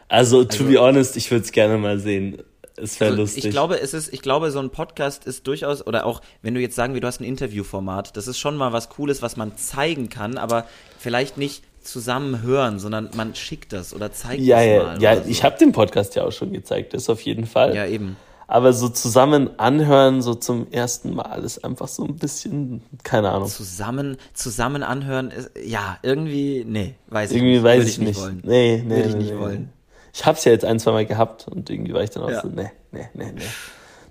Also, 0.07 0.43
to 0.45 0.49
Also- 0.59 0.65
be 0.71 0.79
honest, 0.79 1.17
ich 1.17 1.29
würde 1.31 1.43
es 1.43 1.51
gerne 1.51 1.77
mal 1.77 1.99
sehen. 1.99 2.37
Es 2.77 2.99
wäre 2.99 3.11
Also, 3.11 3.23
lustig. 3.23 3.45
Ich 3.45 3.51
glaube, 3.51 3.79
es 3.81 3.93
ist, 3.93 4.13
ich 4.13 4.21
glaube, 4.21 4.51
so 4.51 4.59
ein 4.59 4.69
Podcast 4.69 5.25
ist 5.25 5.47
durchaus, 5.47 5.85
oder 5.85 6.05
auch, 6.05 6.21
wenn 6.41 6.53
du 6.53 6.59
jetzt 6.61 6.75
sagen 6.75 6.93
wir, 6.93 7.01
du 7.01 7.07
hast 7.07 7.19
ein 7.21 7.23
Interviewformat, 7.25 8.15
das 8.17 8.27
ist 8.27 8.37
schon 8.37 8.55
mal 8.57 8.71
was 8.73 8.89
Cooles, 8.89 9.21
was 9.21 9.35
man 9.37 9.57
zeigen 9.57 10.09
kann, 10.09 10.37
aber 10.37 10.65
vielleicht 10.99 11.37
nicht 11.37 11.63
zusammen 11.85 12.41
hören, 12.41 12.79
sondern 12.79 13.09
man 13.15 13.35
schickt 13.35 13.73
das 13.73 13.93
oder 13.93 14.11
zeigt 14.11 14.41
ja, 14.41 14.57
das 14.57 14.65
ja, 14.65 14.83
mal. 14.83 15.01
ja, 15.01 15.15
so. 15.17 15.29
ich 15.29 15.43
habe 15.43 15.57
den 15.57 15.71
Podcast 15.71 16.15
ja 16.15 16.23
auch 16.23 16.31
schon 16.31 16.51
gezeigt, 16.51 16.93
das 16.93 17.09
auf 17.09 17.21
jeden 17.21 17.45
Fall. 17.45 17.75
Ja, 17.75 17.85
eben. 17.85 18.17
Aber 18.47 18.73
so 18.73 18.89
zusammen 18.89 19.49
anhören, 19.59 20.21
so 20.21 20.35
zum 20.35 20.67
ersten 20.71 21.15
Mal, 21.15 21.43
ist 21.43 21.65
einfach 21.65 21.87
so 21.87 22.03
ein 22.05 22.15
bisschen, 22.17 22.83
keine 23.03 23.31
Ahnung. 23.31 23.47
Zusammen, 23.47 24.17
zusammen 24.33 24.83
anhören, 24.83 25.31
ist, 25.31 25.49
ja, 25.63 25.97
irgendwie, 26.03 26.63
nee, 26.67 26.93
weiß 27.07 27.31
ich 27.31 27.37
Irgendwie 27.37 27.53
nicht. 27.55 27.63
weiß 27.63 27.77
Würde 27.79 27.89
ich 27.89 27.97
nicht. 27.99 28.21
wollen. 28.21 28.41
Nee, 28.43 28.83
nee, 28.85 28.95
Würde 28.95 29.09
ich 29.09 29.15
nee, 29.15 29.21
nicht 29.23 29.33
nee. 29.33 29.39
wollen. 29.39 29.69
Ich 30.13 30.25
hab's 30.25 30.45
ja 30.45 30.51
jetzt 30.51 30.63
ein, 30.63 30.79
zwei 30.79 30.91
Mal 30.91 31.05
gehabt 31.07 31.47
und 31.47 31.69
irgendwie 31.69 31.93
war 31.93 32.03
ich 32.03 32.11
dann 32.11 32.23
auch 32.23 32.29
Ja. 32.29 32.41
so, 32.41 32.47
nee, 32.47 32.71
nee, 32.91 33.09
nee, 33.15 33.31
nee. 33.35 33.41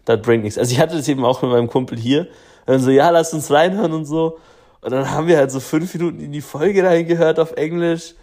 Das 0.04 0.20
bringt 0.20 0.42
nichts. 0.44 0.58
Also 0.58 0.72
ich 0.72 0.80
hatte 0.80 0.96
das 0.96 1.08
eben 1.08 1.24
auch 1.24 1.40
mit 1.42 1.50
meinem 1.50 1.68
Kumpel 1.68 1.96
hier. 1.96 2.26
Und 2.66 2.80
so, 2.80 2.90
ja, 2.90 3.10
lass 3.10 3.32
uns 3.32 3.50
reinhören 3.50 3.92
und 3.92 4.04
so. 4.04 4.38
Und 4.85 4.90
dann 4.90 5.11
haben 5.11 5.27
wir 5.29 5.38
halt 5.38 5.51
so 5.51 5.61
fünf 5.61 5.94
Minuten 5.94 6.20
in 6.20 6.31
die 6.31 6.42
Folge 6.42 6.85
reingehört 6.85 7.40
auf 7.40 7.53
Englisch. 7.53 8.14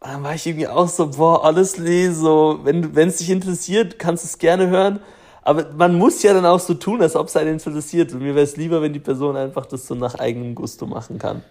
Und 0.00 0.10
dann 0.10 0.24
war 0.24 0.34
ich 0.34 0.44
irgendwie 0.48 0.66
auch 0.66 0.88
so, 0.88 1.10
boah, 1.10 1.44
honestly, 1.44 2.12
so, 2.12 2.58
wenn 2.64 2.96
wenn 2.96 3.08
es 3.08 3.18
dich 3.18 3.30
interessiert, 3.30 4.00
kannst 4.00 4.24
du 4.24 4.26
es 4.26 4.38
gerne 4.38 4.68
hören. 4.68 4.98
Aber 5.42 5.66
man 5.76 5.94
muss 5.94 6.20
ja 6.24 6.34
dann 6.34 6.44
auch 6.44 6.58
so 6.58 6.74
tun, 6.74 7.02
als 7.02 7.14
ob 7.14 7.28
es 7.28 7.36
einen 7.36 7.52
interessiert. 7.52 8.12
Und 8.12 8.22
mir 8.22 8.34
wäre 8.34 8.42
es 8.42 8.56
lieber, 8.56 8.82
wenn 8.82 8.92
die 8.92 8.98
Person 8.98 9.36
einfach 9.36 9.64
das 9.64 9.86
so 9.86 9.94
nach 9.94 10.16
eigenem 10.16 10.56
Gusto 10.56 10.86
machen 10.86 11.20
kann. 11.20 11.44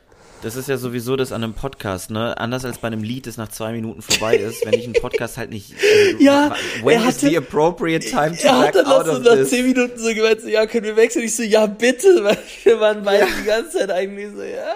Das 0.44 0.56
ist 0.56 0.70
ja 0.70 0.78
sowieso 0.78 1.16
das 1.16 1.32
an 1.32 1.44
einem 1.44 1.54
Podcast, 1.54 2.12
ne? 2.12 2.38
Anders 2.38 2.64
als 2.64 2.78
bei 2.78 2.88
einem 2.88 3.02
Lied, 3.02 3.26
das 3.26 3.38
nach 3.38 3.48
zwei 3.50 3.72
Minuten 3.72 4.02
vorbei 4.04 4.38
ist, 4.38 4.64
wenn 4.66 4.74
ich 4.76 4.84
einen 4.86 4.94
Podcast 4.94 5.36
halt 5.38 5.50
nicht. 5.50 5.74
Also, 5.74 6.24
Ja, 6.24 6.56
when 6.84 7.00
er 7.02 7.10
is 7.10 7.16
hatte- 7.18 7.30
the 7.30 7.38
appropriate 7.38 8.06
time 8.08 8.38
to 8.38 8.48
Er 8.48 8.60
hat 8.60 8.76
dann 8.76 8.86
out 8.86 9.06
so 9.08 9.18
nach 9.18 9.44
zehn 9.46 9.66
Minuten 9.66 9.98
so 9.98 10.14
gemeint, 10.14 10.42
so, 10.42 10.48
ja, 10.48 10.66
können 10.68 10.86
wir 10.86 10.96
wechseln? 10.96 11.26
Ich 11.26 11.36
so, 11.36 11.42
ja, 11.44 11.66
bitte, 11.66 12.08
weil 12.24 12.38
wir 12.64 12.80
waren 12.80 13.04
beide 13.04 13.26
die 13.42 13.46
ganze 13.48 13.80
Zeit 13.80 13.90
eigentlich 13.92 14.28
so, 14.36 14.44
ja. 14.44 14.74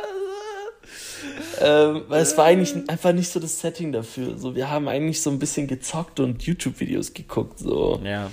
Ähm, 1.59 2.03
weil 2.07 2.23
es 2.23 2.35
war 2.37 2.45
eigentlich 2.45 2.73
einfach 2.89 3.13
nicht 3.13 3.29
so 3.31 3.39
das 3.39 3.59
Setting 3.61 3.91
dafür. 3.91 4.37
So, 4.39 4.55
wir 4.55 4.71
haben 4.71 4.87
eigentlich 4.87 5.21
so 5.21 5.29
ein 5.29 5.37
bisschen 5.37 5.67
gezockt 5.67 6.19
und 6.19 6.41
YouTube-Videos 6.41 7.13
geguckt. 7.13 7.59
So. 7.59 8.01
Ja. 8.03 8.31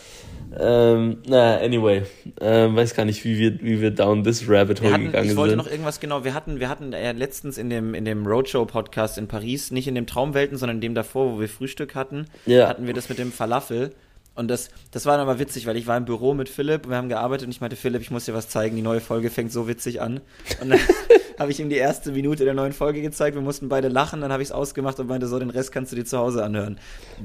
Ähm, 0.58 1.18
na, 1.26 1.56
anyway. 1.58 2.02
Ähm, 2.40 2.76
weiß 2.76 2.94
gar 2.94 3.04
nicht, 3.04 3.24
wie 3.24 3.38
wir, 3.38 3.60
wie 3.62 3.80
wir 3.80 3.90
down 3.90 4.22
this 4.24 4.48
rabbit 4.48 4.80
hole 4.80 4.92
hatten, 4.92 5.04
gegangen 5.06 5.30
ich 5.30 5.36
wollte 5.36 5.50
sind. 5.50 5.58
noch 5.58 5.70
irgendwas 5.70 6.00
genau, 6.00 6.24
wir 6.24 6.34
hatten, 6.34 6.60
wir 6.60 6.68
hatten 6.68 6.92
äh, 6.92 7.12
letztens 7.12 7.58
in 7.58 7.70
dem, 7.70 7.94
in 7.94 8.04
dem 8.04 8.26
Roadshow-Podcast 8.26 9.18
in 9.18 9.28
Paris, 9.28 9.70
nicht 9.70 9.88
in 9.88 9.94
dem 9.94 10.06
Traumwelten, 10.06 10.56
sondern 10.56 10.78
in 10.78 10.80
dem 10.82 10.94
davor, 10.94 11.32
wo 11.34 11.40
wir 11.40 11.48
Frühstück 11.48 11.94
hatten, 11.94 12.26
Ja. 12.46 12.68
hatten 12.68 12.86
wir 12.86 12.94
das 12.94 13.08
mit 13.08 13.18
dem 13.18 13.32
Falafel. 13.32 13.92
Und 14.34 14.48
das, 14.48 14.70
das 14.92 15.04
war 15.04 15.16
dann 15.16 15.28
aber 15.28 15.40
witzig, 15.40 15.66
weil 15.66 15.76
ich 15.76 15.88
war 15.88 15.96
im 15.96 16.04
Büro 16.04 16.32
mit 16.32 16.48
Philipp, 16.48 16.88
wir 16.88 16.94
haben 16.96 17.08
gearbeitet 17.08 17.46
und 17.46 17.50
ich 17.50 17.60
meinte, 17.60 17.74
Philipp, 17.74 18.02
ich 18.02 18.12
muss 18.12 18.24
dir 18.26 18.34
was 18.34 18.48
zeigen, 18.48 18.76
die 18.76 18.82
neue 18.82 19.00
Folge 19.00 19.30
fängt 19.30 19.50
so 19.50 19.66
witzig 19.66 20.00
an. 20.00 20.20
Und 20.60 20.70
dann 20.70 20.78
habe 21.38 21.50
ich 21.52 21.60
ihm 21.60 21.68
die 21.68 21.76
erste 21.76 22.12
Minute 22.12 22.44
der 22.44 22.54
neuen 22.54 22.72
Folge 22.72 23.00
gezeigt, 23.00 23.36
wir 23.36 23.42
mussten 23.42 23.68
beide 23.68 23.88
lachen, 23.88 24.20
dann 24.20 24.32
habe 24.32 24.42
ich 24.42 24.48
es 24.48 24.52
ausgemacht 24.52 24.98
und 24.98 25.06
meinte, 25.06 25.26
so, 25.26 25.38
den 25.38 25.50
Rest 25.50 25.72
kannst 25.72 25.92
du 25.92 25.96
dir 25.96 26.04
zu 26.04 26.18
Hause 26.18 26.42
anhören. 26.44 26.78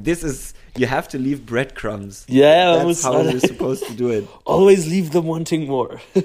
This 0.03 0.23
is, 0.23 0.53
you 0.77 0.89
have 0.89 1.09
to 1.09 1.17
leave 1.17 1.41
breadcrumbs. 1.41 2.25
Yeah, 2.29 2.75
That's 2.75 2.85
muss 2.85 3.03
how 3.03 3.25
you're 3.25 3.45
supposed 3.45 3.87
to 3.87 3.93
do 3.93 4.11
it. 4.11 4.27
Always 4.45 4.85
leave 4.85 5.09
them 5.09 5.27
wanting 5.27 5.67
more. 5.67 5.97
Das 6.13 6.23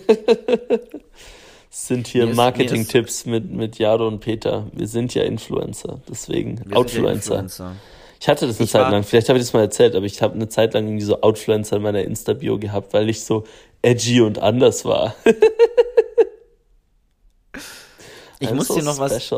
sind 1.86 2.06
hier 2.06 2.26
Marketing-Tipps 2.26 3.26
mit, 3.26 3.50
mit 3.50 3.78
Jaro 3.78 4.06
und 4.06 4.20
Peter. 4.20 4.66
Wir 4.72 4.86
sind 4.86 5.14
ja 5.14 5.22
Influencer, 5.22 6.00
deswegen 6.08 6.58
Wir 6.58 6.64
sind 6.64 6.72
ja 6.72 6.76
Outfluencer. 6.76 7.34
Influencer. 7.40 7.76
Ich 8.20 8.28
hatte 8.28 8.46
das 8.46 8.58
eine 8.58 8.64
Ich 8.64 8.72
Zeit 8.72 8.90
lang, 8.90 9.04
vielleicht 9.04 9.28
habe 9.28 9.38
ich 9.38 9.44
das 9.44 9.52
mal 9.52 9.60
erzählt, 9.60 9.94
aber 9.94 10.04
ich 10.04 10.20
habe 10.20 10.34
eine 10.34 10.48
Zeit 10.48 10.74
lang 10.74 10.86
irgendwie 10.86 11.04
so 11.04 11.20
Outfluencer 11.20 11.76
in 11.76 11.82
meiner 11.82 12.02
Insta-Bio 12.02 12.58
gehabt, 12.58 12.92
weil 12.92 13.08
ich 13.08 13.24
so 13.24 13.44
edgy 13.80 14.20
und 14.20 14.40
anders 14.40 14.84
war. 14.84 15.14
Ich 18.40 18.50
I'm 18.50 18.54
muss 18.54 18.68
so 18.68 18.76
dir 18.76 18.82
noch 18.82 18.98
was, 18.98 19.32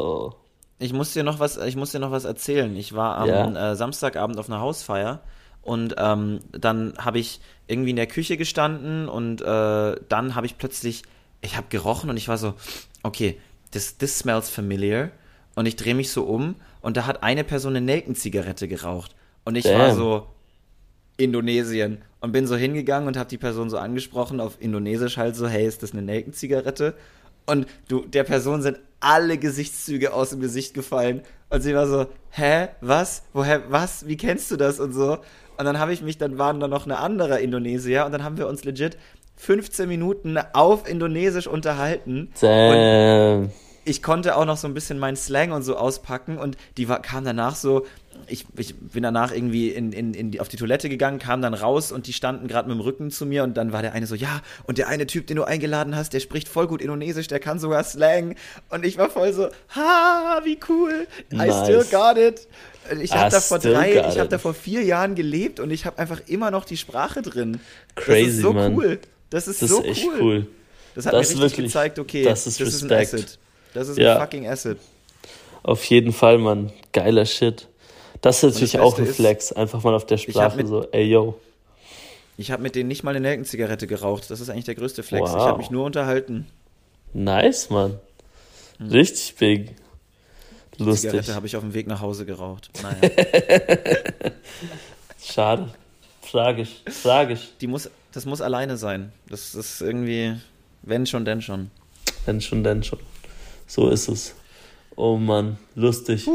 ich 0.79 0.93
muss 0.93 1.13
dir 1.13 1.23
noch 1.25 1.39
was, 1.39 1.57
ich 1.57 1.77
muss 1.77 1.93
dir 1.93 1.99
noch 1.99 2.11
was 2.11 2.25
erzählen. 2.25 2.75
Ich 2.77 2.95
war 2.95 3.17
am 3.19 3.29
Ja. 3.29 3.73
äh, 3.73 3.77
Samstagabend 3.77 4.39
auf 4.39 4.49
einer 4.49 4.61
Hausfeier 4.61 5.21
und 5.63 5.95
ähm, 5.99 6.41
dann 6.53 6.95
habe 6.99 7.19
ich 7.19 7.41
irgendwie 7.67 7.91
in 7.91 7.97
der 7.97 8.07
Küche 8.07 8.37
gestanden 8.37 9.09
und 9.09 9.43
äh, 9.43 9.97
dann 10.09 10.35
habe 10.35 10.47
ich 10.47 10.59
plötzlich, 10.59 11.03
ich 11.41 11.57
habe 11.57 11.67
gerochen 11.69 12.11
und 12.11 12.17
ich 12.17 12.29
war 12.29 12.39
so, 12.39 12.55
okay, 13.03 13.39
this, 13.71 13.97
this 13.99 14.19
smells 14.19 14.51
familiar. 14.51 15.11
Und 15.57 15.67
ich 15.67 15.77
drehe 15.77 15.95
mich 15.95 16.11
so 16.11 16.25
um 16.25 16.55
und 16.81 16.97
da 16.97 17.07
hat 17.07 17.23
eine 17.23 17.45
Person 17.45 17.75
eine 17.77 17.85
Nelkenzigarette 17.85 18.69
geraucht. 18.69 19.15
Und 19.45 19.57
ich 19.57 19.67
war 19.67 19.89
Damn. 19.89 19.97
so, 19.97 20.27
Indonesien. 21.17 22.03
Und 22.21 22.33
bin 22.33 22.47
so 22.47 22.57
hingegangen 22.57 23.09
und 23.09 23.17
habe 23.17 23.29
die 23.29 23.39
Person 23.39 23.71
so 23.71 23.79
angesprochen, 23.79 24.41
auf 24.41 24.57
Indonesisch 24.61 25.17
halt 25.17 25.37
so, 25.37 25.49
hey, 25.49 25.67
ist 25.67 25.83
das 25.83 25.93
eine 25.93 26.03
Nelkenzigarette? 26.03 26.95
Und 27.47 27.67
du, 27.89 28.05
der 28.07 28.25
Person 28.25 28.63
sind 28.63 28.79
alle 29.01 29.39
Gesichtszüge 29.39 30.13
aus 30.13 30.31
dem 30.31 30.41
Gesicht 30.41 30.75
gefallen. 30.75 31.23
Und 31.49 31.63
sie 31.63 31.75
war 31.75 31.87
so, 31.87 32.07
hä, 32.31 32.69
was? 32.81 33.25
Woher, 33.33 33.71
was? 33.71 34.07
Wie 34.07 34.17
kennst 34.17 34.51
du 34.51 34.57
das? 34.57 34.79
Und 34.79 34.93
so. 34.93 35.19
Und 35.59 35.65
dann 35.65 35.79
habe 35.79 35.93
ich 35.93 36.03
mich, 36.03 36.17
dann 36.17 36.39
waren 36.39 36.61
da 36.61 36.69
noch 36.69 36.85
eine 36.85 36.99
andere 36.99 37.41
Indonesier 37.41 38.07
und 38.07 38.13
dann 38.13 38.25
haben 38.25 38.39
wir 38.39 38.47
uns 38.47 38.65
legit 38.65 38.97
15 39.37 39.89
Minuten 39.89 40.39
auf 40.53 40.89
Indonesisch 40.89 41.47
unterhalten. 41.47 42.29
Und 42.29 42.43
Damn. 42.43 43.51
ich 43.85 44.03
konnte 44.03 44.37
auch 44.37 44.45
noch 44.45 44.57
so 44.57 44.69
ein 44.69 44.75
bisschen 44.75 44.99
meinen 44.99 45.17
Slang 45.17 45.53
und 45.53 45.63
so 45.63 45.77
auspacken 45.77 46.39
und 46.39 46.57
die 46.77 46.89
war, 46.89 47.03
kam 47.03 47.25
danach 47.25 47.57
so, 47.57 47.87
ich, 48.27 48.45
ich 48.57 48.75
bin 48.77 49.03
danach 49.03 49.33
irgendwie 49.33 49.71
in, 49.71 49.93
in, 49.93 50.15
in 50.15 50.31
die, 50.31 50.41
auf 50.41 50.49
die 50.49 50.57
Toilette 50.57 50.89
gegangen, 50.89 51.19
kam 51.19 51.43
dann 51.43 51.55
raus 51.55 51.91
und 51.93 52.07
die 52.07 52.13
standen 52.13 52.49
gerade 52.49 52.69
mit 52.69 52.77
dem 52.79 52.81
Rücken 52.81 53.11
zu 53.11 53.27
mir 53.27 53.43
und 53.45 53.57
dann 53.57 53.73
war 53.73 53.83
der 53.83 53.93
eine 53.93 54.07
so, 54.07 54.15
ja, 54.15 54.41
und 54.67 54.79
der 54.79 54.89
eine 54.89 55.07
Typ, 55.07 55.27
den 55.27 55.37
du 55.37 55.45
eingeladen 55.45 55.97
hast, 55.97 56.13
der 56.13 56.21
spricht 56.21 56.49
voll 56.49 56.67
gut 56.67 56.81
Indonesisch, 56.83 57.27
der 57.29 57.41
kann 57.41 57.59
sogar 57.59 57.83
Slang 57.85 58.37
und 58.69 58.85
ich 58.85 58.99
war 58.99 59.11
voll 59.11 59.33
so, 59.33 59.49
ha, 59.75 60.41
wie 60.45 60.59
cool, 60.69 61.07
I 61.33 61.37
Nice. 61.37 61.63
still 61.65 61.85
got 61.91 62.17
it. 62.19 62.47
Ich 63.01 63.13
habe 63.13 63.31
da 63.31 63.41
vor 63.41 63.59
drei, 63.59 63.93
ich 64.09 64.19
habe 64.19 64.29
da 64.29 64.39
vor 64.39 64.55
vier 64.55 64.83
Jahren 64.83 65.15
gelebt 65.15 65.61
und 65.61 65.71
ich 65.71 65.85
habe 65.87 65.99
einfach 65.99 66.21
immer 66.27 66.51
noch 66.51 66.65
die 66.65 66.77
Sprache 66.77 67.23
drin. 67.23 67.61
das 67.95 68.05
Crazy, 68.05 68.23
ist 68.31 68.41
so 68.41 68.53
Mann. 68.53 68.75
cool. 68.75 68.99
Das 69.31 69.47
ist 69.49 69.63
Das 69.63 69.71
so 69.71 69.81
ist 69.83 69.87
echt 69.89 70.07
cool. 70.07 70.19
cool. 70.21 70.47
Das 70.95 71.07
hat 71.07 71.13
Das 71.13 71.19
mir 71.19 71.23
ist 71.23 71.31
richtig 71.43 71.59
wirklich- 71.59 71.67
gezeigt, 71.73 71.99
okay, 72.01 72.23
das 72.25 72.47
ist 72.47 72.61
ein 72.61 72.65
Respekt. 72.91 73.15
Asset. 73.15 73.39
Das 73.75 73.89
ist 73.89 73.99
Ja. 73.99 74.15
ein 74.17 74.21
fucking 74.21 74.49
Asset. 74.49 74.79
Auf 75.63 75.85
jeden 75.85 76.13
Fall, 76.13 76.39
Mann. 76.39 76.73
Geiler 76.93 77.27
Shit. 77.27 77.69
Das 78.21 78.37
ist 78.39 78.43
natürlich 78.43 78.73
das 78.73 78.81
auch 78.83 78.99
ein 78.99 79.07
ist, 79.07 79.17
Flex. 79.17 79.53
Einfach 79.53 79.83
mal 79.83 79.95
auf 79.95 80.07
der 80.07 80.19
Sprache 80.19 80.57
mit- 80.57 80.69
so, 80.69 80.87
ey 80.93 81.05
yo. 81.05 81.39
Ich 82.37 82.51
habe 82.51 82.63
mit 82.63 82.75
denen 82.75 82.89
nicht 82.89 83.03
mal 83.03 83.11
eine 83.11 83.21
Nelkenzigarette 83.21 83.87
geraucht. 83.87 84.31
Das 84.31 84.41
ist 84.41 84.49
eigentlich 84.49 84.65
der 84.65 84.75
größte 84.75 85.03
Flex. 85.03 85.31
Wow. 85.31 85.37
Ich 85.37 85.43
habe 85.43 85.59
mich 85.59 85.71
nur 85.71 85.85
unterhalten. 85.85 86.47
Nice, 87.13 87.69
Mann. 87.71 87.99
Richtig 88.81 89.35
big. 89.37 89.75
Lustig. 90.79 91.11
Zigarette 91.11 91.35
habe 91.35 91.47
ich 91.47 91.57
auf 91.57 91.63
dem 91.63 91.75
Weg 91.75 91.87
nach 91.87 92.01
Hause 92.01 92.25
geraucht. 92.25 92.71
Naja. 92.83 92.97
Schade. 95.23 95.69
Tragisch. 96.31 96.83
Tragisch. 97.03 97.49
Die 97.61 97.67
muss, 97.67 97.91
das 98.13 98.25
muss 98.25 98.41
alleine 98.41 98.77
sein. 98.77 99.13
Das 99.29 99.55
ist 99.55 99.81
irgendwie, 99.83 100.37
wenn 100.83 101.05
schon, 101.07 101.25
denn 101.25 101.43
schon. 101.43 101.71
Wenn 102.25 102.41
schon, 102.41 102.63
dann 102.65 102.83
schon. 102.83 103.01
So 103.67 103.89
ist 103.91 104.09
es. 104.09 104.35
Oh 104.97 105.17
Mann, 105.17 105.59
lustig. 105.75 106.27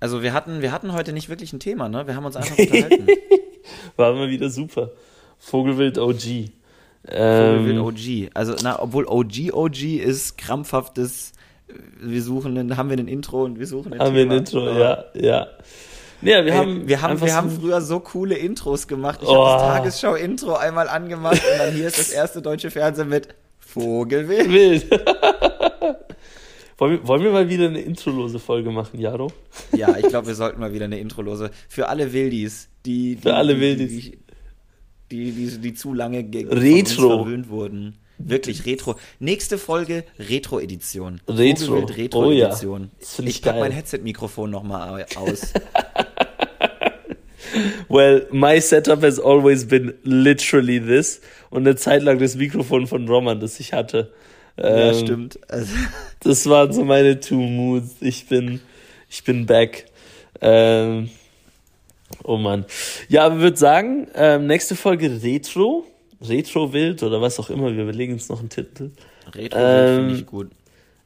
Also 0.00 0.22
wir 0.22 0.32
hatten, 0.32 0.62
wir 0.62 0.70
hatten 0.72 0.92
heute 0.92 1.12
nicht 1.12 1.28
wirklich 1.28 1.52
ein 1.52 1.60
Thema, 1.60 1.88
ne? 1.88 2.06
Wir 2.06 2.14
haben 2.14 2.24
uns 2.24 2.36
einfach 2.36 2.56
unterhalten. 2.58 3.06
War 3.96 4.12
immer 4.12 4.28
wieder 4.28 4.48
super. 4.50 4.90
Vogelwild 5.38 5.98
OG. 5.98 6.50
Vogelwild 7.04 7.76
Ähm, 7.76 7.84
OG. 7.84 8.30
Also, 8.34 8.54
na, 8.62 8.80
obwohl 8.80 9.06
OG 9.06 9.52
OG 9.52 9.82
ist 9.98 10.36
krampfhaftes, 10.38 11.32
äh, 11.68 11.72
wir 12.00 12.22
suchen, 12.22 12.56
einen, 12.58 12.76
haben 12.76 12.90
wir 12.90 12.98
ein 12.98 13.08
Intro 13.08 13.44
und 13.44 13.58
wir 13.58 13.66
suchen 13.66 13.92
ein 13.94 14.00
haben 14.00 14.14
wir 14.14 14.22
Thema. 14.22 14.34
ein 14.34 14.38
Intro, 14.38 14.78
ja, 14.78 15.04
ja. 15.14 15.46
Ja, 16.20 16.44
wir 16.44 16.52
Ey, 16.52 16.58
haben, 16.58 16.88
wir 16.88 17.00
haben, 17.00 17.20
wir 17.20 17.34
haben 17.34 17.48
früher 17.50 17.80
so 17.80 18.00
coole 18.00 18.34
Intros 18.36 18.88
gemacht. 18.88 19.20
Ich 19.22 19.28
Oh. 19.28 19.46
habe 19.46 19.84
das 19.86 20.00
Tagesschau-Intro 20.00 20.54
einmal 20.54 20.88
angemacht 20.88 21.40
und 21.52 21.58
dann 21.60 21.72
hier 21.72 21.86
ist 21.86 21.96
das 21.98 22.10
erste 22.10 22.42
deutsche 22.42 22.72
Fernsehen 22.72 23.08
mit 23.08 23.28
Vogelwild. 23.60 24.50
wild. 24.50 24.86
wollen, 26.78 26.92
wir, 26.92 27.06
wollen 27.08 27.22
wir 27.22 27.32
mal 27.32 27.48
wieder 27.50 27.66
eine 27.66 27.80
introlose 27.80 28.38
Folge 28.38 28.70
machen, 28.70 28.98
Jaro? 29.00 29.30
Ja, 29.76 29.96
ich 29.96 30.06
glaube, 30.08 30.28
wir 30.28 30.34
sollten 30.34 30.60
mal 30.60 30.72
wieder 30.72 30.86
eine 30.86 30.98
Introlose. 30.98 31.50
Für 31.68 31.88
alle 31.88 32.12
Wildis, 32.12 32.68
die. 32.86 33.16
die 33.16 33.22
Für 33.22 33.34
alle 33.34 33.58
Wildis. 33.60 33.90
Die, 33.90 34.18
die, 35.10 35.32
die, 35.32 35.58
die 35.58 35.74
zu 35.74 35.92
lange 35.94 36.22
ge- 36.24 36.46
Retro. 36.48 37.18
verwöhnt 37.24 37.48
wurden. 37.50 37.96
Wirklich 38.18 38.66
Retro. 38.66 38.96
Nächste 39.20 39.58
Folge 39.58 40.04
Retro-Edition. 40.18 41.20
Retro. 41.28 41.78
Oh 41.78 41.84
Retro-Edition. 41.84 42.82
ja. 42.82 42.88
Das 42.98 43.14
find 43.14 43.28
ich 43.28 43.42
pack 43.42 43.58
mein 43.60 43.70
Headset-Mikrofon 43.72 44.50
nochmal 44.50 45.06
aus. 45.16 45.52
Well, 47.88 48.26
my 48.30 48.60
setup 48.60 49.02
has 49.02 49.18
always 49.18 49.66
been 49.66 49.94
literally 50.02 50.78
this. 50.80 51.20
Und 51.50 51.66
eine 51.66 51.76
Zeit 51.76 52.02
lang 52.02 52.18
das 52.18 52.34
Mikrofon 52.36 52.86
von 52.86 53.08
Roman, 53.08 53.40
das 53.40 53.58
ich 53.60 53.72
hatte. 53.72 54.12
Ja, 54.58 54.90
Ähm, 54.92 54.98
stimmt. 54.98 55.38
Also, 55.50 55.72
Das 56.20 56.48
waren 56.48 56.72
so 56.72 56.84
meine 56.84 57.20
two 57.20 57.36
moods. 57.36 57.96
Ich 58.00 58.26
bin, 58.26 58.60
ich 59.08 59.24
bin 59.24 59.46
back. 59.46 59.86
Ähm, 60.40 61.10
oh 62.24 62.36
Mann. 62.36 62.64
Ja, 63.08 63.26
aber 63.26 63.38
würde 63.38 63.56
sagen, 63.56 64.08
ähm, 64.14 64.46
nächste 64.46 64.76
Folge 64.76 65.22
Retro. 65.22 65.84
Retro 66.20 66.72
wild 66.72 67.02
oder 67.02 67.20
was 67.20 67.38
auch 67.38 67.50
immer. 67.50 67.72
Wir 67.74 67.84
überlegen 67.84 68.14
uns 68.14 68.28
noch 68.28 68.40
einen 68.40 68.48
Titel. 68.48 68.90
Retro-Wild 69.34 69.54
Ähm, 69.54 69.96
finde 69.96 70.14
ich 70.16 70.26
gut. 70.26 70.50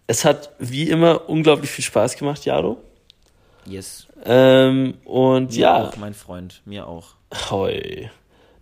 Es 0.06 0.24
hat 0.24 0.50
wie 0.58 0.88
immer 0.88 1.28
unglaublich 1.28 1.70
viel 1.70 1.84
Spaß 1.84 2.16
gemacht, 2.16 2.44
Jaro. 2.44 2.78
Yes. 3.66 4.06
Ähm, 4.24 4.94
und 5.04 5.52
Mir 5.52 5.58
ja, 5.58 5.88
auch, 5.88 5.96
mein 5.96 6.14
Freund. 6.14 6.62
Mir 6.64 6.86
auch. 6.86 7.14
Hoi. 7.50 8.10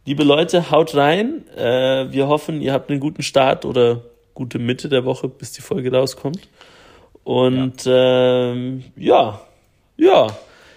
Liebe 0.05 0.25
Leute, 0.25 0.71
haut 0.71 0.95
rein. 0.95 1.47
Äh, 1.57 2.11
wir 2.11 2.29
hoffen, 2.29 2.61
ihr 2.61 2.73
habt 2.73 2.91
einen 2.91 3.01
guten 3.01 3.23
Start 3.23 3.65
oder 3.65 4.03
gute 4.35 4.59
Mitte 4.59 4.89
der 4.89 5.05
Woche, 5.05 5.29
bis 5.29 5.53
die 5.53 5.63
Folge 5.63 5.93
rauskommt. 5.93 6.49
Und 7.25 7.85
ja, 7.85 8.53
ähm, 8.53 8.85
ja. 8.97 9.41
ja. 9.97 10.27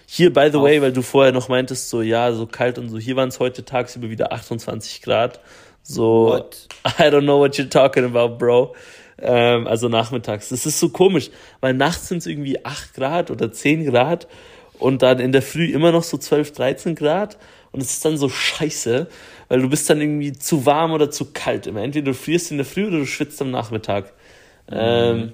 Hier, 0.06 0.32
by 0.32 0.50
the 0.52 0.58
Auf. 0.58 0.64
way, 0.64 0.82
weil 0.82 0.94
du 0.94 1.02
vorher 1.02 1.32
noch 1.32 1.50
meintest, 1.50 1.90
so 1.90 2.02
ja, 2.02 2.32
so 2.34 2.46
kalt 2.46 2.78
und 2.78 2.90
so, 2.90 3.00
hier 3.00 3.16
waren 3.16 3.30
es 3.30 3.40
heute 3.40 3.66
tagsüber 3.66 4.10
wieder 4.10 4.32
28 4.32 5.02
Grad. 5.02 5.40
So, 5.82 6.28
What? 6.28 6.68
I 7.00 7.04
don't 7.04 7.22
know 7.22 7.40
what 7.40 7.56
you're 7.56 7.70
talking 7.70 8.06
about, 8.06 8.38
bro. 8.38 8.76
Ähm, 9.20 9.68
also 9.68 9.90
nachmittags. 9.90 10.50
Das 10.50 10.66
ist 10.66 10.80
so 10.80 10.90
komisch, 10.90 11.30
weil 11.62 11.74
nachts 11.74 12.08
sind 12.08 12.20
es 12.20 12.28
irgendwie 12.28 12.66
8 12.66 12.94
Grad 12.94 13.32
oder 13.32 13.52
10 13.52 13.86
Grad 13.86 14.28
und 14.80 15.02
dann 15.02 15.20
in 15.20 15.32
der 15.32 15.42
Früh 15.42 15.72
immer 15.72 15.92
noch 15.92 16.04
so 16.04 16.18
12, 16.18 16.52
13 16.54 16.96
Grad. 16.96 17.38
Und 17.72 17.82
es 17.82 17.92
ist 17.92 18.06
dann 18.06 18.18
so 18.18 18.30
scheiße, 18.30 19.08
weil 19.54 19.62
du 19.62 19.70
bist 19.70 19.88
dann 19.88 20.02
irgendwie 20.02 20.34
zu 20.34 20.66
warm 20.66 20.94
oder 20.94 21.12
zu 21.12 21.26
kalt. 21.32 21.68
Immer 21.68 21.84
entweder 21.84 22.06
du 22.06 22.16
frierst 22.16 22.50
in 22.50 22.58
der 22.58 22.66
Früh 22.66 22.88
oder 22.88 22.98
du 22.98 23.06
schwitzt 23.06 23.40
am 23.40 23.52
Nachmittag. 23.52 24.12
Ähm, 24.68 25.34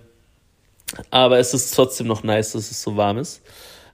aber 1.09 1.39
es 1.39 1.53
ist 1.53 1.73
trotzdem 1.73 2.07
noch 2.07 2.21
nice, 2.21 2.51
dass 2.51 2.69
es 2.69 2.81
so 2.81 2.97
warm 2.97 3.17
ist. 3.17 3.41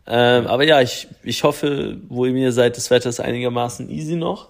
Ähm, 0.08 0.48
aber 0.48 0.64
ja, 0.64 0.82
ich, 0.82 1.08
ich 1.22 1.44
hoffe, 1.44 2.00
wo 2.10 2.26
ihr 2.26 2.34
mir 2.34 2.52
seid, 2.54 2.76
das 2.76 2.90
Wetter 2.90 3.08
ist 3.08 3.20
einigermaßen 3.20 3.88
easy 3.88 4.16
noch. 4.16 4.50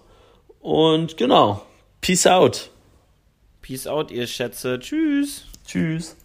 Und 0.62 1.18
genau, 1.18 1.62
peace 2.00 2.26
out. 2.26 2.70
Peace 3.62 3.86
out, 3.86 4.12
ihr 4.12 4.28
Schätze. 4.28 4.80
Tschüss. 4.80 5.44
Tschüss. 5.68 6.16